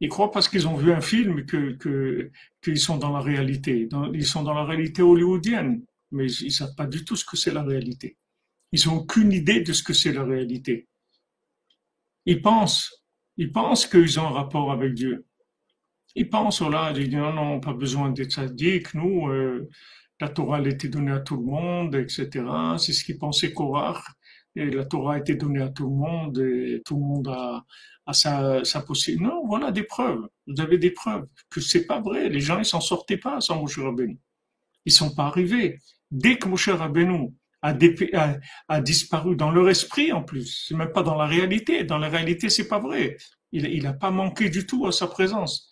Ils 0.00 0.08
croient 0.08 0.30
parce 0.30 0.48
qu'ils 0.48 0.66
ont 0.66 0.76
vu 0.76 0.92
un 0.92 1.00
film 1.00 1.44
que 1.44 2.30
qu'ils 2.62 2.78
sont 2.78 2.96
dans 2.96 3.12
la 3.12 3.20
réalité. 3.20 3.88
ils 4.14 4.26
sont 4.26 4.42
dans 4.42 4.54
la 4.54 4.64
réalité 4.64 5.02
hollywoodienne 5.02 5.82
mais 6.10 6.30
ils 6.32 6.46
ne 6.46 6.50
savent 6.50 6.74
pas 6.74 6.86
du 6.86 7.04
tout 7.04 7.16
ce 7.16 7.24
que 7.24 7.36
c'est 7.36 7.52
la 7.52 7.62
réalité. 7.62 8.16
Ils 8.72 8.86
n'ont 8.86 8.98
aucune 8.98 9.32
idée 9.32 9.60
de 9.60 9.72
ce 9.72 9.82
que 9.82 9.92
c'est 9.92 10.12
la 10.12 10.24
réalité. 10.24 10.88
Ils 12.26 12.42
pensent, 12.42 13.04
ils 13.36 13.52
pensent 13.52 13.86
qu'ils 13.86 14.20
ont 14.20 14.26
un 14.26 14.30
rapport 14.30 14.70
avec 14.72 14.94
Dieu. 14.94 15.26
Ils 16.14 16.28
pensent, 16.28 16.60
là, 16.60 16.92
ils 16.94 17.08
disent 17.08 17.14
non, 17.18 17.32
non, 17.32 17.60
pas 17.60 17.72
besoin 17.72 18.10
d'être 18.10 18.32
sadique, 18.32 18.94
nous, 18.94 19.28
euh, 19.28 19.68
la 20.20 20.28
Torah 20.28 20.58
a 20.58 20.68
été 20.68 20.88
donnée 20.88 21.12
à 21.12 21.20
tout 21.20 21.36
le 21.36 21.44
monde, 21.44 21.94
etc. 21.94 22.44
C'est 22.78 22.92
ce 22.92 23.04
qu'ils 23.04 23.18
pensaient 23.18 23.52
Korach. 23.52 24.02
Et 24.56 24.70
la 24.70 24.84
Torah 24.84 25.14
a 25.14 25.18
été 25.18 25.34
donnée 25.34 25.62
à 25.62 25.68
tout 25.68 25.88
le 25.88 25.94
monde, 25.94 26.38
et 26.38 26.82
tout 26.84 26.96
le 26.96 27.02
monde 27.02 27.28
a, 27.28 27.64
a 28.06 28.12
sa, 28.12 28.64
sa 28.64 28.80
possibilité. 28.82 29.24
Non, 29.24 29.46
voilà 29.46 29.70
des 29.70 29.84
preuves. 29.84 30.28
Vous 30.46 30.60
avez 30.60 30.78
des 30.78 30.90
preuves 30.90 31.26
que 31.50 31.60
c'est 31.60 31.86
pas 31.86 32.00
vrai. 32.00 32.28
Les 32.28 32.40
gens, 32.40 32.58
ils 32.58 32.64
s'en 32.64 32.80
sortaient 32.80 33.16
pas 33.16 33.40
sans 33.40 33.60
Moshe 33.60 33.78
Rabbeinu. 33.78 34.18
Ils 34.84 34.92
sont 34.92 35.14
pas 35.14 35.24
arrivés. 35.24 35.78
Dès 36.10 36.38
que 36.38 36.48
Moshe 36.48 36.68
Rabbeinu 36.68 37.32
a, 37.62 37.74
a, 38.14 38.36
a, 38.68 38.80
disparu 38.80 39.36
dans 39.36 39.50
leur 39.50 39.68
esprit 39.68 40.12
en 40.12 40.22
plus, 40.22 40.64
c'est 40.66 40.76
même 40.76 40.92
pas 40.92 41.02
dans 41.02 41.16
la 41.16 41.26
réalité. 41.26 41.84
Dans 41.84 41.98
la 41.98 42.08
réalité, 42.08 42.48
c'est 42.48 42.68
pas 42.68 42.80
vrai. 42.80 43.16
Il 43.52 43.82
n'a 43.82 43.92
pas 43.92 44.10
manqué 44.10 44.48
du 44.48 44.66
tout 44.66 44.86
à 44.86 44.92
sa 44.92 45.06
présence. 45.06 45.70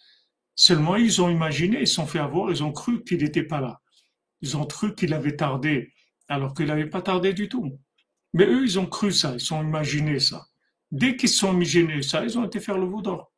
Seulement, 0.55 0.97
ils 0.97 1.23
ont 1.23 1.31
imaginé, 1.31 1.81
ils 1.81 1.87
sont 1.87 2.07
fait 2.07 2.19
avoir, 2.19 2.51
ils 2.51 2.65
ont 2.65 2.73
cru 2.73 3.05
qu'il 3.05 3.23
n'était 3.23 3.45
pas 3.45 3.61
là. 3.61 3.81
Ils 4.41 4.57
ont 4.57 4.67
cru 4.67 4.95
qu'il 4.95 5.15
avait 5.15 5.37
tardé, 5.37 5.93
alors 6.29 6.53
qu'il 6.55 6.67
n'avait 6.67 6.91
pas 6.91 7.03
tardé 7.03 7.33
du 7.33 7.49
tout. 7.49 7.79
Mais 8.35 8.47
eux, 8.47 8.65
ils 8.65 8.79
ont 8.79 8.87
cru 8.87 9.13
ça, 9.13 9.35
ils 9.35 9.55
ont 9.55 9.63
imaginé 9.63 10.19
ça. 10.21 10.47
Dès 10.91 11.17
qu'ils 11.17 11.29
se 11.29 11.39
sont 11.39 11.53
imaginés 11.53 12.03
ça, 12.03 12.25
ils 12.25 12.39
ont 12.39 12.45
été 12.45 12.61
faire 12.61 12.79
le 12.79 12.87
vaudor. 12.87 13.33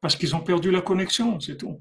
Parce 0.00 0.16
qu'ils 0.16 0.34
ont 0.34 0.40
perdu 0.40 0.70
la 0.70 0.80
connexion, 0.80 1.38
c'est 1.40 1.56
tout. 1.56 1.80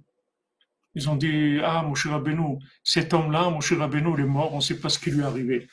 Ils 0.94 1.10
ont 1.10 1.16
dit, 1.16 1.60
ah, 1.64 1.84
Moshe 1.84 2.08
Rabbeinu, 2.08 2.60
cet 2.84 3.14
homme-là, 3.14 3.50
Moshe 3.50 3.74
Rabbeinu, 3.74 4.14
il 4.18 4.22
est 4.22 4.28
mort, 4.28 4.54
on 4.54 4.58
ne 4.58 4.62
sait 4.62 4.80
pas 4.80 4.90
ce 4.90 5.00
qui 5.00 5.12
lui 5.12 5.22
est 5.22 5.26
arrivé. 5.26 5.68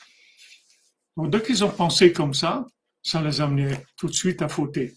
Donc, 1.17 1.31
dès 1.31 1.43
qu'ils 1.43 1.65
ont 1.65 1.71
pensé 1.71 2.13
comme 2.13 2.35
ça, 2.35 2.65
ça 3.03 3.21
les 3.21 3.41
a 3.41 3.45
amenés 3.45 3.77
tout 3.97 4.07
de 4.07 4.13
suite 4.13 4.43
à 4.43 4.49
fauter. 4.49 4.95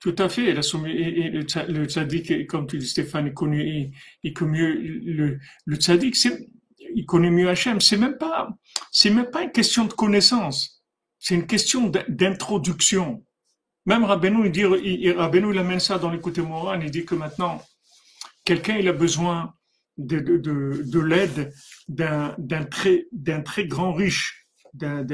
Tout 0.00 0.14
à 0.18 0.28
fait. 0.28 0.50
Et, 0.50 0.54
le, 0.54 1.84
tzaddik, 1.84 2.46
comme 2.46 2.66
tu 2.66 2.78
dis 2.78 2.86
Stéphane, 2.86 3.26
il 3.26 3.34
connaît, 3.34 3.90
mieux 4.42 4.74
le, 4.74 5.38
le 5.64 5.76
tzaddik, 5.76 6.16
il 6.94 7.04
connaît 7.04 7.30
mieux 7.30 7.48
Hachem. 7.48 7.80
C'est 7.80 7.96
même 7.96 8.16
pas, 8.16 8.48
c'est 8.92 9.10
même 9.10 9.30
pas 9.30 9.42
une 9.42 9.52
question 9.52 9.84
de 9.86 9.92
connaissance. 9.92 10.84
C'est 11.18 11.34
une 11.34 11.46
question 11.46 11.90
d'introduction. 12.08 13.24
Même 13.86 14.04
Rabbeinu, 14.04 14.46
il 14.46 14.52
dit, 14.52 14.62
il, 14.84 15.10
Rabbeinu, 15.12 15.58
amène 15.58 15.80
ça 15.80 15.98
dans 15.98 16.10
l'écoute 16.10 16.38
moral, 16.38 16.82
il 16.84 16.90
dit 16.90 17.04
que 17.04 17.14
maintenant, 17.14 17.62
quelqu'un, 18.44 18.76
il 18.76 18.86
a 18.86 18.92
besoin 18.92 19.54
de, 19.96 20.20
de, 20.20 20.36
de, 20.36 20.82
de 20.84 21.00
l'aide 21.00 21.52
d'un, 21.88 22.36
très, 22.70 23.06
d'un 23.10 23.40
très 23.40 23.66
grand 23.66 23.92
riche, 23.92 24.46
d'un, 24.74 25.04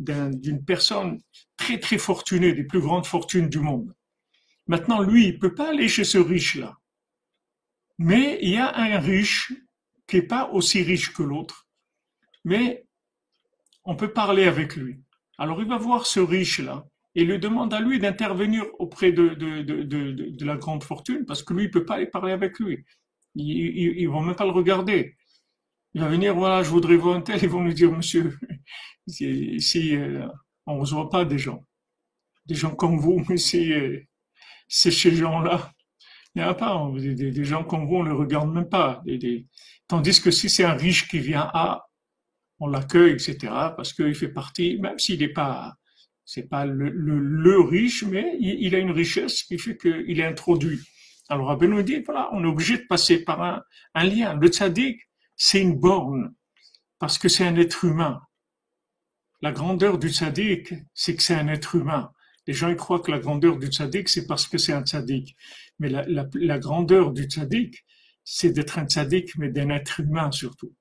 d'un, 0.00 0.30
d'une 0.30 0.64
personne 0.64 1.20
très, 1.56 1.78
très 1.78 1.98
fortunée, 1.98 2.52
des 2.52 2.64
plus 2.64 2.80
grandes 2.80 3.06
fortunes 3.06 3.48
du 3.48 3.60
monde. 3.60 3.94
Maintenant, 4.66 5.02
lui, 5.02 5.28
il 5.28 5.38
peut 5.38 5.54
pas 5.54 5.70
aller 5.70 5.88
chez 5.88 6.04
ce 6.04 6.18
riche-là. 6.18 6.78
Mais 7.98 8.38
il 8.42 8.50
y 8.50 8.56
a 8.56 8.76
un 8.76 8.98
riche 8.98 9.52
qui 10.06 10.18
est 10.18 10.22
pas 10.22 10.50
aussi 10.50 10.82
riche 10.82 11.12
que 11.12 11.22
l'autre, 11.22 11.68
mais 12.44 12.86
on 13.84 13.96
peut 13.96 14.12
parler 14.12 14.44
avec 14.44 14.76
lui. 14.76 15.00
Alors 15.38 15.60
il 15.60 15.68
va 15.68 15.78
voir 15.78 16.06
ce 16.06 16.20
riche-là 16.20 16.86
et 17.14 17.24
lui 17.24 17.38
demande 17.38 17.72
à 17.74 17.80
lui 17.80 17.98
d'intervenir 17.98 18.64
auprès 18.78 19.12
de, 19.12 20.44
la 20.44 20.56
grande 20.56 20.82
fortune 20.82 21.24
parce 21.24 21.42
que 21.42 21.54
lui, 21.54 21.64
il 21.64 21.70
peut 21.70 21.84
pas 21.84 21.94
aller 21.94 22.06
parler 22.06 22.32
avec 22.32 22.58
lui. 22.58 22.84
Ils, 23.34 23.98
ils, 24.00 24.08
vont 24.08 24.22
même 24.22 24.36
pas 24.36 24.44
le 24.44 24.50
regarder. 24.50 25.16
Il 25.94 26.00
va 26.00 26.08
venir, 26.08 26.34
voilà, 26.34 26.62
je 26.62 26.70
voudrais 26.70 26.96
voir 26.96 27.16
un 27.16 27.20
tel, 27.20 27.40
ils 27.42 27.48
vont 27.48 27.64
lui 27.64 27.74
dire, 27.74 27.92
monsieur, 27.92 28.36
si, 29.06 29.96
euh, 29.96 30.26
on 30.66 30.80
ne 30.80 30.86
voit 30.86 31.08
pas 31.08 31.24
des 31.24 31.38
gens, 31.38 31.64
des 32.46 32.54
gens 32.54 32.74
comme 32.74 32.98
vous, 32.98 33.24
mais 33.28 33.36
si, 33.36 33.72
euh, 33.72 34.00
c'est 34.68 34.90
ces 34.90 35.14
gens-là. 35.14 35.72
Il 36.34 36.42
n'y 36.42 36.48
a 36.48 36.54
pas, 36.54 36.72
hein, 36.72 36.92
des, 36.92 37.44
gens 37.44 37.64
comme 37.64 37.86
vous, 37.86 37.96
on 37.96 38.02
ne 38.02 38.08
les 38.08 38.14
regarde 38.14 38.52
même 38.52 38.68
pas. 38.68 39.02
tandis 39.86 40.20
que 40.20 40.30
si 40.30 40.48
c'est 40.48 40.64
un 40.64 40.74
riche 40.74 41.08
qui 41.08 41.20
vient 41.20 41.48
à, 41.54 41.86
on 42.58 42.66
l'accueille, 42.66 43.12
etc., 43.12 43.36
parce 43.76 43.92
qu'il 43.92 44.14
fait 44.14 44.28
partie, 44.28 44.78
même 44.78 44.98
s'il 44.98 45.20
n'est 45.20 45.28
pas, 45.28 45.74
c'est 46.24 46.48
pas 46.48 46.64
le, 46.64 46.88
le, 46.90 47.60
riche, 47.60 48.02
mais 48.04 48.36
il, 48.40 48.74
a 48.74 48.78
une 48.78 48.90
richesse 48.90 49.44
qui 49.44 49.58
fait 49.58 49.76
qu'il 49.76 50.18
est 50.18 50.24
introduit. 50.24 50.80
Alors 51.28 51.48
Rabbi 51.48 51.68
nous 51.68 51.82
dit, 51.82 52.00
voilà, 52.00 52.28
on 52.32 52.42
est 52.42 52.48
obligé 52.48 52.78
de 52.78 52.84
passer 52.88 53.24
par 53.24 53.42
un, 53.42 53.62
un 53.94 54.04
lien. 54.04 54.34
Le 54.34 54.48
tzaddik, 54.48 55.00
c'est 55.36 55.60
une 55.60 55.78
borne, 55.78 56.34
parce 56.98 57.18
que 57.18 57.28
c'est 57.28 57.46
un 57.46 57.56
être 57.56 57.84
humain. 57.84 58.20
La 59.40 59.52
grandeur 59.52 59.98
du 59.98 60.08
tzaddik, 60.08 60.74
c'est 60.94 61.14
que 61.14 61.22
c'est 61.22 61.34
un 61.34 61.48
être 61.48 61.74
humain. 61.74 62.10
Les 62.46 62.52
gens 62.52 62.68
ils 62.68 62.76
croient 62.76 63.00
que 63.00 63.10
la 63.10 63.18
grandeur 63.18 63.58
du 63.58 63.68
tzaddik, 63.68 64.08
c'est 64.08 64.26
parce 64.26 64.46
que 64.46 64.58
c'est 64.58 64.72
un 64.72 64.82
tzaddik. 64.82 65.36
Mais 65.78 65.88
la, 65.88 66.58
grandeur 66.58 67.12
du 67.12 67.24
tzaddik, 67.24 67.84
c'est 68.22 68.50
d'être 68.50 68.78
un 68.78 68.86
tzaddik, 68.86 69.36
mais 69.36 69.50
d'un 69.50 69.70
être 69.70 70.00
humain 70.00 70.30
surtout. 70.30 70.74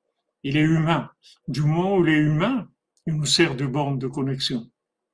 Il 0.43 0.57
est 0.57 0.61
humain. 0.61 1.09
Du 1.47 1.61
moment 1.61 1.97
où 1.97 2.05
il 2.05 2.13
est 2.13 2.17
humain, 2.17 2.67
il 3.07 3.15
nous 3.15 3.25
sert 3.25 3.55
de 3.55 3.65
borne 3.65 3.97
de 3.97 4.07
connexion. 4.07 4.69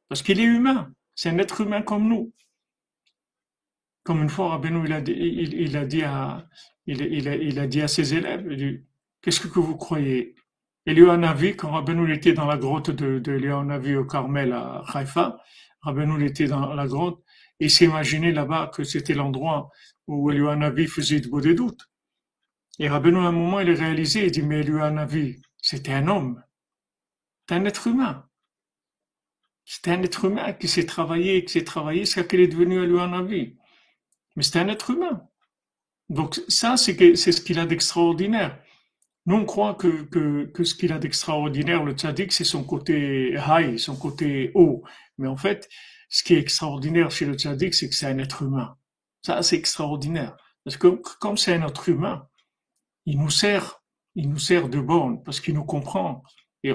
Parce 0.07 0.23
qu'il 0.23 0.39
est 0.39 0.43
humain. 0.43 0.91
C'est 1.15 1.29
un 1.29 1.37
être 1.37 1.61
humain 1.61 1.81
comme 1.81 2.07
nous. 2.07 2.33
Comme 4.03 4.23
une 4.23 4.29
fois, 4.29 4.49
Rabbeinu, 4.49 4.87
il 4.87 4.93
a 5.77 5.85
dit, 5.85 6.03
à, 6.03 7.87
ses 7.87 8.13
élèves, 8.15 8.79
qu'est-ce 9.21 9.41
que 9.41 9.59
vous 9.59 9.77
croyez? 9.77 10.35
Eliyahu 10.85 11.55
quand 11.55 11.71
Rabbeinu 11.71 12.11
était 12.11 12.33
dans 12.33 12.47
la 12.47 12.57
grotte 12.57 12.89
de, 12.89 13.19
de 13.19 13.95
au 13.95 14.05
Carmel 14.05 14.53
à 14.53 14.81
Haïfa, 14.93 15.37
Rabbeinu 15.81 16.25
était 16.25 16.47
dans 16.47 16.73
la 16.73 16.87
grotte, 16.87 17.23
et 17.59 17.67
imaginé 17.81 18.31
là-bas 18.31 18.71
que 18.73 18.83
c'était 18.83 19.13
l'endroit 19.13 19.69
où 20.07 20.31
Eliyahu 20.31 20.87
faisait 20.87 21.19
de 21.19 21.27
beau 21.27 21.41
des 21.41 21.53
doutes. 21.53 21.89
Et 22.79 22.89
Rabbeinu, 22.89 23.17
à 23.17 23.27
un 23.27 23.31
moment, 23.31 23.59
il 23.59 23.69
a 23.69 23.73
réalisé, 23.73 24.25
il 24.25 24.31
dit, 24.31 24.41
mais 24.41 24.61
Eliyahu 24.61 25.41
c'était 25.61 25.93
un 25.93 26.07
homme, 26.07 26.41
c'était 27.41 27.55
un 27.55 27.65
être 27.65 27.87
humain. 27.87 28.25
C'était 29.65 29.91
un 29.91 30.01
être 30.01 30.25
humain 30.25 30.53
qui 30.53 30.67
s'est 30.67 30.85
travaillé, 30.85 31.43
qui 31.45 31.53
s'est 31.53 31.63
travaillé 31.63 32.01
jusqu'à 32.01 32.23
qu'il 32.23 32.39
est 32.39 32.47
devenu 32.47 32.81
Eliyahu 32.81 33.57
Mais 34.35 34.43
c'était 34.43 34.59
un 34.59 34.67
être 34.69 34.89
humain. 34.91 35.27
Donc 36.09 36.41
ça, 36.47 36.75
c'est 36.75 37.15
ce 37.15 37.41
qu'il 37.41 37.59
a 37.59 37.65
d'extraordinaire. 37.65 38.59
Nous, 39.25 39.35
on 39.35 39.45
croit 39.45 39.75
que, 39.75 40.03
que, 40.05 40.45
que 40.45 40.63
ce 40.63 40.73
qu'il 40.73 40.91
a 40.91 40.97
d'extraordinaire, 40.97 41.83
le 41.83 41.91
tzaddik, 41.91 42.31
c'est 42.31 42.43
son 42.43 42.63
côté 42.63 43.37
high, 43.47 43.77
son 43.77 43.95
côté 43.95 44.51
haut. 44.55 44.83
Mais 45.19 45.27
en 45.27 45.37
fait, 45.37 45.69
ce 46.09 46.23
qui 46.23 46.33
est 46.33 46.39
extraordinaire 46.39 47.11
chez 47.11 47.25
le 47.25 47.35
tzaddik, 47.35 47.73
c'est 47.75 47.89
que 47.89 47.95
c'est 47.95 48.07
un 48.07 48.17
être 48.17 48.41
humain. 48.41 48.75
Ça, 49.21 49.43
c'est 49.43 49.57
extraordinaire. 49.57 50.35
Parce 50.63 50.77
que 50.77 50.87
comme 51.19 51.37
c'est 51.37 51.53
un 51.53 51.67
être 51.67 51.89
humain, 51.89 52.27
il 53.05 53.19
nous 53.19 53.29
sert, 53.29 53.83
il 54.15 54.29
nous 54.29 54.39
sert 54.39 54.69
de 54.69 54.79
borne 54.79 55.23
parce 55.23 55.39
qu'il 55.39 55.53
nous 55.53 55.65
comprend. 55.65 56.23
Et 56.63 56.73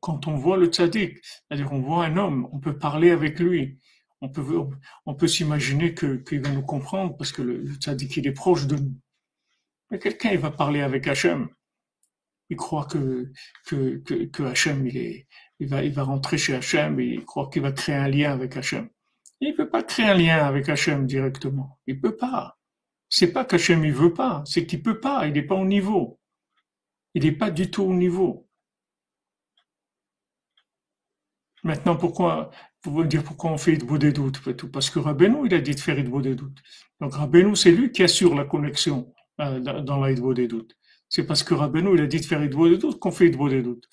quand 0.00 0.26
on 0.26 0.36
voit 0.36 0.56
le 0.56 0.66
tzaddik, 0.66 1.18
c'est-à-dire 1.22 1.72
on 1.72 1.80
voit 1.80 2.04
un 2.06 2.16
homme, 2.16 2.48
on 2.52 2.60
peut 2.60 2.78
parler 2.78 3.10
avec 3.10 3.38
lui. 3.38 3.78
On 4.20 4.30
peut, 5.14 5.28
s'imaginer 5.28 5.94
qu'il 5.94 6.40
va 6.40 6.50
nous 6.50 6.64
comprendre 6.64 7.14
parce 7.16 7.30
que 7.30 7.42
le, 7.42 7.58
le 7.58 7.74
tzaddik, 7.74 8.16
il 8.16 8.26
est 8.26 8.32
proche 8.32 8.66
de 8.66 8.76
nous. 8.76 8.98
Mais 9.90 9.98
quelqu'un, 9.98 10.30
il 10.30 10.38
va 10.38 10.50
parler 10.50 10.80
avec 10.80 11.06
Hachem. 11.06 11.48
Il 12.48 12.56
croit 12.56 12.86
que, 12.86 13.30
que, 13.66 13.98
que 13.98 14.42
Hachem, 14.44 14.86
il, 14.86 14.96
est, 14.96 15.26
il, 15.60 15.68
va, 15.68 15.82
il 15.82 15.92
va 15.92 16.02
rentrer 16.02 16.38
chez 16.38 16.54
Hachem 16.54 16.98
et 17.00 17.06
il 17.06 17.24
croit 17.24 17.48
qu'il 17.50 17.62
va 17.62 17.72
créer 17.72 17.94
un 17.94 18.08
lien 18.08 18.32
avec 18.32 18.56
Hachem. 18.56 18.88
Il 19.40 19.50
ne 19.50 19.56
peut 19.56 19.68
pas 19.68 19.82
créer 19.82 20.06
un 20.06 20.14
lien 20.14 20.44
avec 20.44 20.68
Hachem 20.68 21.06
directement. 21.06 21.78
Il 21.86 22.00
peut 22.00 22.16
pas. 22.16 22.58
C'est 23.08 23.32
pas 23.32 23.44
qu'Hachem 23.44 23.84
il 23.84 23.92
veut 23.92 24.12
pas, 24.12 24.42
c'est 24.46 24.66
qu'il 24.66 24.82
peut 24.82 25.00
pas, 25.00 25.26
il 25.26 25.34
n'est 25.34 25.42
pas 25.42 25.54
au 25.54 25.64
niveau. 25.64 26.18
Il 27.14 27.24
n'est 27.24 27.32
pas 27.32 27.50
du 27.50 27.70
tout 27.70 27.82
au 27.82 27.94
niveau. 27.94 28.48
Maintenant, 31.62 31.96
pourquoi, 31.96 32.50
pour 32.82 33.04
dire 33.04 33.22
pourquoi 33.22 33.50
on 33.50 33.58
fait 33.58 33.76
beau 33.76 33.96
des 33.96 34.12
doutes, 34.12 34.40
parce 34.70 34.90
que 34.90 34.98
Rabbeinu, 34.98 35.46
il 35.46 35.54
a 35.54 35.60
dit 35.60 35.74
de 35.74 35.80
faire 35.80 36.02
beau 36.04 36.20
des 36.20 36.34
doutes. 36.34 36.62
Donc 37.00 37.14
Rabbeinu, 37.14 37.56
c'est 37.56 37.70
lui 37.70 37.90
qui 37.90 38.02
assure 38.02 38.34
la 38.34 38.44
connexion 38.44 39.14
euh, 39.40 39.60
dans 39.60 40.00
la 40.00 40.12
des 40.12 40.48
doutes. 40.48 40.76
C'est 41.08 41.26
parce 41.26 41.42
que 41.42 41.54
Rabbeinu, 41.54 41.94
il 41.94 42.00
a 42.00 42.06
dit 42.06 42.20
de 42.20 42.24
faire 42.24 42.42
Hidbo 42.42 42.68
des 42.68 42.78
doutes 42.78 42.98
qu'on 42.98 43.12
fait 43.12 43.28
Hidbo 43.28 43.48
des 43.48 43.62
doutes. 43.62 43.88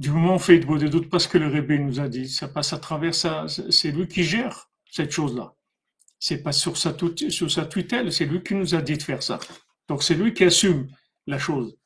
Du 0.00 0.10
moment 0.10 0.30
où 0.30 0.36
on 0.36 0.38
fait 0.38 0.56
Hidbo 0.56 0.78
des 0.78 0.88
doutes 0.88 1.10
parce 1.10 1.26
que 1.26 1.36
le 1.36 1.48
Rebbe 1.48 1.72
nous 1.72 2.00
a 2.00 2.08
dit, 2.08 2.26
ça 2.26 2.48
passe 2.48 2.72
à 2.72 2.78
travers 2.78 3.14
ça, 3.14 3.44
c'est 3.48 3.90
lui 3.90 4.08
qui 4.08 4.24
gère 4.24 4.70
cette 4.90 5.10
chose-là. 5.10 5.54
C'est 6.18 6.42
pas 6.42 6.52
sur 6.52 6.78
sa, 6.78 6.94
tutelle, 6.94 8.10
c'est 8.10 8.24
lui 8.24 8.42
qui 8.42 8.54
nous 8.54 8.74
a 8.74 8.80
dit 8.80 8.96
de 8.96 9.02
faire 9.02 9.22
ça. 9.22 9.38
Donc 9.88 10.02
c'est 10.02 10.14
lui 10.14 10.32
qui 10.32 10.44
assume 10.44 10.88
la 11.26 11.38
chose. 11.38 11.76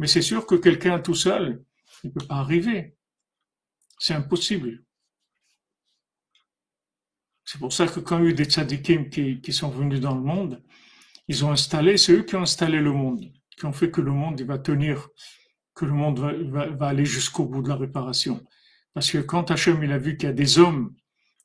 Mais 0.00 0.08
c'est 0.08 0.22
sûr 0.22 0.44
que 0.44 0.56
quelqu'un 0.56 0.98
tout 0.98 1.14
seul, 1.14 1.62
il 2.02 2.12
peut 2.12 2.26
pas 2.26 2.34
arriver. 2.34 2.96
C'est 4.00 4.14
impossible. 4.14 4.82
C'est 7.44 7.58
pour 7.60 7.72
ça 7.72 7.86
que 7.86 8.00
quand 8.00 8.18
il 8.18 8.24
y 8.24 8.26
a 8.26 8.30
eu 8.30 8.34
des 8.34 8.46
tzadikim 8.46 9.08
qui, 9.08 9.52
sont 9.52 9.70
venus 9.70 10.00
dans 10.00 10.16
le 10.16 10.20
monde, 10.20 10.64
ils 11.28 11.44
ont 11.44 11.52
installé, 11.52 11.96
c'est 11.96 12.12
eux 12.12 12.22
qui 12.24 12.34
ont 12.34 12.42
installé 12.42 12.80
le 12.80 12.90
monde, 12.90 13.24
qui 13.56 13.66
ont 13.66 13.72
fait 13.72 13.92
que 13.92 14.00
le 14.00 14.10
monde 14.10 14.42
va 14.42 14.58
tenir, 14.58 15.08
que 15.76 15.84
le 15.84 15.92
monde 15.92 16.18
va, 16.18 16.88
aller 16.88 17.04
jusqu'au 17.04 17.44
bout 17.44 17.62
de 17.62 17.68
la 17.68 17.76
réparation. 17.76 18.42
Parce 18.94 19.10
que 19.10 19.18
quand 19.18 19.50
Hachem 19.50 19.84
il 19.84 19.92
a 19.92 19.98
vu 19.98 20.16
qu'il 20.16 20.26
y 20.26 20.30
a 20.30 20.34
des 20.34 20.58
hommes 20.58 20.94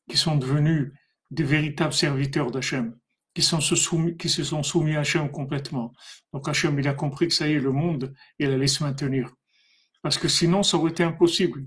qui 0.10 0.18
sont 0.18 0.38
devenus 0.38 0.94
des 1.30 1.44
véritables 1.44 1.94
serviteurs 1.94 2.50
d'Hachem, 2.50 2.98
qui 3.34 3.42
se 3.42 4.44
sont 4.44 4.64
soumis 4.64 4.96
à 4.96 5.02
Hachem 5.02 5.30
complètement. 5.30 5.94
Donc 6.34 6.48
Hachem 6.48 6.80
il 6.80 6.88
a 6.88 6.94
compris 6.94 7.28
que 7.28 7.34
ça 7.34 7.48
y 7.48 7.54
est, 7.54 7.60
le 7.60 7.74
monde 7.74 8.14
il 8.40 8.50
allait 8.50 8.68
se 8.68 8.84
maintenir. 8.84 9.36
Parce 10.02 10.18
que 10.18 10.30
sinon 10.30 10.64
ça 10.64 10.78
aurait 10.78 10.92
été 10.92 11.04
impossible. 11.04 11.66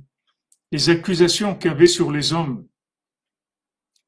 Les 0.72 0.88
accusations 0.88 1.54
qu'il 1.54 1.70
y 1.70 1.74
avait 1.74 1.86
sur 1.86 2.10
les 2.10 2.32
hommes, 2.32 2.66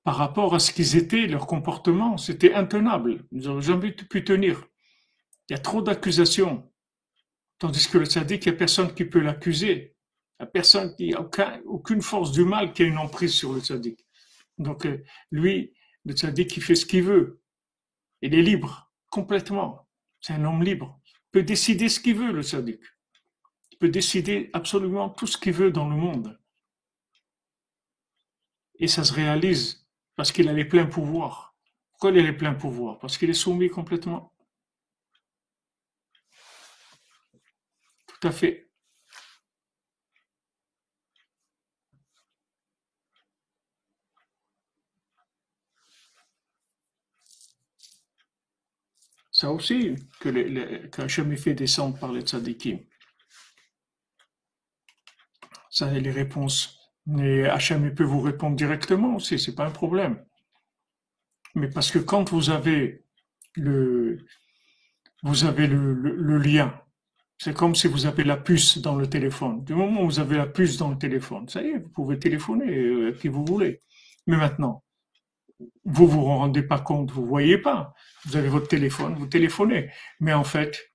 par 0.03 0.17
rapport 0.17 0.55
à 0.55 0.61
ce 0.61 0.73
qu'ils 0.73 0.97
étaient, 0.97 1.27
leur 1.27 1.47
comportement, 1.47 2.17
c'était 2.17 2.55
intenable. 2.55 3.27
Ils 3.33 3.43
n'auraient 3.43 3.61
jamais 3.61 3.93
pu 3.93 4.25
tenir. 4.25 4.65
Il 5.49 5.53
y 5.53 5.57
a 5.57 5.59
trop 5.59 5.83
d'accusations. 5.83 6.71
Tandis 7.59 7.89
que 7.89 7.99
le 7.99 8.07
tzaddik, 8.07 8.45
il 8.45 8.51
n'y 8.51 8.55
a 8.55 8.59
personne 8.59 8.93
qui 8.95 9.05
peut 9.05 9.21
l'accuser. 9.21 9.97
Il 10.39 10.43
n'y 10.43 10.45
a 10.45 10.47
personne 10.47 10.95
qui 10.95 11.15
a 11.15 11.27
aucune 11.65 12.03
force 12.03 12.33
du 12.33 12.45
mal 12.45 12.73
qui 12.73 12.83
a 12.83 12.87
une 12.87 12.99
emprise 12.99 13.33
sur 13.33 13.53
le 13.53 13.61
tzaddik. 13.61 14.05
Donc, 14.59 14.87
euh, 14.87 15.03
lui, 15.31 15.73
le 16.05 16.15
tzaddik, 16.15 16.57
il 16.57 16.63
fait 16.63 16.75
ce 16.75 16.87
qu'il 16.87 17.03
veut. 17.03 17.41
Il 18.21 18.35
est 18.35 18.43
libre, 18.43 18.91
complètement. 19.11 19.89
C'est 20.21 20.35
un 20.35 20.45
homme 20.45 20.63
libre. 20.63 21.01
Il 21.07 21.31
peut 21.33 21.43
décider 21.43 21.89
ce 21.89 22.01
qu'il 22.01 22.17
veut, 22.17 22.33
le 22.33 22.43
tzaddik. 22.43 22.81
Il 23.73 23.79
peut 23.79 23.89
décider 23.89 24.51
absolument 24.53 25.11
tout 25.11 25.27
ce 25.27 25.39
qu'il 25.39 25.53
veut 25.53 25.71
dans 25.71 25.89
le 25.89 25.97
monde. 25.97 26.39
Et 28.79 28.89
ça 28.89 29.05
se 29.05 29.13
réalise 29.13 29.87
parce 30.17 30.33
qu'il 30.33 30.49
a 30.49 30.53
les 30.53 30.65
pleins 30.65 30.87
pouvoirs. 30.87 31.55
Pourquoi 31.93 32.11
il 32.11 32.19
a 32.19 32.23
les 32.23 32.37
pleins 32.37 32.55
pouvoirs? 32.55 32.99
Parce 32.99 33.17
qu'il 33.17 33.31
est 33.31 33.35
soumis 33.35 33.71
complètement. 33.71 34.33
fait 38.33 38.67
Ça 49.37 49.51
aussi, 49.53 49.97
que 50.21 50.31
le, 50.31 50.89
le 50.89 51.37
fait 51.37 51.53
descendre 51.53 51.99
par 51.99 52.11
les 52.11 52.23
tzadikim. 52.23 52.79
Ça, 55.69 55.91
les 55.91 56.11
réponses. 56.11 56.79
Et 57.19 57.45
Hachem 57.45 57.95
peut 57.95 58.03
vous 58.03 58.23
répondre 58.23 58.57
directement 58.57 59.15
aussi, 59.17 59.39
c'est 59.39 59.55
pas 59.55 59.67
un 59.67 59.71
problème. 59.71 60.25
Mais 61.55 61.69
parce 61.69 61.91
que 61.91 61.99
quand 61.99 62.31
vous 62.31 62.49
avez 62.49 63.05
le, 63.57 64.25
vous 65.23 65.45
avez 65.45 65.67
le 65.67 66.39
lien 66.39 66.86
c'est 67.39 67.55
comme 67.55 67.75
si 67.75 67.87
vous 67.87 68.07
avez 68.07 68.25
la 68.25 68.37
puce 68.37 68.79
dans 68.79 68.97
le 68.97 69.09
téléphone. 69.09 69.63
Du 69.65 69.75
moment 69.75 70.03
où 70.03 70.07
vous 70.07 70.21
avez 70.21 70.37
la 70.37 70.47
puce 70.47 70.79
dans 70.79 70.91
le 70.91 70.99
téléphone, 70.99 71.49
ça 71.49 71.63
y 71.63 71.69
est, 71.69 71.79
vous 71.79 71.89
pouvez 71.91 72.19
téléphoner 72.19 72.77
euh, 72.77 73.13
qui 73.13 73.29
vous 73.29 73.45
voulez. 73.45 73.83
Mais 74.27 74.37
maintenant, 74.37 74.83
vous 75.85 76.07
vous 76.09 76.25
rendez 76.25 76.63
pas 76.63 76.81
compte, 76.81 77.11
vous 77.11 77.27
voyez 77.27 77.59
pas. 77.59 77.95
Vous 78.25 78.37
avez 78.37 78.49
votre 78.49 78.69
téléphone, 78.69 79.15
vous 79.17 79.27
téléphonez. 79.27 79.91
Mais 80.21 80.33
en 80.33 80.45
fait, 80.45 80.93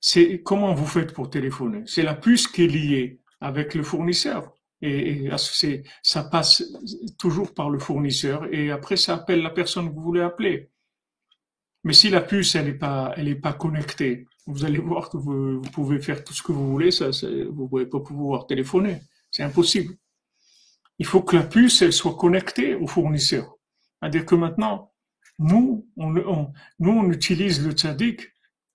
c'est 0.00 0.42
comment 0.42 0.74
vous 0.74 0.86
faites 0.86 1.12
pour 1.12 1.30
téléphoner? 1.30 1.82
C'est 1.86 2.02
la 2.02 2.14
puce 2.14 2.48
qui 2.48 2.64
est 2.64 2.68
liée 2.68 3.20
avec 3.40 3.74
le 3.74 3.82
fournisseur. 3.82 4.52
Et, 4.84 5.30
c'est, 5.36 5.84
ça 6.02 6.24
passe 6.24 6.64
toujours 7.16 7.54
par 7.54 7.70
le 7.70 7.78
fournisseur 7.78 8.52
et 8.52 8.72
après 8.72 8.96
ça 8.96 9.14
appelle 9.14 9.40
la 9.40 9.50
personne 9.50 9.88
que 9.88 9.94
vous 9.94 10.02
voulez 10.02 10.22
appeler. 10.22 10.70
Mais 11.84 11.92
si 11.92 12.10
la 12.10 12.20
puce 12.20 12.56
elle 12.56 12.68
est 12.68 12.74
pas 12.74 13.14
pas 13.40 13.52
connectée, 13.52 14.26
vous 14.46 14.64
allez 14.64 14.78
voir 14.78 15.08
que 15.08 15.16
vous, 15.16 15.60
pouvez 15.72 16.00
faire 16.00 16.24
tout 16.24 16.34
ce 16.34 16.42
que 16.42 16.52
vous 16.52 16.70
voulez, 16.70 16.90
ça, 16.90 17.10
vous 17.10 17.64
ne 17.64 17.68
pouvez 17.68 17.86
pas 17.86 18.00
pouvoir 18.00 18.46
téléphoner, 18.46 19.00
c'est 19.30 19.42
impossible. 19.42 19.94
Il 20.98 21.06
faut 21.06 21.22
que 21.22 21.36
la 21.36 21.44
puce 21.44 21.82
elle 21.82 21.92
soit 21.92 22.16
connectée 22.16 22.74
au 22.74 22.86
fournisseur. 22.86 23.56
C'est-à-dire 24.00 24.26
que 24.26 24.34
maintenant, 24.34 24.92
nous, 25.38 25.88
on, 25.96 26.10
nous, 26.10 26.90
on 26.90 27.10
utilise 27.10 27.64
le 27.64 27.72
tzaddik 27.72 28.20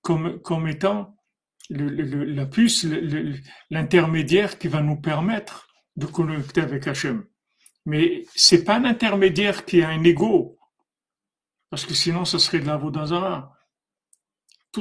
comme, 0.02 0.40
comme 0.40 0.68
étant 0.68 1.16
la 1.70 2.46
puce, 2.46 2.86
l'intermédiaire 3.70 4.58
qui 4.58 4.68
va 4.70 4.82
nous 4.82 4.96
permettre 4.96 5.68
de 5.98 6.06
connecter 6.06 6.62
avec 6.62 6.88
Hachem. 6.88 7.26
Mais 7.86 8.26
c'est 8.36 8.64
pas 8.64 8.76
un 8.76 8.86
intermédiaire 8.86 9.66
qui 9.66 9.82
a 9.82 9.90
un 9.90 10.04
ego, 10.04 10.58
parce 11.70 11.86
que 11.86 11.94
sinon, 11.94 12.26
ce 12.26 12.38
serait 12.38 12.60
de 12.60 12.68
la 12.68 12.78
Vodazara. 12.78 13.57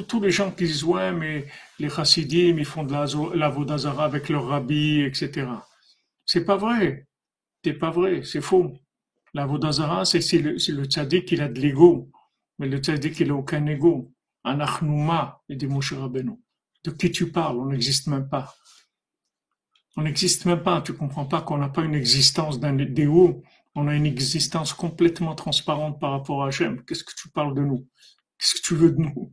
Tous, 0.02 0.20
les 0.20 0.30
gens 0.30 0.50
qui 0.50 0.64
disent, 0.64 0.84
ouais, 0.84 1.12
mais 1.12 1.46
les 1.78 1.88
chassidim, 1.88 2.56
ils 2.58 2.64
font 2.64 2.84
de 2.84 2.92
la, 3.36 3.48
Vodazara 3.48 4.04
avec 4.04 4.28
leur 4.28 4.46
rabbi, 4.46 5.02
etc. 5.02 5.48
C'est 6.24 6.44
pas 6.44 6.56
vrai. 6.56 7.06
C'est 7.64 7.74
pas 7.74 7.90
vrai. 7.90 8.22
C'est 8.22 8.40
faux. 8.40 8.72
La 9.32 9.46
Vodazara, 9.46 10.04
c'est 10.04 10.20
le, 10.38 10.52
le 10.52 10.84
tzaddik 10.84 11.26
qui 11.26 11.40
a 11.40 11.48
de 11.48 11.60
l'ego. 11.60 12.10
Mais 12.58 12.68
le 12.68 12.78
tzaddik, 12.78 13.20
il 13.20 13.28
n'a 13.28 13.34
aucun 13.34 13.66
ego. 13.66 14.12
Anachnouma, 14.44 15.42
il 15.48 15.56
dit 15.56 15.66
Moshe 15.66 15.92
Rabbeinu. 15.92 16.38
De 16.84 16.90
qui 16.90 17.10
tu 17.10 17.32
parles? 17.32 17.58
On 17.58 17.66
n'existe 17.66 18.06
même 18.06 18.28
pas. 18.28 18.54
On 19.96 20.02
n'existe 20.02 20.44
même 20.44 20.62
pas. 20.62 20.80
Tu 20.82 20.92
comprends 20.92 21.26
pas 21.26 21.42
qu'on 21.42 21.58
n'a 21.58 21.68
pas 21.68 21.82
une 21.82 21.94
existence 21.94 22.60
d'un 22.60 22.74
déo. 22.74 23.42
On 23.74 23.88
a 23.88 23.94
une 23.94 24.06
existence 24.06 24.72
complètement 24.72 25.34
transparente 25.34 25.98
par 26.00 26.12
rapport 26.12 26.44
à 26.44 26.48
Hachem. 26.48 26.84
Qu'est-ce 26.84 27.04
que 27.04 27.12
tu 27.16 27.28
parles 27.28 27.54
de 27.54 27.62
nous? 27.62 27.86
Qu'est-ce 28.38 28.54
que 28.54 28.66
tu 28.66 28.74
veux 28.74 28.92
de 28.92 29.00
nous? 29.00 29.32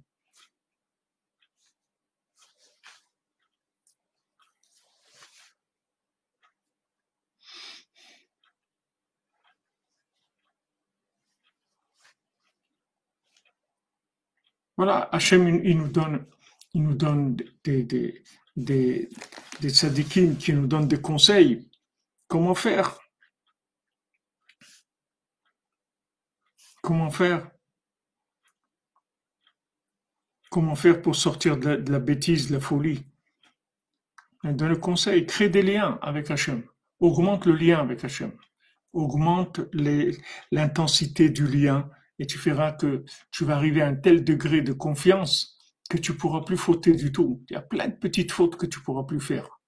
Voilà, 14.76 15.10
Hachem, 15.12 15.48
il 15.64 15.78
nous 15.78 15.88
donne, 15.88 16.26
il 16.74 16.84
nous 16.84 16.96
donne 16.96 17.38
des, 17.64 17.84
des, 17.84 19.10
qui 20.40 20.54
nous 20.54 20.68
donnent 20.68 20.88
des 20.88 21.02
conseils. 21.02 21.70
Comment 22.28 22.56
faire? 22.56 22.98
Comment 26.82 27.12
faire? 27.12 27.50
Comment 30.50 30.76
faire 30.76 31.02
pour 31.02 31.16
sortir 31.16 31.58
de 31.58 31.92
la, 31.92 32.00
bêtise, 32.00 32.50
de 32.50 32.56
la 32.56 32.60
folie? 32.60 33.06
Dans 34.44 34.68
le 34.68 34.76
conseil, 34.76 35.26
crée 35.26 35.50
des 35.50 35.62
liens 35.62 35.98
avec 36.02 36.30
Hachem. 36.30 36.64
Augmente 37.00 37.46
le 37.46 37.56
lien 37.56 37.80
avec 37.80 38.04
Hachem. 38.04 38.32
Augmente 38.92 39.62
l'intensité 40.52 41.30
du 41.30 41.48
lien 41.48 41.90
et 42.20 42.26
tu 42.28 42.38
feras 42.38 42.72
que 42.74 43.04
tu 43.32 43.46
vas 43.46 43.56
arriver 43.56 43.82
à 43.82 43.88
un 43.88 43.96
tel 43.96 44.24
degré 44.24 44.62
de 44.62 44.74
confiance 44.74 45.58
que 45.90 45.98
tu 45.98 46.16
pourras 46.16 46.42
plus 46.42 46.58
fauter 46.58 46.94
du 46.94 47.12
tout. 47.12 47.44
Il 47.50 47.54
y 47.54 47.56
a 47.58 47.62
plein 47.62 47.88
de 47.88 47.96
petites 47.96 48.32
fautes 48.32 48.56
que 48.58 48.66
tu 48.66 48.80
pourras 48.82 49.04
plus 49.04 49.20
faire. 49.20 49.60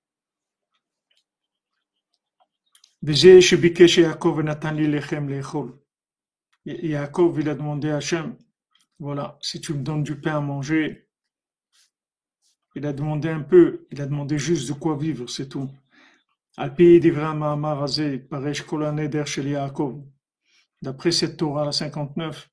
Yaakov, 6.65 7.39
il 7.39 7.49
a 7.49 7.55
demandé 7.55 7.89
à 7.91 7.97
Hachem, 7.97 8.35
voilà, 8.97 9.37
si 9.41 9.61
tu 9.61 9.73
me 9.73 9.83
donnes 9.83 10.01
du 10.03 10.19
pain 10.19 10.37
à 10.37 10.41
manger, 10.41 11.07
il 12.75 12.85
a 12.85 12.93
demandé 12.93 13.29
un 13.29 13.41
peu, 13.41 13.85
il 13.91 14.01
a 14.01 14.05
demandé 14.05 14.37
juste 14.39 14.67
de 14.67 14.73
quoi 14.73 14.97
vivre, 14.97 15.27
c'est 15.29 15.49
tout. 15.49 15.69
Alpi 16.57 16.99
Paresh 18.29 18.63
Yaakov. 19.37 20.03
D'après 20.85 21.11
cette 21.11 21.37
Torah, 21.37 21.65
la 21.65 21.71
59, 21.71 22.47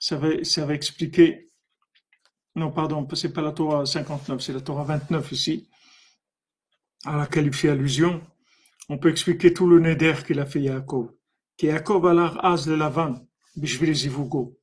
ça 0.00 0.16
va, 0.16 0.74
expliquer. 0.74 1.48
Non, 2.56 2.72
pardon, 2.72 3.06
c'est 3.14 3.32
pas 3.32 3.40
la 3.40 3.52
Torah 3.52 3.86
59, 3.86 4.40
c'est 4.40 4.52
la 4.52 4.60
Torah 4.60 4.82
29 4.82 5.30
ici, 5.30 5.68
à 7.04 7.16
laquelle 7.16 7.46
il 7.46 7.54
fait 7.54 7.68
allusion. 7.68 8.20
On 8.88 8.98
peut 8.98 9.10
expliquer 9.10 9.54
tout 9.54 9.68
le 9.68 9.78
neder 9.78 10.14
qu'il 10.26 10.40
a 10.40 10.46
fait 10.46 10.60
Yaakov. 10.60 11.12
Yaakov 11.62 12.06
a 12.06 12.52
az 12.52 12.66
de 12.66 12.74
Lavan, 12.74 13.14
bishvil 13.54 13.94
zivugo. 13.94 14.58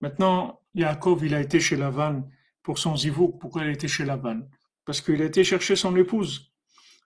Maintenant, 0.00 0.60
Yaakov, 0.76 1.24
il 1.24 1.34
a 1.34 1.40
été 1.40 1.58
chez 1.58 1.74
Lavan 1.74 2.30
pour 2.62 2.78
son 2.78 2.96
zivouk. 2.96 3.40
Pourquoi 3.40 3.62
il 3.62 3.70
a 3.70 3.72
été 3.72 3.88
chez 3.88 4.04
Lavan? 4.04 4.42
Parce 4.84 5.00
qu'il 5.00 5.20
a 5.20 5.24
été 5.24 5.42
chercher 5.42 5.74
son 5.74 5.96
épouse. 5.96 6.52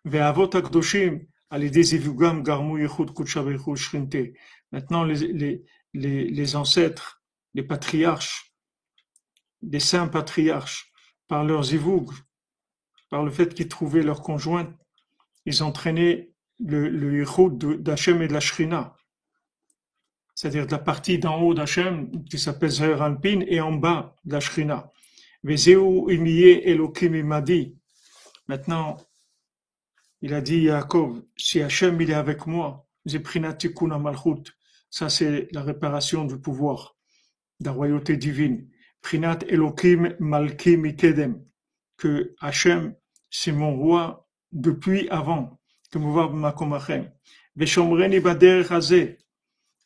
Ve'avot 0.05 0.55
akdoshim, 0.55 1.21
zivugam 1.51 2.43
garmu. 2.43 2.87
Maintenant, 4.73 5.05
les, 5.05 5.65
les, 5.95 6.57
ancêtres, 6.57 7.23
les 7.55 7.63
patriarches, 7.63 8.53
les 9.63 9.81
saints 9.81 10.09
patriarches, 10.09 10.93
par 11.27 11.45
leurs 11.45 11.65
zivougs, 11.65 12.15
par 13.11 13.23
le 13.25 13.31
fait 13.31 13.55
qu'ils 13.55 13.69
trouvaient 13.69 14.03
leur 14.03 14.23
conjointe, 14.23 14.75
ils 15.45 15.63
entraînaient 15.63 16.33
le, 16.59 16.89
le 16.89 17.79
d'Hachem 17.79 18.23
et 18.23 18.29
de 18.29 18.33
la 18.33 18.41
Shrina. 18.41 18.97
C'est-à-dire 20.35 20.67
de 20.67 20.73
la 20.73 20.79
partie 20.79 21.19
d'en 21.19 21.41
haut 21.41 21.55
d'Hachem, 21.55 22.25
qui 22.25 22.39
s'appelle 22.39 22.71
Zahir 22.71 23.03
Alpin, 23.03 23.41
et 23.47 23.61
en 23.61 23.73
bas 23.73 24.15
de 24.25 24.33
la 24.33 24.41
Shrina. 24.41 24.93
Maintenant, 28.49 28.97
il 30.21 30.35
a 30.35 30.41
dit 30.41 30.59
Yaakov, 30.63 31.23
si 31.37 31.63
Hachem 31.63 32.01
il 32.01 32.11
est 32.11 32.15
avec 32.15 32.47
moi, 32.47 32.89
Malchut, 33.05 34.58
ça, 34.91 35.09
c'est 35.09 35.49
la 35.53 35.63
réparation 35.63 36.25
du 36.25 36.39
pouvoir, 36.39 36.97
de 37.61 37.67
la 37.67 37.73
royauté 37.73 38.17
divine. 38.17 38.69
Prinat 39.01 39.39
Elohim 39.49 40.15
Malkim 40.19 40.85
Ikedem, 40.87 41.45
que 41.97 42.35
Hachem, 42.41 42.95
c'est 43.31 43.53
mon 43.53 43.77
roi 43.77 44.29
depuis 44.53 45.09
avant, 45.09 45.61
et 45.95 45.99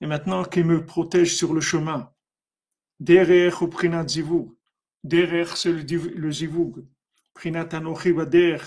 maintenant 0.06 0.44
qu'il 0.44 0.64
me 0.64 0.84
protège 0.84 1.34
sur 1.36 1.54
le 1.54 1.60
chemin. 1.60 2.12
Ou 3.00 3.68
Prinat 3.68 4.08
Zivug, 4.08 4.56
derech 5.04 5.56
c'est 5.56 5.72
le 5.72 6.30
Zivug, 6.32 6.86
Prinat 7.34 7.68
Anochi 7.72 8.12
Bader 8.12 8.58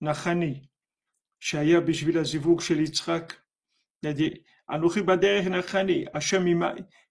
Nachani, 0.00 0.68
Shaya 1.38 1.80
Bishvila 1.80 2.24
Zivug 2.24 2.60
Yitzhak, 2.60 3.40
il 4.02 4.08
a 4.08 4.12
dit 4.12 4.44
Hachem, 4.66 6.48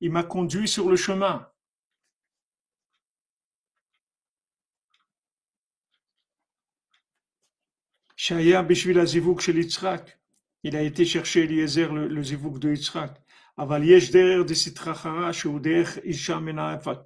il 0.01 0.11
m'a 0.11 0.23
conduit 0.23 0.67
sur 0.67 0.89
le 0.89 0.95
chemin. 0.95 1.47
Shaya 8.15 8.63
Bishvil 8.63 9.05
Zivuk 9.05 9.41
chez 9.41 9.53
Yitzhak. 9.53 10.19
Il 10.63 10.75
a 10.77 10.81
été 10.81 11.03
chercher 11.03 11.43
Eliezer, 11.43 11.91
le, 11.93 12.07
le 12.07 12.23
Zivuk 12.23 12.57
de 12.57 12.69
Yitzhak. 12.69 13.21
Aval 13.57 13.85
yesh 13.85 14.11
derer 14.11 14.45
de 14.45 14.53
Sitrachara, 14.53 15.31
Sheuder 15.31 15.83
Isha 16.05 16.39
Menaefat. 16.39 17.05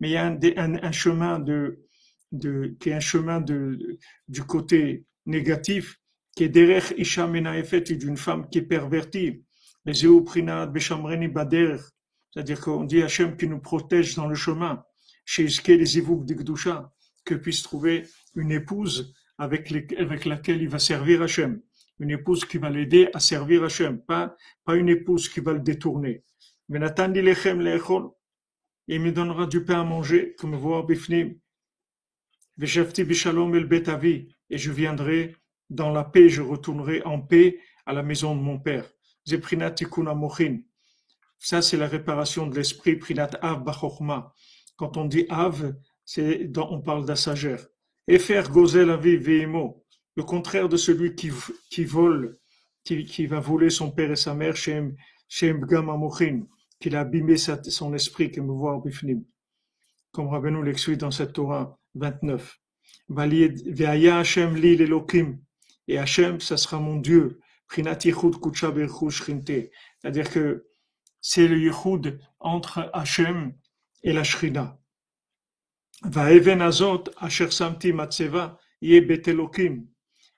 Mais 0.00 0.10
il 0.10 0.12
y 0.12 0.16
a 0.16 0.26
un, 0.26 0.92
chemin 0.92 1.44
qui 1.44 2.90
est 2.90 2.92
un 2.92 3.00
chemin 3.00 3.40
du 3.40 4.42
côté 4.46 5.04
négatif, 5.26 6.00
qui 6.36 6.44
est 6.44 6.48
derrière 6.48 6.92
Isha 6.98 7.26
Menaefet, 7.26 7.80
d'une 7.80 8.16
femme 8.16 8.48
qui 8.50 8.58
est 8.58 8.62
pervertie. 8.62 9.44
C'est-à-dire 12.30 12.60
qu'on 12.60 12.84
dit 12.84 13.02
Hachem 13.02 13.36
qui 13.36 13.48
nous 13.48 13.58
protège 13.58 14.14
dans 14.16 14.26
le 14.26 14.34
chemin. 14.34 14.84
que 17.24 17.34
puisse 17.34 17.62
trouver 17.62 18.06
une 18.34 18.52
épouse 18.52 19.14
avec, 19.38 19.72
avec 19.98 20.24
laquelle 20.24 20.62
il 20.62 20.68
va 20.68 20.78
servir 20.78 21.22
Hachem. 21.22 21.62
Une 22.00 22.10
épouse 22.10 22.44
qui 22.44 22.58
va 22.58 22.70
l'aider 22.70 23.08
à 23.14 23.20
servir 23.20 23.64
Hachem, 23.64 24.00
pas, 24.00 24.36
pas 24.64 24.76
une 24.76 24.88
épouse 24.88 25.28
qui 25.28 25.40
va 25.40 25.52
le 25.52 25.60
détourner. 25.60 26.22
Mais 26.68 26.78
il 28.88 29.00
me 29.00 29.12
donnera 29.12 29.46
du 29.46 29.64
pain 29.64 29.80
à 29.80 29.84
manger, 29.84 30.34
comme 30.38 30.54
voir 30.54 30.84
Bifnim. 30.84 31.34
Et 32.60 32.66
je 34.58 34.70
viendrai 34.70 35.36
dans 35.70 35.90
la 35.90 36.04
paix, 36.04 36.28
je 36.28 36.42
retournerai 36.42 37.02
en 37.04 37.20
paix 37.20 37.58
à 37.86 37.92
la 37.92 38.02
maison 38.02 38.34
de 38.36 38.40
mon 38.40 38.58
père. 38.58 38.90
Ça, 41.38 41.62
c'est 41.62 41.76
la 41.76 41.86
réparation 41.86 42.46
de 42.46 42.56
l'esprit, 42.56 42.96
Prinat 42.96 43.30
Av 43.42 43.64
Quand 44.76 44.96
on 44.96 45.04
dit 45.04 45.26
Av, 45.28 45.74
c'est 46.04 46.50
on 46.56 46.80
parle 46.80 47.04
d'Assagère. 47.04 47.66
Et 48.06 48.18
faire 48.18 48.50
gozer 48.50 48.84
la 48.84 48.96
vie, 48.96 49.18
le 49.18 50.22
contraire 50.24 50.68
de 50.68 50.76
celui 50.76 51.14
qui, 51.14 51.30
qui 51.70 51.84
vole, 51.84 52.38
qui, 52.82 53.04
qui, 53.04 53.26
va 53.26 53.40
voler 53.40 53.70
son 53.70 53.90
père 53.90 54.10
et 54.10 54.16
sa 54.16 54.34
mère, 54.34 54.56
Shem, 54.56 54.96
Shem 55.28 55.66
qu'il 56.80 56.96
a 56.96 57.00
abîmé 57.00 57.36
son 57.36 57.94
esprit, 57.94 58.30
que 58.30 58.40
me 58.40 58.52
voit 58.52 58.80
Bifnim. 58.84 59.24
Comme 60.12 60.28
Rabbeinu 60.28 60.64
l'explique 60.64 60.98
dans 60.98 61.10
cette 61.10 61.34
Torah 61.34 61.78
29. 61.94 62.58
Hashem 63.16 64.56
li 64.56 65.38
Et 65.88 65.98
Hashem, 65.98 66.40
ça 66.40 66.56
sera 66.56 66.78
mon 66.78 66.96
Dieu. 66.96 67.40
C'est-à-dire 70.00 70.30
que 70.30 70.66
c'est 71.20 71.48
le 71.48 71.58
yichud 71.58 72.20
entre 72.38 72.90
Hashem 72.92 73.54
et 74.02 74.12
la 74.12 74.24
Shrina. 74.24 74.78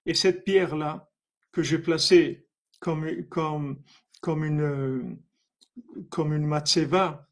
Et 0.06 0.14
cette 0.14 0.44
pierre-là, 0.44 1.10
que 1.52 1.62
j'ai 1.62 1.78
placée 1.78 2.46
comme, 2.80 3.24
comme, 3.28 3.82
comme 4.20 4.44
une, 4.44 5.18
comme 6.08 6.32
une 6.32 6.46
matseva, 6.46 7.28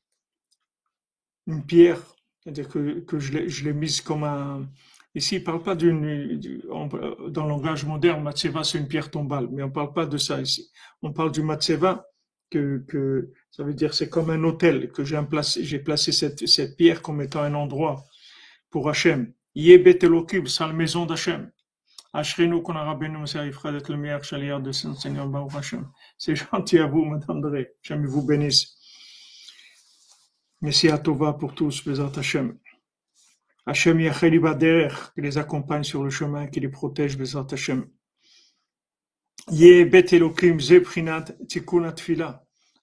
une 1.46 1.64
pierre, 1.64 2.03
c'est-à-dire 2.42 2.68
que, 2.68 3.01
que 3.01 3.18
je 3.18 3.64
l'ai 3.64 3.72
mise 3.72 4.01
comme 4.01 4.24
un, 4.24 4.68
Ici, 5.18 5.34
il 5.34 5.40
ne 5.40 5.44
parle 5.44 5.64
pas 5.64 5.74
d'une, 5.74 6.38
dans 6.68 7.42
le 7.42 7.48
langage 7.48 7.84
moderne, 7.84 8.22
Matseva, 8.22 8.62
c'est 8.62 8.78
une 8.78 8.86
pierre 8.86 9.10
tombale, 9.10 9.48
mais 9.50 9.64
on 9.64 9.66
ne 9.66 9.72
parle 9.72 9.92
pas 9.92 10.06
de 10.06 10.16
ça 10.16 10.40
ici. 10.40 10.70
On 11.02 11.12
parle 11.12 11.32
du 11.32 11.42
Matseva, 11.42 12.06
que, 12.50 12.84
que 12.86 13.32
ça 13.50 13.64
veut 13.64 13.74
dire 13.74 13.94
c'est 13.94 14.08
comme 14.08 14.30
un 14.30 14.44
hôtel, 14.44 14.92
que 14.92 15.02
j'ai 15.02 15.20
placé, 15.22 15.78
placé 15.80 16.12
cette, 16.12 16.46
cette 16.46 16.76
pierre 16.76 17.02
comme 17.02 17.20
étant 17.20 17.42
un 17.42 17.54
endroit 17.54 18.04
pour 18.70 18.88
Hachem. 18.88 19.32
Yebet 19.56 19.98
Elohim, 20.02 20.46
c'est 20.46 20.64
la 20.64 20.72
maison 20.72 21.04
d'Hachem. 21.04 21.50
Ashrenu 22.12 22.62
rabbeinu 22.64 23.26
Frère 23.52 23.72
d'être 23.72 23.90
le 23.90 23.98
meilleur 23.98 24.22
chalier 24.22 24.56
de 24.62 24.70
Saint 24.70 24.94
Seigneur 24.94 25.26
Baruch 25.26 25.56
Hachem. 25.56 25.88
C'est 26.16 26.36
gentil 26.36 26.78
à 26.78 26.86
vous, 26.86 27.04
Madame 27.04 27.40
Dré. 27.40 27.72
Hachem 27.82 28.06
vous 28.06 28.24
bénisse. 28.24 28.76
Merci 30.60 30.88
à 30.88 30.98
Tova 30.98 31.32
pour 31.32 31.56
tous, 31.56 31.84
Bézat 31.84 32.12
Hachem. 32.16 32.56
Hachem 33.68 34.00
Yachel 34.00 34.40
qui 35.14 35.20
les 35.20 35.36
accompagne 35.36 35.84
sur 35.84 36.02
le 36.02 36.08
chemin, 36.08 36.46
qui 36.46 36.58
les 36.58 36.70
protège, 36.70 37.18
Bezat 37.18 37.48
Hachem. 37.52 37.86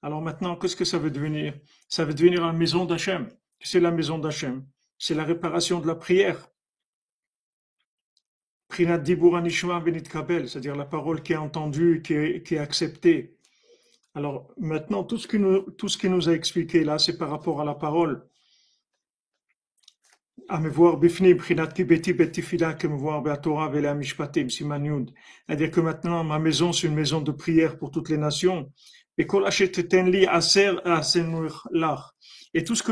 Alors 0.04 0.22
maintenant, 0.22 0.56
qu'est-ce 0.56 0.76
que 0.76 0.86
ça 0.86 1.00
veut 1.00 1.10
devenir? 1.10 1.56
Ça 1.90 2.06
veut 2.06 2.14
devenir 2.14 2.46
la 2.46 2.54
maison 2.54 2.86
d'Hachem. 2.86 3.28
C'est 3.60 3.80
la 3.80 3.90
maison 3.90 4.20
d'Hachem. 4.20 4.64
C'est 5.00 5.16
la 5.16 5.24
réparation 5.24 5.80
de 5.80 5.88
la 5.88 5.96
prière. 5.96 6.48
Prinat 8.68 9.00
dibur 9.00 9.38
anishma 9.38 9.80
benit 9.80 10.04
kabel, 10.04 10.48
c'est-à-dire 10.48 10.76
la 10.76 10.86
parole 10.86 11.24
qui 11.24 11.34
est 11.34 11.38
entendue, 11.38 12.04
qui 12.04 12.14
est, 12.14 12.58
acceptée. 12.60 13.36
Alors 14.14 14.54
maintenant, 14.58 15.04
tout 15.04 15.18
ce 15.18 15.28
qui 15.28 15.40
nous, 15.40 15.62
tout 15.72 15.88
nous 16.04 16.30
a 16.30 16.34
expliqué 16.34 16.84
là, 16.84 17.00
c'est 17.00 17.18
par 17.18 17.32
rapport 17.32 17.60
à 17.60 17.66
la 17.66 17.74
parole 17.74 18.24
C'est-à-dire 25.48 25.72
que 25.72 25.80
maintenant 25.80 26.24
ma 26.24 26.40
maison 26.40 26.72
c'est 26.72 26.88
une 26.88 26.94
maison 26.94 27.22
de 27.22 27.32
prière 27.32 27.78
pour 27.78 27.92
toutes 27.92 28.10
les 28.10 28.18
nations. 28.18 28.72
Et 29.18 29.26
tout 29.26 29.46
ce 32.76 32.84
que 32.84 32.92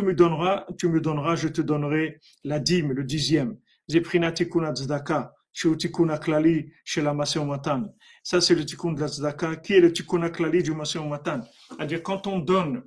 tu 0.77 0.87
me 0.87 1.01
donneras, 1.01 1.35
je 1.35 1.49
te 1.49 1.61
donnerai 1.61 2.19
la 2.43 2.59
dîme, 2.59 2.93
le 2.93 3.03
dixième. 3.03 3.57
Ça 8.23 8.41
c'est 8.41 8.55
le 8.55 8.65
tikkun 8.65 8.93
de 8.93 9.01
la 9.01 9.07
tzedaka, 9.07 9.57
qui 9.57 9.73
est 9.73 9.81
le 9.81 9.93
tikkun 9.93 10.29
klali 10.29 10.63
du 10.63 10.71
matan. 10.71 11.41
C'est-à-dire 11.69 12.01
quand 12.01 12.25
on 12.25 12.39
donne, 12.39 12.83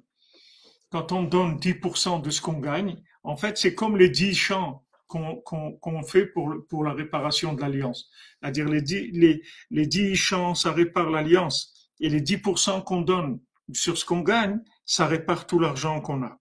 quand 0.90 1.12
on 1.12 1.22
donne 1.24 1.59
10% 1.59 2.22
de 2.22 2.30
ce 2.30 2.40
qu'on 2.40 2.59
gagne, 2.59 2.96
en 3.27 3.37
fait, 3.37 3.59
c'est 3.59 3.74
comme 3.74 3.97
les 3.97 4.09
dix 4.09 4.35
chants 4.35 4.85
qu'on 5.09 6.03
fait 6.07 6.27
pour, 6.27 6.85
la 6.85 6.93
réparation 6.93 7.55
de 7.55 7.61
l'alliance. 7.61 8.09
C'est-à-dire 8.41 8.68
les 8.68 8.83
dix, 8.83 9.11
les, 9.12 9.43
les 9.70 9.87
dix 9.87 10.14
chants, 10.14 10.55
ça 10.55 10.72
répare 10.72 11.11
l'alliance. 11.11 11.91
Et 11.99 12.09
les 12.09 12.20
10% 12.20 12.85
qu'on 12.85 13.01
donne 13.01 13.41
sur 13.72 13.99
ce 13.99 14.05
qu'on 14.05 14.20
gagne, 14.20 14.61
ça 14.85 15.07
répare 15.07 15.47
tout 15.47 15.59
l'argent 15.59 16.01
qu'on 16.01 16.22
a. 16.22 16.39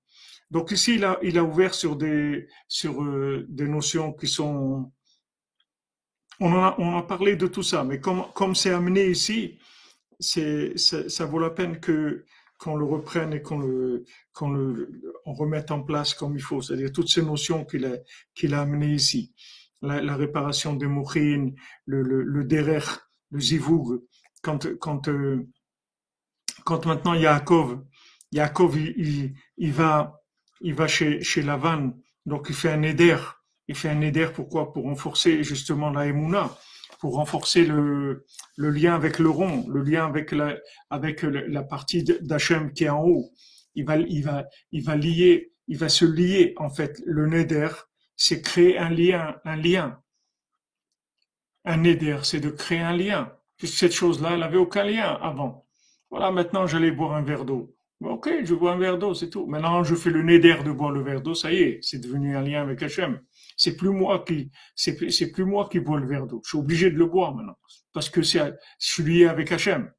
Donc 0.52 0.72
ici, 0.72 0.96
il 1.24 1.38
a, 1.38 1.44
ouvert 1.44 1.74
sur 1.74 1.98
euh, 2.04 3.46
des 3.50 3.68
notions 3.68 4.14
qui 4.14 4.28
sont... 4.28 4.92
On 6.40 6.54
a, 6.54 7.04
parlé 7.04 7.36
de 7.36 7.48
tout 7.48 7.64
ça, 7.64 7.84
mais 7.84 8.00
comme 8.00 8.56
c'est 8.56 8.72
amené 8.72 9.08
ici, 9.08 9.58
ça 10.20 11.26
vaut 11.26 11.40
la 11.40 11.50
peine 11.50 11.80
que 11.80 12.26
qu'on 12.58 12.76
le 12.76 12.86
reprenne 12.86 13.34
et 13.34 13.41
qu'on 13.41 13.60
le, 13.60 14.06
qu'on 14.34 14.51
le 14.51 15.01
remette 15.26 15.72
en 15.72 15.82
place 15.82 16.14
comme 16.14 16.36
il 16.36 16.41
faut. 16.41 16.62
C'est-à-dire 16.62 16.91
toutes 16.91 17.10
ces 17.10 17.22
notions 17.22 17.66
qu'il 17.66 17.86
a, 17.86 17.97
qu'il 18.34 18.53
a 18.53 18.62
amenées 18.62 18.93
ici. 18.93 19.34
La, 19.82 20.16
réparation 20.16 20.74
des 20.74 20.88
mourines, 20.88 21.56
le, 21.86 22.01
le, 22.01 22.24
le 22.24 22.43
derer, 22.43 22.80
le 23.32 23.39
zivoug. 23.39 24.03
Quand, 24.41 24.68
quand, 24.80 25.08
euh, 25.10 25.47
quand 26.64 26.86
maintenant 26.86 27.14
Yaakov, 27.14 27.84
Yaakov, 28.32 28.78
il, 28.78 29.72
va, 29.72 30.22
il 30.62 30.74
va 30.74 30.88
chez, 30.88 31.22
chez 31.22 31.43
Lavan, 31.43 31.91
donc 32.26 32.47
il 32.49 32.56
fait 32.56 32.72
un 32.72 32.82
éder. 32.82 33.18
Il 33.68 33.76
fait 33.76 33.89
un 33.89 34.01
éder 34.01 34.28
pourquoi? 34.34 34.72
Pour 34.72 34.84
renforcer 34.84 35.43
justement 35.43 35.89
la 35.89 36.08
émouna 36.08 36.56
pour 37.06 37.18
renforcer 37.18 37.66
le, 37.66 38.26
lien 38.58 38.95
avec 38.95 39.20
le 39.20 39.30
rond, 39.30 39.64
le 39.68 39.84
lien 39.84 40.08
avec 40.08 40.32
la, 40.32 41.64
partie 41.64 42.03
d'Hachem 42.03 42.74
qui 42.74 42.86
est 42.86 42.89
en 42.89 43.03
haut. 43.03 43.30
Il 43.76 43.86
va, 43.86 43.95
lier, 43.95 45.51
il 45.68 45.78
va 45.78 45.88
se 45.88 46.03
lier, 46.03 46.56
en 46.58 46.72
fait. 46.72 46.99
Le 47.06 47.28
neder, 47.28 47.70
c'est 48.16 48.41
créer 48.41 48.80
un 48.80 48.89
lien, 48.89 49.36
un 49.45 49.56
lien. 49.56 50.01
Neder, 51.68 52.22
c'est 52.24 52.39
de 52.39 52.49
créer 52.49 52.80
un 52.80 52.97
lien. 52.97 53.32
Cette 53.64 53.93
chose-là, 53.93 54.32
elle 54.34 54.39
n'avait 54.39 54.58
aucun 54.58 54.84
lien 54.84 55.14
avant. 55.22 55.68
Voilà, 56.10 56.32
maintenant, 56.32 56.66
j'allais 56.66 56.89
boire 56.89 57.14
un 57.14 57.22
verre 57.22 57.45
d'eau. 57.45 57.76
Ok, 58.01 58.32
je 58.43 58.56
bois 58.56 58.72
un 58.72 58.80
verre 58.80 58.97
d'eau, 58.97 59.14
c'est 59.14 59.30
tout. 59.30 59.45
Maintenant, 59.45 59.84
je 59.84 59.93
fais 59.93 60.10
le 60.10 60.24
neder 60.24 60.64
de 60.66 60.72
boire 60.72 60.89
le 60.89 61.03
verre 61.03 61.22
d'eau, 61.22 61.36
ça 61.36 61.53
y 61.53 61.58
est, 61.58 61.80
c'est 61.84 61.99
devenu 61.99 62.36
un 62.36 62.41
lien 62.41 62.64
avec 62.64 62.82
Hachem. 62.82 63.22
C'est 63.56 63.76
plus 63.76 63.89
moi 63.89 64.24
qui, 64.26 64.51
c'est, 64.76 64.95
plus 64.95 65.45
moi 65.45 65.70
qui 65.70 65.80
bois 65.80 65.99
le 65.99 66.08
verre 66.08 66.28
d'eau. 66.28 66.41
Je 66.43 66.49
suis 66.49 66.58
obligé 66.58 66.91
de 66.91 66.97
le 66.97 67.06
boire 67.06 67.34
maintenant. 67.34 67.58
Parce 67.93 68.10
que 68.10 68.22
c'est, 68.22 68.53
je 68.80 68.93
suis 68.93 69.03
lié 69.03 69.28
avec 69.28 69.51
Hachem. 69.51 69.91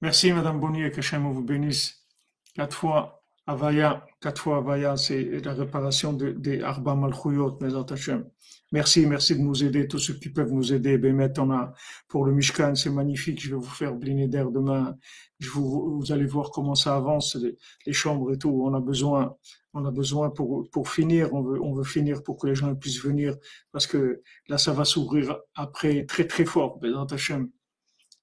Merci, 0.00 0.32
Madame 0.32 0.60
Bonnier, 0.60 0.90
que 0.90 0.98
Hachem 0.98 1.32
vous 1.32 1.42
bénisse. 1.42 2.06
Quatre 2.54 2.76
fois 2.76 3.24
Avaya, 3.46 4.06
quatre 4.20 4.42
fois 4.42 4.58
Avaya, 4.58 4.96
c'est 4.96 5.22
la 5.44 5.54
réparation 5.54 6.12
des 6.12 6.62
Arba 6.62 6.94
Malchuyot, 6.94 7.58
Mesat 7.60 7.86
Hachem. 7.90 8.28
Merci, 8.72 9.06
merci 9.06 9.36
de 9.36 9.40
nous 9.40 9.62
aider, 9.62 9.86
tous 9.86 10.00
ceux 10.00 10.14
qui 10.14 10.30
peuvent 10.30 10.52
nous 10.52 10.72
aider. 10.72 10.98
Ben, 10.98 11.32
on 11.38 11.50
a, 11.52 11.72
pour 12.08 12.24
le 12.24 12.32
Mishkan, 12.32 12.74
c'est 12.74 12.90
magnifique. 12.90 13.40
Je 13.40 13.50
vais 13.50 13.56
vous 13.56 13.62
faire 13.62 13.94
bliner 13.94 14.26
d'air 14.26 14.50
demain. 14.50 14.96
Vous 15.40 16.04
allez 16.10 16.26
voir 16.26 16.50
comment 16.50 16.74
ça 16.74 16.96
avance, 16.96 17.36
les, 17.36 17.56
les, 17.86 17.92
chambres 17.92 18.32
et 18.32 18.38
tout. 18.38 18.50
On 18.50 18.74
a 18.74 18.80
besoin, 18.80 19.36
on 19.74 19.84
a 19.84 19.90
besoin 19.90 20.30
pour, 20.30 20.70
pour 20.70 20.88
finir. 20.88 21.32
On 21.34 21.42
veut, 21.42 21.60
on 21.60 21.74
veut 21.74 21.84
finir 21.84 22.22
pour 22.22 22.38
que 22.38 22.46
les 22.46 22.54
gens 22.54 22.74
puissent 22.74 23.02
venir 23.02 23.36
parce 23.72 23.86
que 23.86 24.22
là, 24.48 24.56
ça 24.56 24.72
va 24.72 24.84
s'ouvrir 24.84 25.36
après 25.54 26.06
très, 26.06 26.26
très 26.26 26.44
fort. 26.44 26.78
Bézat 26.78 27.06
Hachem. 27.10 27.50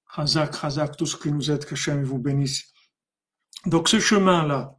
Razak, 0.05 0.55
Razak, 0.55 0.97
tout 0.97 1.05
ce 1.05 1.15
qui 1.15 1.31
nous 1.31 1.51
aide, 1.51 1.65
que 1.65 1.73
Hachem 1.73 2.03
vous 2.03 2.19
bénisse. 2.19 2.73
Donc, 3.65 3.87
ce 3.87 3.99
chemin-là, 3.99 4.77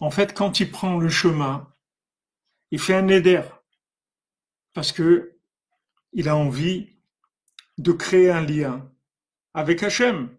en 0.00 0.10
fait, 0.10 0.34
quand 0.34 0.60
il 0.60 0.70
prend 0.70 0.98
le 0.98 1.08
chemin, 1.08 1.68
il 2.70 2.80
fait 2.80 2.94
un 2.94 3.08
éder 3.08 3.42
parce 4.72 4.92
que 4.92 5.38
il 6.12 6.28
a 6.28 6.36
envie 6.36 6.96
de 7.78 7.92
créer 7.92 8.30
un 8.30 8.42
lien 8.42 8.90
avec 9.54 9.82
Hachem. 9.82 10.36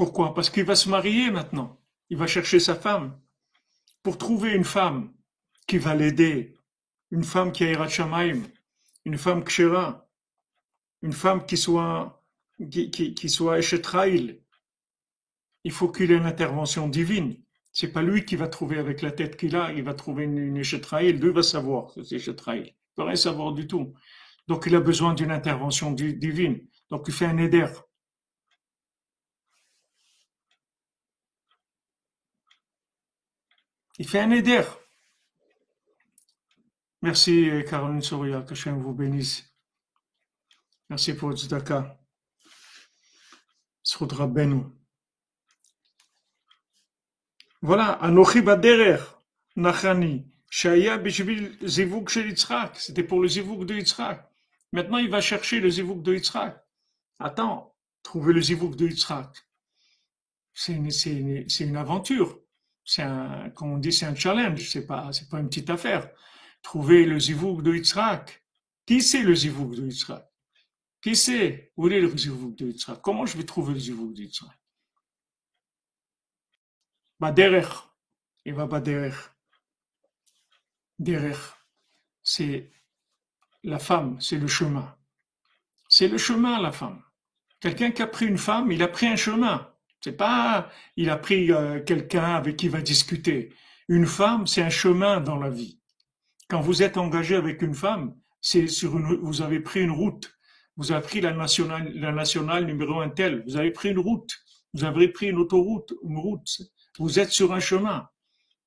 Pourquoi? 0.00 0.32
Parce 0.32 0.48
qu'il 0.48 0.64
va 0.64 0.76
se 0.76 0.88
marier 0.88 1.30
maintenant. 1.30 1.78
il 2.08 2.16
va 2.16 2.26
chercher 2.26 2.58
sa 2.58 2.74
femme. 2.74 3.20
Pour 4.02 4.16
trouver 4.16 4.54
une 4.54 4.64
femme 4.64 5.12
qui 5.66 5.76
va 5.76 5.94
l'aider, 5.94 6.56
une 7.10 7.22
femme 7.22 7.52
qui 7.52 7.64
a 7.64 7.70
Irat 7.70 7.88
une 9.04 9.18
femme 9.18 9.44
kshera, 9.44 10.08
une 11.02 11.12
femme 11.12 11.44
qui 11.44 11.58
soit, 11.58 12.24
qui, 12.70 12.90
qui, 12.90 13.14
il 15.64 15.70
faut 15.70 15.92
qu'il 15.92 16.10
ait 16.12 16.16
une 16.16 16.24
intervention 16.24 16.88
divine. 16.88 17.36
C'est 17.70 17.92
pas 17.92 18.00
lui 18.00 18.24
qui 18.24 18.36
va 18.36 18.48
trouver 18.48 18.78
avec 18.78 19.02
la 19.02 19.12
tête 19.12 19.36
qu'il 19.36 19.54
a, 19.54 19.70
il 19.70 19.82
va 19.82 19.92
trouver 19.92 20.24
une, 20.24 20.38
une 20.38 20.56
Eshetraïl, 20.56 21.20
lui 21.20 21.30
va 21.30 21.42
savoir 21.42 21.92
que 21.92 22.02
c'est 22.04 22.16
Eshetraïl. 22.16 22.68
Il 22.68 22.94
peut 22.96 23.02
rien 23.02 23.16
savoir 23.16 23.52
du 23.52 23.66
tout. 23.66 23.92
Donc 24.48 24.64
il 24.66 24.74
a 24.74 24.80
besoin 24.80 25.12
d'une 25.12 25.30
intervention 25.30 25.92
divine. 25.92 26.58
Donc 26.88 27.04
il 27.06 27.12
fait 27.12 27.26
un 27.26 27.36
éder. 27.36 27.66
Il 34.00 34.08
fait 34.08 34.20
un 34.20 34.30
éder. 34.30 34.62
Merci 37.02 37.50
Caroline 37.68 38.00
Soria, 38.00 38.40
que 38.40 38.54
Dieu 38.54 38.72
vous 38.72 38.94
bénisse. 38.94 39.44
Merci 40.88 41.12
pour 41.12 41.34
tzedaka. 41.36 42.00
Sroudra 43.82 44.26
Benou. 44.26 44.74
Voilà, 47.60 47.92
Anochi 47.92 48.40
Baderer, 48.40 49.02
Nachani, 49.56 50.26
Shaya 50.48 50.96
Bishvil 50.96 51.58
Zivuk 51.62 52.08
shel 52.08 52.30
Yitzhak. 52.30 52.76
C'était 52.76 53.04
pour 53.04 53.20
le 53.20 53.28
Zivuk 53.28 53.66
de 53.66 53.74
Yitzhak. 53.74 54.26
Maintenant, 54.72 54.96
il 54.96 55.10
va 55.10 55.20
chercher 55.20 55.60
le 55.60 55.68
Zivuk 55.68 56.02
de 56.02 56.14
Yitzhak. 56.14 56.58
Attends, 57.18 57.76
trouver 58.02 58.32
le 58.32 58.40
Zivuk 58.40 58.76
de 58.76 58.86
Yitzhak. 58.88 59.46
C'est 60.54 60.72
une, 60.72 61.76
aventure. 61.76 62.40
C'est 62.84 63.02
un, 63.02 63.52
on 63.60 63.78
dit, 63.78 63.92
c'est 63.92 64.06
un 64.06 64.14
challenge. 64.14 64.70
C'est 64.70 64.86
pas, 64.86 65.12
c'est 65.12 65.28
pas 65.28 65.40
une 65.40 65.48
petite 65.48 65.70
affaire. 65.70 66.10
Trouver 66.62 67.04
le 67.06 67.18
Zivuk 67.18 67.62
de 67.62 67.74
Yitzhak. 67.74 68.44
Qui 68.86 69.02
c'est 69.02 69.22
le 69.22 69.34
Zivuk 69.34 69.74
de 69.74 69.86
Yitzhak? 69.86 70.30
Qui 71.00 71.16
sait 71.16 71.72
où 71.76 71.88
est 71.88 72.00
le 72.00 72.14
zivug 72.16 72.54
de 72.56 72.66
Yitzhak? 72.66 73.00
Comment 73.00 73.24
je 73.24 73.36
vais 73.38 73.44
trouver 73.44 73.72
le 73.72 73.80
zivug 73.80 74.12
de 74.12 74.22
Yitzhak? 74.22 74.50
Baderer. 77.18 77.68
Il 78.44 78.54
va 78.54 78.66
baderer. 78.66 79.14
Derer. 80.98 81.36
C'est 82.22 82.70
la 83.62 83.78
femme, 83.78 84.20
c'est 84.20 84.38
le 84.38 84.46
chemin. 84.46 84.94
C'est 85.88 86.08
le 86.08 86.18
chemin, 86.18 86.60
la 86.60 86.72
femme. 86.72 87.02
Quelqu'un 87.60 87.90
qui 87.90 88.02
a 88.02 88.06
pris 88.06 88.26
une 88.26 88.38
femme, 88.38 88.70
il 88.70 88.82
a 88.82 88.88
pris 88.88 89.06
un 89.06 89.16
chemin. 89.16 89.69
C'est 90.02 90.16
pas, 90.16 90.70
il 90.96 91.10
a 91.10 91.16
pris 91.16 91.52
euh, 91.52 91.80
quelqu'un 91.82 92.34
avec 92.36 92.56
qui 92.56 92.66
il 92.66 92.72
va 92.72 92.80
discuter. 92.80 93.52
Une 93.88 94.06
femme, 94.06 94.46
c'est 94.46 94.62
un 94.62 94.70
chemin 94.70 95.20
dans 95.20 95.36
la 95.36 95.50
vie. 95.50 95.78
Quand 96.48 96.60
vous 96.60 96.82
êtes 96.82 96.96
engagé 96.96 97.36
avec 97.36 97.60
une 97.60 97.74
femme, 97.74 98.14
c'est 98.40 98.66
sur 98.66 98.96
une, 98.96 99.16
vous 99.16 99.42
avez 99.42 99.60
pris 99.60 99.80
une 99.80 99.90
route. 99.90 100.32
Vous 100.76 100.92
avez 100.92 101.02
pris 101.02 101.20
la 101.20 101.32
nationale, 101.32 101.92
la 101.94 102.12
nationale 102.12 102.64
numéro 102.64 103.00
un 103.00 103.10
tel. 103.10 103.44
Vous 103.46 103.56
avez 103.56 103.70
pris 103.70 103.90
une 103.90 103.98
route. 103.98 104.32
Vous 104.72 104.84
avez 104.84 105.08
pris 105.08 105.28
une 105.28 105.38
autoroute, 105.38 105.92
une 106.02 106.18
route. 106.18 106.62
Vous 106.98 107.18
êtes 107.18 107.30
sur 107.30 107.52
un 107.52 107.60
chemin. 107.60 108.08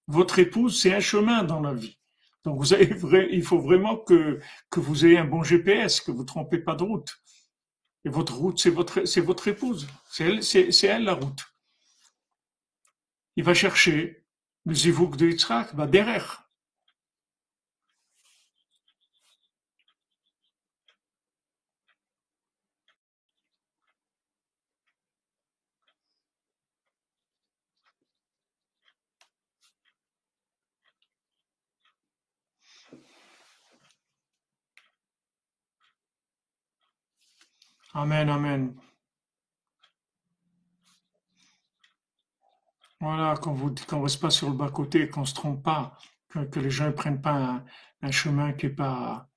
Votre 0.07 0.39
épouse, 0.39 0.79
c'est 0.79 0.93
un 0.93 0.99
chemin 0.99 1.43
dans 1.43 1.61
la 1.61 1.73
vie. 1.73 1.97
Donc 2.43 2.59
vous 2.59 2.73
avez 2.73 2.89
il 3.31 3.41
faut 3.41 3.59
vraiment 3.59 3.97
que, 3.97 4.39
que 4.69 4.79
vous 4.79 5.05
ayez 5.05 5.17
un 5.17 5.25
bon 5.25 5.43
GPS, 5.43 6.01
que 6.01 6.11
vous 6.11 6.21
ne 6.21 6.27
trompez 6.27 6.59
pas 6.59 6.75
de 6.75 6.83
route. 6.83 7.22
Et 8.05 8.09
votre 8.09 8.35
route, 8.35 8.59
c'est 8.59 8.69
votre, 8.69 9.05
c'est 9.05 9.21
votre 9.21 9.47
épouse. 9.47 9.87
C'est 10.09 10.25
elle, 10.25 10.43
c'est, 10.43 10.71
c'est 10.71 10.87
elle 10.87 11.05
la 11.05 11.13
route. 11.13 11.45
Il 13.35 13.43
va 13.43 13.53
chercher 13.53 14.25
le 14.65 14.75
zivouk 14.75 15.15
de 15.15 15.27
Yitzhak, 15.27 15.73
va 15.73 15.87
derrière. 15.87 16.42
Amen, 37.93 38.27
amen. 38.29 38.75
Voilà, 42.99 43.35
qu'on 43.37 43.55
qu'on 43.87 44.01
reste 44.01 44.19
pas 44.19 44.29
sur 44.31 44.49
le 44.49 44.55
bas-côté, 44.55 45.09
qu'on 45.09 45.25
se 45.25 45.33
trompe 45.35 45.61
pas, 45.63 45.95
que, 46.29 46.59
les 46.59 46.71
gens 46.71 46.87
ne 46.87 46.91
prennent 46.91 47.21
pas 47.21 47.63
un, 48.01 48.11
chemin 48.11 48.53
qui 48.53 48.67
est 48.67 48.69
pas. 48.69 49.27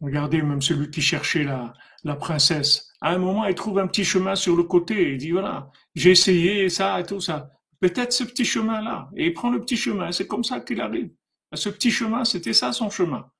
Regardez, 0.00 0.40
même 0.42 0.62
celui 0.62 0.90
qui 0.90 1.02
cherchait 1.02 1.44
la, 1.44 1.74
la 2.04 2.16
princesse. 2.16 2.90
À 3.00 3.10
un 3.10 3.18
moment, 3.18 3.44
il 3.46 3.54
trouve 3.54 3.78
un 3.78 3.86
petit 3.86 4.04
chemin 4.04 4.34
sur 4.34 4.56
le 4.56 4.62
côté. 4.64 5.12
Il 5.12 5.18
dit 5.18 5.32
voilà, 5.32 5.70
j'ai 5.94 6.12
essayé 6.12 6.68
ça 6.70 7.00
et 7.00 7.04
tout 7.04 7.20
ça. 7.20 7.50
Peut-être 7.80 8.12
ce 8.12 8.24
petit 8.24 8.44
chemin-là. 8.44 9.10
Et 9.16 9.26
il 9.26 9.34
prend 9.34 9.50
le 9.50 9.60
petit 9.60 9.76
chemin. 9.76 10.10
C'est 10.12 10.26
comme 10.26 10.44
ça 10.44 10.60
qu'il 10.60 10.80
arrive. 10.80 11.10
Ce 11.52 11.68
petit 11.68 11.90
chemin, 11.90 12.24
c'était 12.24 12.54
ça 12.54 12.72
son 12.72 12.90
chemin 12.90 13.30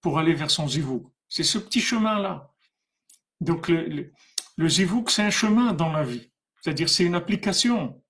pour 0.00 0.18
aller 0.18 0.34
vers 0.34 0.50
son 0.50 0.68
zivou. 0.68 1.12
C'est 1.28 1.42
ce 1.42 1.58
petit 1.58 1.80
chemin-là. 1.80 2.52
Donc 3.40 3.68
le, 3.68 4.12
le, 4.56 4.68
zivouk, 4.68 5.10
c'est 5.10 5.22
un 5.22 5.30
chemin 5.30 5.72
dans 5.72 5.92
la 5.92 6.02
vie. 6.02 6.30
C'est-à-dire 6.60 6.88
c'est 6.88 7.04
une 7.04 7.14
application. 7.14 8.02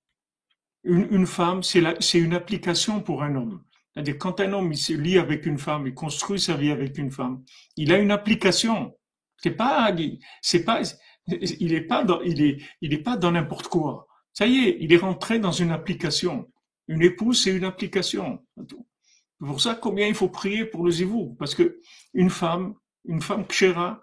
Une, 0.84 1.08
une 1.10 1.26
femme, 1.26 1.62
c'est 1.62 2.18
une 2.18 2.34
application 2.34 3.00
pour 3.00 3.22
un 3.22 3.34
homme. 3.34 3.64
C'est-à-dire 3.92 4.18
quand 4.18 4.40
un 4.40 4.52
homme 4.52 4.72
il 4.72 4.78
se 4.78 4.92
lie 4.92 5.18
avec 5.18 5.46
une 5.46 5.58
femme, 5.58 5.86
il 5.86 5.94
construit 5.94 6.38
sa 6.38 6.54
vie 6.54 6.70
avec 6.70 6.98
une 6.98 7.10
femme, 7.10 7.42
il 7.76 7.92
a 7.92 7.98
une 7.98 8.10
application. 8.10 8.94
C'est 9.38 9.52
pas, 9.52 9.94
c'est 10.42 10.64
pas, 10.64 10.82
il 11.26 11.72
est 11.72 11.80
pas 11.82 12.04
dans, 12.04 12.20
il 12.20 12.42
est, 12.42 12.58
il 12.82 12.92
est 12.92 13.02
pas 13.02 13.16
dans 13.16 13.32
n'importe 13.32 13.68
quoi. 13.68 14.06
Ça 14.32 14.46
y 14.46 14.58
est, 14.58 14.76
il 14.80 14.92
est 14.92 14.98
rentré 14.98 15.38
dans 15.38 15.50
une 15.50 15.70
application. 15.70 16.50
Une 16.88 17.02
épouse, 17.02 17.42
c'est 17.42 17.56
une 17.56 17.64
application. 17.64 18.44
C'est 18.58 19.46
pour 19.46 19.60
ça 19.60 19.74
combien 19.74 20.06
il 20.06 20.14
faut 20.14 20.28
prier 20.28 20.66
pour 20.66 20.84
le 20.84 20.90
zivou, 20.90 21.34
parce 21.38 21.54
que 21.54 21.80
une 22.14 22.30
femme, 22.30 22.74
une 23.06 23.22
femme 23.22 23.46
kshera, 23.46 24.02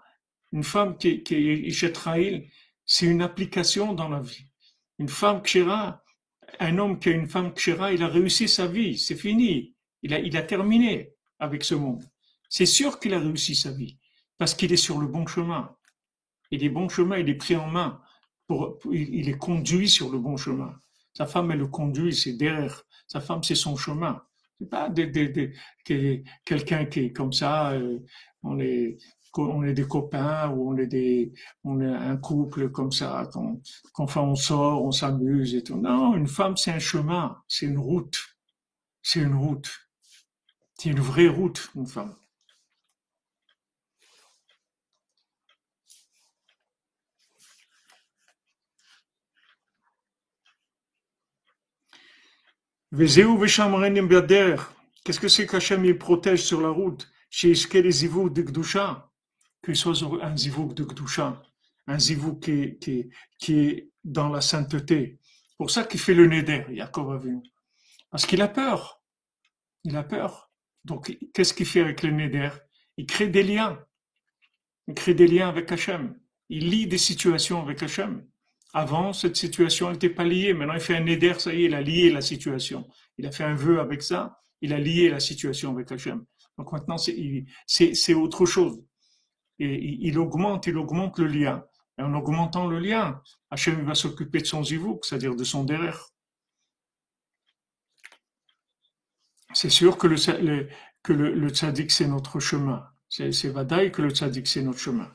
une 0.54 0.62
femme 0.62 0.96
qui, 0.96 1.22
qui 1.24 1.34
est 1.34 2.50
c'est 2.86 3.06
une 3.06 3.22
application 3.22 3.92
dans 3.92 4.08
la 4.08 4.20
vie. 4.20 4.46
Une 5.00 5.08
femme 5.08 5.42
kshira, 5.42 6.02
un 6.60 6.78
homme 6.78 7.00
qui 7.00 7.08
a 7.08 7.12
une 7.12 7.28
femme 7.28 7.52
kshira, 7.52 7.92
il 7.92 8.02
a 8.04 8.08
réussi 8.08 8.46
sa 8.46 8.68
vie, 8.68 8.96
c'est 8.96 9.16
fini. 9.16 9.74
Il 10.02 10.14
a, 10.14 10.20
il 10.20 10.36
a 10.36 10.42
terminé 10.42 11.12
avec 11.40 11.64
ce 11.64 11.74
monde. 11.74 12.04
C'est 12.48 12.66
sûr 12.66 13.00
qu'il 13.00 13.14
a 13.14 13.18
réussi 13.18 13.56
sa 13.56 13.72
vie, 13.72 13.98
parce 14.38 14.54
qu'il 14.54 14.72
est 14.72 14.76
sur 14.76 15.00
le 15.00 15.08
bon 15.08 15.26
chemin. 15.26 15.74
Il 16.52 16.62
est 16.62 16.68
bon 16.68 16.88
chemin, 16.88 17.18
il 17.18 17.28
est 17.28 17.34
pris 17.34 17.56
en 17.56 17.66
main. 17.66 18.00
Pour, 18.46 18.78
il 18.92 19.28
est 19.28 19.38
conduit 19.38 19.88
sur 19.88 20.08
le 20.12 20.18
bon 20.20 20.36
chemin. 20.36 20.72
Sa 21.14 21.26
femme, 21.26 21.50
elle 21.50 21.58
le 21.58 21.66
conduit, 21.66 22.14
c'est 22.14 22.34
derrière. 22.34 22.84
Sa 23.08 23.20
femme, 23.20 23.42
c'est 23.42 23.56
son 23.56 23.74
chemin. 23.74 24.22
C'est 24.60 24.70
pas 24.70 24.88
quelqu'un 26.44 26.84
qui 26.84 27.00
est 27.00 27.12
comme 27.12 27.32
ça, 27.32 27.72
euh, 27.72 27.98
on 28.44 28.60
est, 28.60 28.98
on 29.38 29.64
est 29.64 29.74
des 29.74 29.86
copains 29.86 30.48
ou 30.50 30.70
on 30.70 30.76
est 30.76 30.86
des, 30.86 31.32
on 31.64 31.80
est 31.80 31.86
un 31.86 32.16
couple 32.16 32.70
comme 32.70 32.92
ça, 32.92 33.28
quand, 33.32 33.60
on 34.16 34.34
sort, 34.34 34.84
on 34.84 34.92
s'amuse 34.92 35.54
et 35.54 35.62
tout. 35.62 35.76
Non, 35.80 36.16
une 36.16 36.26
femme, 36.28 36.56
c'est 36.56 36.72
un 36.72 36.78
chemin, 36.78 37.42
c'est 37.48 37.66
une 37.66 37.78
route. 37.78 38.18
C'est 39.02 39.20
une 39.20 39.34
route. 39.34 39.70
C'est 40.78 40.90
une 40.90 41.00
vraie 41.00 41.28
route, 41.28 41.70
une 41.76 41.86
femme. 41.86 42.14
Qu'est-ce 55.04 55.20
que 55.20 55.28
c'est 55.28 55.46
qu'Hachem 55.46 55.98
protège 55.98 56.44
sur 56.44 56.60
la 56.60 56.68
route? 56.68 57.10
Chez 57.28 57.52
les 57.52 58.08
de 58.08 58.42
Gdusha 58.42 59.10
qu'il 59.64 59.76
soit 59.76 59.94
un 60.22 60.36
zivouk 60.36 60.74
de 60.74 60.84
Gdusha, 60.84 61.42
un 61.86 61.98
zivouk 61.98 62.40
qui, 62.40 63.10
est 63.48 63.88
dans 64.04 64.28
la 64.28 64.40
sainteté. 64.40 65.18
pour 65.56 65.70
ça 65.70 65.84
qu'il 65.84 66.00
fait 66.00 66.14
le 66.14 66.26
neder, 66.26 66.64
Yaakov 66.70 67.24
vu. 67.24 67.38
Parce 68.10 68.26
qu'il 68.26 68.42
a 68.42 68.48
peur. 68.48 69.02
Il 69.84 69.96
a 69.96 70.02
peur. 70.02 70.50
Donc, 70.84 71.16
qu'est-ce 71.32 71.54
qu'il 71.54 71.66
fait 71.66 71.80
avec 71.80 72.02
le 72.02 72.10
neder? 72.10 72.50
Il 72.96 73.06
crée 73.06 73.28
des 73.28 73.42
liens. 73.42 73.78
Il 74.86 74.94
crée 74.94 75.14
des 75.14 75.26
liens 75.26 75.48
avec 75.48 75.72
Hachem. 75.72 76.18
Il 76.48 76.70
lie 76.70 76.86
des 76.86 76.98
situations 76.98 77.60
avec 77.60 77.82
Hachem. 77.82 78.26
Avant, 78.72 79.12
cette 79.12 79.36
situation 79.36 79.90
n'était 79.90 80.10
pas 80.10 80.24
liée. 80.24 80.52
Maintenant, 80.52 80.74
il 80.74 80.80
fait 80.80 80.96
un 80.96 81.04
neder, 81.04 81.34
ça 81.38 81.54
y 81.54 81.62
est, 81.62 81.64
il 81.66 81.74
a 81.74 81.80
lié 81.80 82.10
la 82.10 82.20
situation. 82.20 82.86
Il 83.18 83.26
a 83.26 83.32
fait 83.32 83.44
un 83.44 83.54
vœu 83.54 83.80
avec 83.80 84.02
ça. 84.02 84.38
Il 84.60 84.72
a 84.72 84.78
lié 84.78 85.08
la 85.08 85.20
situation 85.20 85.72
avec 85.72 85.90
Hachem. 85.90 86.24
Donc 86.58 86.72
maintenant, 86.72 86.96
c'est 86.98 88.14
autre 88.14 88.46
chose 88.46 88.82
et 89.58 89.98
il 90.00 90.18
augmente, 90.18 90.66
il 90.66 90.76
augmente 90.76 91.18
le 91.18 91.26
lien. 91.26 91.64
Et 91.98 92.02
en 92.02 92.12
augmentant 92.14 92.66
le 92.66 92.80
lien, 92.80 93.22
Hachem 93.50 93.84
va 93.84 93.94
s'occuper 93.94 94.40
de 94.40 94.46
son 94.46 94.64
zivouk, 94.64 95.04
c'est-à-dire 95.04 95.36
de 95.36 95.44
son 95.44 95.64
derrière. 95.64 96.14
c'est 99.54 99.70
sûr 99.70 99.96
que 99.96 100.06
le, 100.06 100.68
le, 101.08 101.48
tzaddik 101.48 101.90
c'est 101.90 102.08
notre 102.08 102.40
chemin. 102.40 102.86
C'est, 103.08 103.48
Vadaï 103.48 103.92
que 103.92 104.02
le 104.02 104.10
tzaddik 104.10 104.46
c'est 104.46 104.62
notre 104.62 104.78
chemin. 104.78 105.10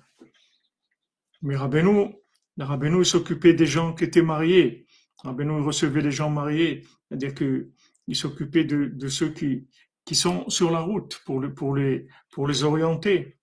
Mais 1.41 1.55
Rabbeinu, 1.55 2.15
Rabbeinu 2.57 3.05
s'occupait 3.05 3.53
des 3.53 3.65
gens 3.65 3.93
qui 3.93 4.05
étaient 4.05 4.21
mariés. 4.21 4.87
Rabbeinu 5.23 5.61
recevait 5.61 6.01
les 6.01 6.11
gens 6.11 6.29
mariés. 6.29 6.85
C'est-à-dire 7.07 7.33
que 7.33 7.69
il 8.07 8.15
s'occupait 8.15 8.63
de, 8.63 9.07
ceux 9.07 9.31
qui, 9.31 9.67
sont 10.13 10.49
sur 10.49 10.71
la 10.71 10.79
route 10.79 11.21
pour 11.25 11.41
les 11.75 12.63
orienter 12.63 13.38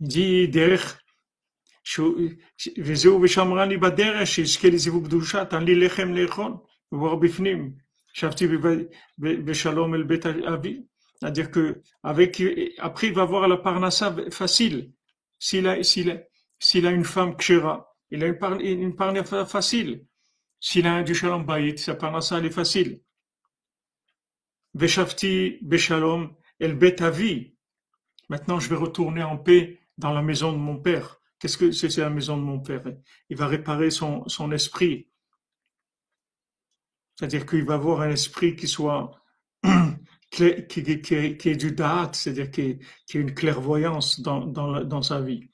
Il 0.00 0.08
dit, 0.08 0.48
derech, 0.48 0.98
וזהו 2.78 3.22
ושמרני 3.22 3.76
בדרך 3.76 4.26
שיזכה 4.26 4.68
לזיווג 4.68 5.06
קדושה, 5.06 5.44
תן 5.44 5.64
לי 5.64 5.74
לחם 5.74 6.14
לאכול, 6.14 6.52
ובור 6.92 7.20
בפנים. 7.20 7.84
שבתי 8.14 8.46
בשלום 9.18 9.94
אל 9.94 10.02
בית 10.02 10.26
אבי. 10.26 10.82
C'est-à-dire 11.16 11.50
que 11.50 11.80
avec, 12.02 12.42
après 12.78 13.06
il 13.08 13.14
va 13.14 13.22
avoir 13.22 13.48
la 13.48 13.56
parnassa 13.56 14.14
facile. 14.30 14.92
S'il 15.38 15.66
a, 15.66 15.82
s'il 15.82 16.10
a, 16.10 16.16
s'il 16.58 16.86
a 16.86 16.90
une 16.90 17.04
femme 17.04 17.36
kshera, 17.36 17.74
il 18.10 18.22
a 18.22 18.26
une, 18.26 18.38
par, 18.38 18.52
une 18.60 18.94
parnassa 18.94 19.46
facile. 19.46 20.04
S'il 20.60 20.86
a 20.86 20.92
un 20.94 21.02
du 21.02 21.14
shalom 21.14 21.44
bayit, 21.44 21.78
sa 21.78 21.94
parnassa 21.94 22.38
elle 22.38 22.46
est 22.46 22.50
facile. 22.62 23.00
Veshavti 24.74 25.58
beshalom 25.62 26.34
el 26.60 26.74
bet 26.74 27.00
avi. 27.00 27.56
Maintenant 28.28 28.60
je 28.60 28.68
vais 28.68 28.76
retourner 28.76 29.22
en 29.22 29.38
paix 29.38 29.80
dans 29.99 30.13
la 30.13 30.21
maison 30.21 30.51
de 30.51 30.57
mon 30.57 30.77
père. 30.77 31.19
Qu'est-ce 31.39 31.57
que 31.57 31.71
c'est 31.71 31.95
la 31.97 32.09
maison 32.09 32.37
de 32.37 32.41
mon 32.41 32.59
père? 32.59 32.83
Il 33.29 33.37
va 33.37 33.47
réparer 33.47 33.91
son, 33.91 34.51
esprit. 34.51 35.09
C'est-à-dire 37.15 37.45
qu'il 37.45 37.65
va 37.65 37.75
avoir 37.75 38.01
un 38.01 38.11
esprit 38.11 38.55
qui 38.55 38.67
soit 38.67 39.11
qui, 40.31 40.65
qui, 40.67 41.01
qui, 41.01 41.37
qui 41.37 41.49
est 41.49 41.55
du 41.55 41.71
date, 41.73 42.15
c'est-à-dire 42.15 42.49
qui, 42.49 42.79
qui 43.05 43.17
a 43.17 43.21
une 43.21 43.33
clairvoyance 43.33 44.21
dans, 44.21 44.45
dans, 44.45 44.83
dans 44.83 45.01
sa 45.01 45.21
vie. 45.21 45.49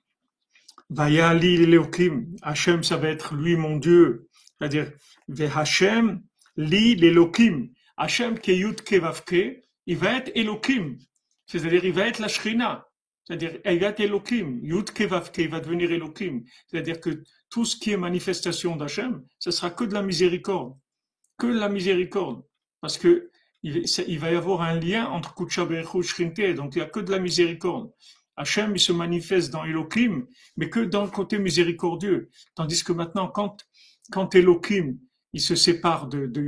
Vayali 0.90 1.58
l'Elohim, 1.58 2.36
Hachem, 2.44 2.84
ça 2.84 2.98
va 2.98 3.10
être 3.10 3.34
lui 3.34 3.56
mon 3.56 3.78
Dieu. 3.78 4.28
C'est-à-dire, 4.60 4.92
Hachem, 5.56 6.22
li 6.56 6.96
l'Elohim. 6.96 7.70
Hachem, 7.98 8.38
qui 8.38 8.52
est 8.52 8.58
Yud 8.58 8.82
Kevavke, 8.82 9.64
il 9.88 9.98
va 9.98 10.18
être 10.18 10.32
Elohim. 10.36 10.98
C'est-à-dire, 11.48 11.86
il 11.86 11.94
va 11.94 12.08
être 12.08 12.20
la 12.20 12.28
Shrina. 12.28 12.88
C'est-à-dire, 13.26 13.60
Egat 13.64 13.96
Elohim, 14.00 14.60
Yud 14.62 14.92
Kevavke, 14.92 15.50
va 15.50 15.60
devenir 15.60 15.92
Elohim. 15.92 16.44
C'est-à-dire 16.68 17.00
que 17.00 17.24
tout 17.50 17.66
ce 17.66 17.76
qui 17.76 17.92
est 17.92 17.98
manifestation 17.98 18.76
d'Hachem, 18.76 19.24
ce 19.40 19.52
sera 19.52 19.72
que 19.72 19.84
de 19.84 19.94
la 19.94 20.04
miséricorde. 20.04 20.78
Que 21.38 21.48
de 21.48 21.60
la 21.60 21.70
miséricorde. 21.70 22.44
Parce 22.82 22.98
que 22.98 23.32
il, 23.64 24.20
va 24.20 24.32
y 24.32 24.36
avoir 24.36 24.62
un 24.62 24.80
lien 24.80 25.08
entre 25.08 25.34
Kutsha 25.34 25.68
et 25.72 26.04
Shrinke, 26.04 26.54
donc 26.54 26.76
il 26.76 26.80
n'y 26.80 26.84
a 26.84 26.90
que 26.90 27.00
de 27.00 27.12
la 27.12 27.18
miséricorde. 27.18 27.92
Hachem, 28.38 28.76
il 28.76 28.80
se 28.80 28.92
manifeste 28.92 29.52
dans 29.52 29.64
Elohim, 29.64 30.28
mais 30.56 30.70
que 30.70 30.82
dans 30.82 31.04
le 31.04 31.10
côté 31.10 31.40
miséricordieux. 31.40 32.30
Tandis 32.54 32.84
que 32.84 32.92
maintenant, 32.92 33.28
quand, 33.28 33.66
quand 34.12 34.36
Elohim, 34.36 35.00
il 35.34 35.42
se 35.42 35.56
sépare 35.56 36.08
de, 36.08 36.28
de 36.28 36.42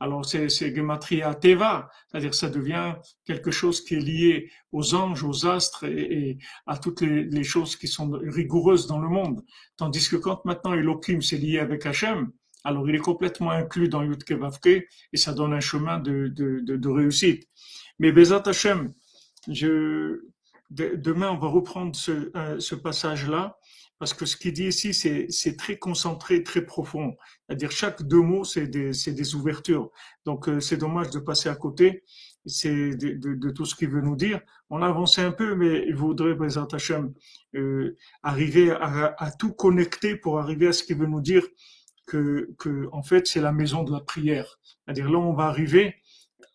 alors 0.00 0.24
c'est 0.24 0.74
Gematria 0.74 1.34
Teva, 1.34 1.90
c'est-à-dire 2.08 2.34
ça 2.34 2.48
devient 2.48 2.94
quelque 3.24 3.50
chose 3.50 3.84
qui 3.84 3.94
est 3.94 4.00
lié 4.00 4.50
aux 4.72 4.94
anges, 4.94 5.24
aux 5.24 5.46
astres 5.46 5.84
et, 5.84 6.38
à 6.66 6.78
toutes 6.78 7.00
les, 7.00 7.44
choses 7.44 7.76
qui 7.76 7.88
sont 7.88 8.10
rigoureuses 8.10 8.86
dans 8.86 9.00
le 9.00 9.08
monde. 9.08 9.44
Tandis 9.76 10.08
que 10.08 10.16
quand 10.16 10.44
maintenant 10.44 10.74
Elohim 10.74 11.20
s'est 11.20 11.36
lié 11.36 11.58
avec 11.58 11.84
Hachem, 11.84 12.30
alors 12.64 12.88
il 12.88 12.94
est 12.94 13.00
complètement 13.00 13.50
inclus 13.50 13.88
dans 13.88 14.02
Yud 14.02 14.22
Kevavke 14.24 14.66
et 14.66 15.16
ça 15.16 15.32
donne 15.32 15.52
un 15.52 15.60
chemin 15.60 15.98
de, 15.98 16.28
de, 16.28 16.60
de, 16.60 16.88
réussite. 16.88 17.48
Mais 17.98 18.12
Bezat 18.12 18.42
Hachem, 18.46 18.92
je, 19.48 20.20
demain 20.70 21.30
on 21.30 21.38
va 21.38 21.48
reprendre 21.48 21.96
ce, 21.96 22.30
euh, 22.36 22.60
ce 22.60 22.74
passage-là 22.74 23.58
parce 23.98 24.14
que 24.14 24.26
ce 24.26 24.36
qu'il 24.36 24.52
dit 24.52 24.68
ici, 24.68 24.94
c'est 24.94 25.56
très 25.56 25.76
concentré, 25.76 26.42
très 26.42 26.64
profond. 26.64 27.16
C'est-à-dire 27.46 27.70
chaque 27.70 28.02
deux 28.02 28.20
mots, 28.20 28.44
c'est 28.44 28.68
des, 28.68 28.92
des, 28.92 29.34
ouvertures. 29.34 29.90
Donc 30.24 30.48
euh, 30.48 30.60
c'est 30.60 30.76
dommage 30.76 31.10
de 31.10 31.18
passer 31.18 31.48
à 31.48 31.56
côté. 31.56 32.04
De, 32.64 32.94
de, 32.94 33.34
de, 33.34 33.50
tout 33.50 33.66
ce 33.66 33.74
qu'il 33.74 33.90
veut 33.90 34.00
nous 34.00 34.16
dire. 34.16 34.40
On 34.70 34.80
a 34.80 34.86
avancé 34.86 35.20
un 35.20 35.32
peu, 35.32 35.54
mais 35.54 35.84
il 35.86 35.94
voudrait, 35.94 36.34
Bézat 36.34 36.68
Hachem, 36.72 37.12
euh, 37.54 37.94
arriver 38.22 38.70
à, 38.70 39.14
à, 39.18 39.30
tout 39.32 39.52
connecter 39.52 40.16
pour 40.16 40.38
arriver 40.38 40.68
à 40.68 40.72
ce 40.72 40.82
qu'il 40.82 40.96
veut 40.96 41.06
nous 41.06 41.20
dire 41.20 41.42
que, 42.06 42.48
que 42.58 42.88
en 42.92 43.02
fait, 43.02 43.26
c'est 43.26 43.42
la 43.42 43.52
maison 43.52 43.82
de 43.82 43.92
la 43.92 44.00
prière. 44.00 44.58
C'est-à-dire 44.62 45.10
là, 45.10 45.18
on 45.18 45.34
va 45.34 45.44
arriver 45.44 45.96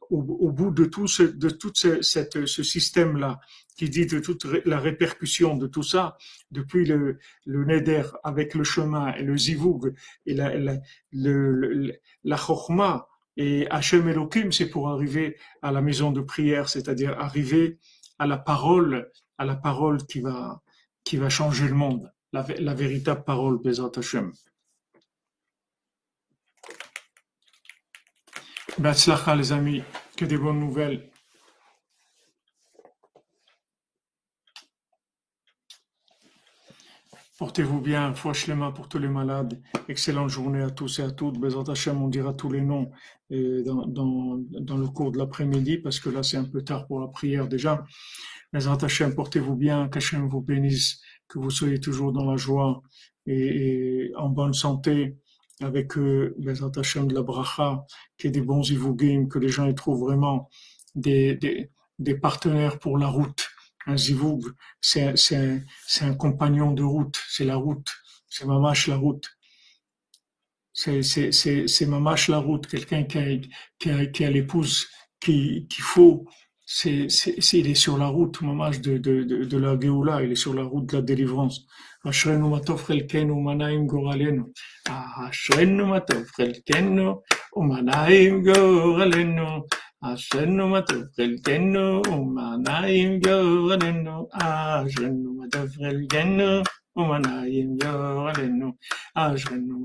au, 0.09 0.51
bout 0.51 0.71
de 0.71 0.85
tout 0.85 1.07
ce, 1.07 1.23
de 1.23 1.49
tout 1.49 1.71
ce, 1.75 2.01
ce 2.01 2.63
système-là, 2.63 3.39
qui 3.75 3.89
dit 3.89 4.05
de 4.05 4.19
toute 4.19 4.45
la 4.65 4.79
répercussion 4.79 5.57
de 5.57 5.67
tout 5.67 5.83
ça, 5.83 6.17
depuis 6.51 6.85
le, 6.85 7.17
le 7.45 7.65
Neder 7.65 8.03
avec 8.23 8.53
le 8.53 8.63
chemin 8.63 9.13
et 9.15 9.23
le 9.23 9.37
Zivug 9.37 9.93
et 10.25 10.33
la, 10.33 10.55
la, 10.55 10.77
le, 11.11 11.93
la 12.23 12.37
et 13.35 13.67
Hachem 13.69 14.07
Elohim, 14.07 14.51
c'est 14.51 14.69
pour 14.69 14.89
arriver 14.89 15.37
à 15.61 15.71
la 15.71 15.81
maison 15.81 16.11
de 16.11 16.21
prière, 16.21 16.69
c'est-à-dire 16.69 17.17
arriver 17.19 17.79
à 18.19 18.27
la 18.27 18.37
parole, 18.37 19.11
à 19.37 19.45
la 19.45 19.55
parole 19.55 20.05
qui 20.05 20.21
va, 20.21 20.61
qui 21.03 21.17
va 21.17 21.29
changer 21.29 21.67
le 21.67 21.73
monde, 21.73 22.11
la, 22.31 22.43
véritable 22.73 23.23
parole, 23.23 23.59
Bezat 23.59 23.91
Hachem. 23.95 24.33
Betzlacha 28.77 29.35
les 29.35 29.51
amis, 29.51 29.83
que 30.15 30.25
des 30.25 30.37
bonnes 30.37 30.59
nouvelles. 30.59 31.09
Portez-vous 37.39 37.81
bien, 37.81 38.13
les 38.47 38.53
mains 38.53 38.71
pour 38.71 38.87
tous 38.87 38.99
les 38.99 39.07
malades. 39.07 39.59
Excellente 39.89 40.29
journée 40.29 40.61
à 40.61 40.69
tous 40.69 40.99
et 40.99 41.01
à 41.01 41.09
toutes. 41.09 41.39
Bezat 41.39 41.71
Hashem, 41.71 41.99
on 41.99 42.07
dira 42.07 42.31
tous 42.33 42.51
les 42.51 42.61
noms 42.61 42.91
dans, 43.31 43.87
dans, 43.87 44.37
dans 44.61 44.77
le 44.77 44.87
cours 44.87 45.11
de 45.11 45.17
l'après-midi, 45.17 45.79
parce 45.79 45.99
que 45.99 46.09
là 46.09 46.21
c'est 46.21 46.37
un 46.37 46.43
peu 46.43 46.63
tard 46.63 46.85
pour 46.85 46.99
la 46.99 47.07
prière 47.07 47.47
déjà. 47.47 47.83
Bezat 48.53 48.77
Hashem, 48.83 49.15
portez-vous 49.15 49.55
bien, 49.55 49.89
qu'Hachem 49.89 50.27
vous 50.27 50.41
bénisse, 50.41 51.01
que 51.27 51.39
vous 51.39 51.49
soyez 51.49 51.79
toujours 51.79 52.11
dans 52.11 52.29
la 52.29 52.37
joie 52.37 52.83
et 53.25 54.11
en 54.15 54.29
bonne 54.29 54.53
santé 54.53 55.17
avec 55.59 55.97
euh, 55.97 56.35
les 56.37 56.63
attachements 56.63 57.05
de 57.05 57.15
la 57.15 57.23
bracha, 57.23 57.83
qui 58.17 58.27
est 58.27 58.31
des 58.31 58.41
bons 58.41 58.63
zivugim, 58.63 59.27
que 59.27 59.39
les 59.39 59.49
gens 59.49 59.67
y 59.67 59.73
trouvent 59.73 60.01
vraiment 60.01 60.49
des, 60.93 61.39
des 61.97 62.15
partenaires 62.15 62.77
pour 62.77 62.99
la 62.99 63.07
route. 63.07 63.49
Un 63.86 63.96
zivug, 63.96 64.42
c'est 64.80 65.14
un, 65.34 65.60
un 66.02 66.14
compagnon 66.14 66.72
de 66.72 66.82
route, 66.82 67.18
c'est 67.28 67.44
la 67.44 67.56
route, 67.56 67.88
c'est 68.28 68.44
mamash 68.44 68.88
la 68.88 68.96
route. 68.96 69.26
C'est 70.72 71.86
mamash 71.86 72.28
la 72.28 72.38
route, 72.38 72.66
quelqu'un 72.66 73.04
qui 73.04 73.18
a, 73.18 73.24
qui 73.78 73.90
a, 73.90 74.06
qui 74.06 74.24
a 74.24 74.30
l'épouse 74.30 74.86
qu'il 75.20 75.66
faut 75.80 76.26
c'est, 76.70 77.08
c'est, 77.08 77.58
il 77.58 77.70
est 77.70 77.74
sur 77.74 77.96
la 77.96 78.08
route, 78.08 78.42
mamage 78.42 78.82
de, 78.82 78.98
de, 78.98 79.22
de, 79.22 79.44
de 79.44 79.56
la 79.56 79.80
Géoula, 79.80 80.22
il 80.22 80.32
est 80.32 80.34
sur 80.36 80.52
la 80.52 80.64
route 80.64 80.86
de 80.90 80.96
la 80.96 81.02
délivrance. 81.02 81.66
אשרנו 82.06 82.50
מה 82.50 82.60
טוב 82.60 82.82
חלקנו 82.82 83.34
ומה 83.36 83.54
נעים 83.54 83.86
גורלנו. 83.86 84.44
אשרנו 85.30 85.86
מה 85.86 86.00
טוב 86.00 86.24
חלקנו 86.36 87.22
ומה 87.56 87.80
נעים 87.80 88.42
גורלנו. 88.42 89.66
Ashenu 90.03 90.63
matavkel 90.73 91.33
genu, 91.45 92.01
umanayim 92.15 93.13
yorenu, 93.25 94.27
ashenu 94.35 95.29
matavkel 95.39 95.99
genu. 96.11 96.63
bonjour, 96.95 97.09
Manay 97.09 97.63
Mbiorino. 97.65 98.77
Ajennu 99.15 99.77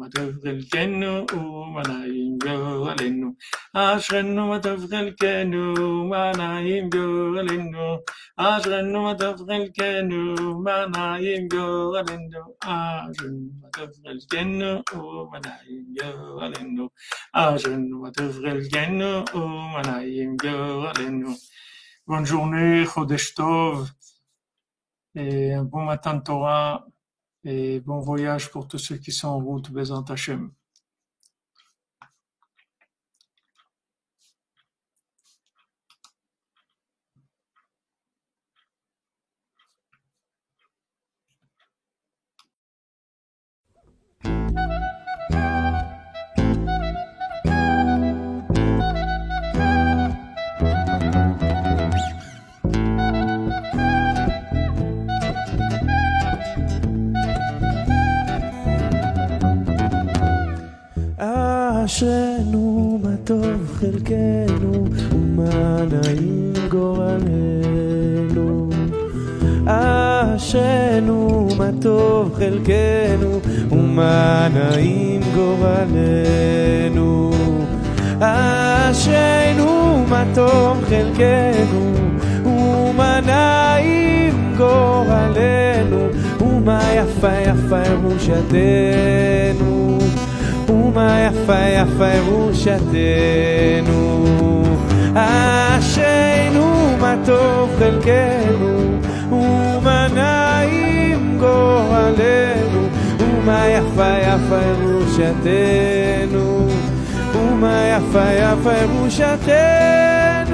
bon 25.64 25.84
matin 25.84 26.20
Oh 26.20 26.84
et 27.44 27.80
bon 27.80 28.00
voyage 28.00 28.50
pour 28.50 28.68
tous 28.68 28.78
ceux 28.78 28.96
qui 28.96 29.12
sont 29.12 29.28
en 29.28 29.40
route, 29.40 29.70
Bézant 29.70 30.02
Hachem. 30.02 30.50
אשרינו 61.88 62.98
מה 63.02 63.16
טוב 63.24 63.78
חלקנו 63.80 64.84
ומה 65.12 65.76
נעים 65.92 66.52
גורלנו. 66.68 68.30
אשרינו 69.66 71.48
מה 71.58 71.70
טוב 71.82 72.34
חלקנו 72.34 73.40
ומה 73.70 74.48
נעים 74.54 75.20
גורלנו. 75.34 77.30
אשרינו 78.20 80.04
מה 80.08 80.24
טוב 80.34 80.84
חלקנו 80.88 81.92
ומה 82.44 83.20
נעים 83.26 84.54
גורלנו 84.56 86.08
ומה 86.40 86.80
יפה 86.94 87.32
יפה 87.40 87.82
ירושתנו 87.92 89.67
ומה 90.98 91.20
יפה 91.20 91.58
יפה 91.58 92.06
ירושתנו 92.08 94.02
אשרינו 95.14 96.96
מה 97.00 97.14
טוב 97.24 97.70
חלקנו 97.78 98.98
ומה 99.30 100.06
נעים 100.14 101.38
גורלנו 101.40 102.88
ומה 103.20 103.66
יפה 103.66 104.18
יפה 104.18 104.58
ירושתנו 104.80 106.68
ומה 107.34 107.82
יפה 107.96 108.32
יפה 108.32 108.72
ירושתנו 108.82 110.47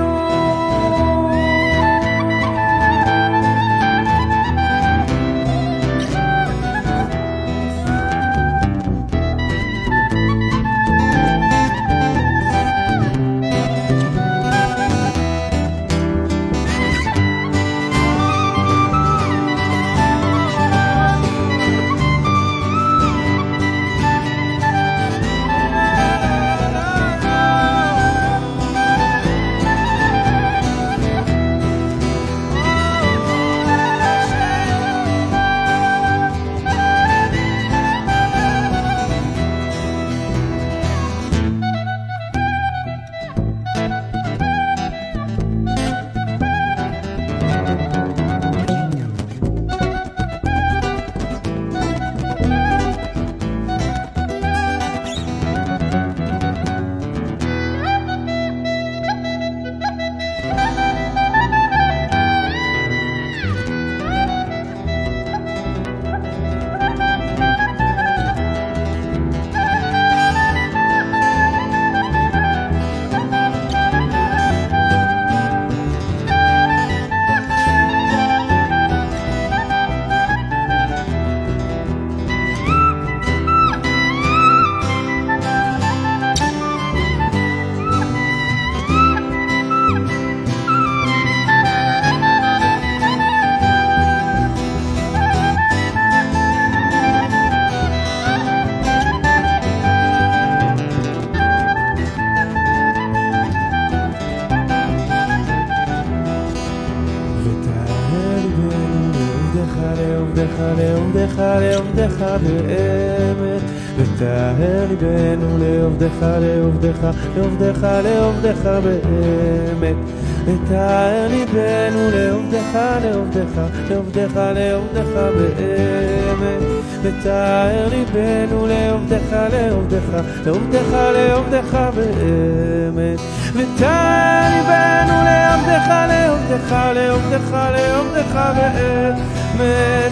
לעובדך, 116.82 117.06
לעובדך, 117.36 117.88
לעובדך 118.04 118.68
באמת. 118.82 119.96
וטהר 120.44 121.28
ליבנו 121.28 122.10
לעובדך, 122.10 122.78
לעובדך, 123.02 123.60
לעובדך, 123.90 124.40
לעובדך 124.54 125.08
באמת. 125.14 126.62
וטהר 127.02 127.88
ליבנו 127.88 128.66
לעובדך, 128.66 129.36
לעובדך, 129.52 130.22
לעובדך, 130.46 130.92
לעובדך 130.92 131.78
באמת. 131.94 133.20
וטהר 133.54 134.48
ליבנו 134.50 135.22
לעובדך, 135.24 135.94
לעובדך, 136.08 136.74
לעובדך, 136.94 137.56
לעובדך 137.74 138.34
באמת. 138.56 139.44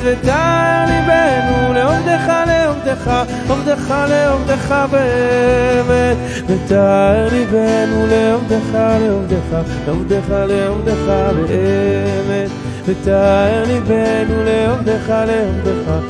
ותער 0.05 0.87
ליבנו 0.87 1.73
לעובדך, 1.75 2.33
לעובדך, 2.47 3.11
עובדך, 3.49 3.95
לעובדך 4.09 4.75
באמת. 4.91 6.17
ותער 6.47 7.29
ליבנו 7.33 8.07
לעובדך, 8.07 8.75
לעובדך, 8.75 9.57
לעובדך, 9.87 10.29
לעובדך 10.31 11.33
באמת. 11.49 12.51
ותער 12.87 13.65
ליבנו 13.67 14.43
לעובדך, 14.45 15.13
לעובדך. 15.27 16.03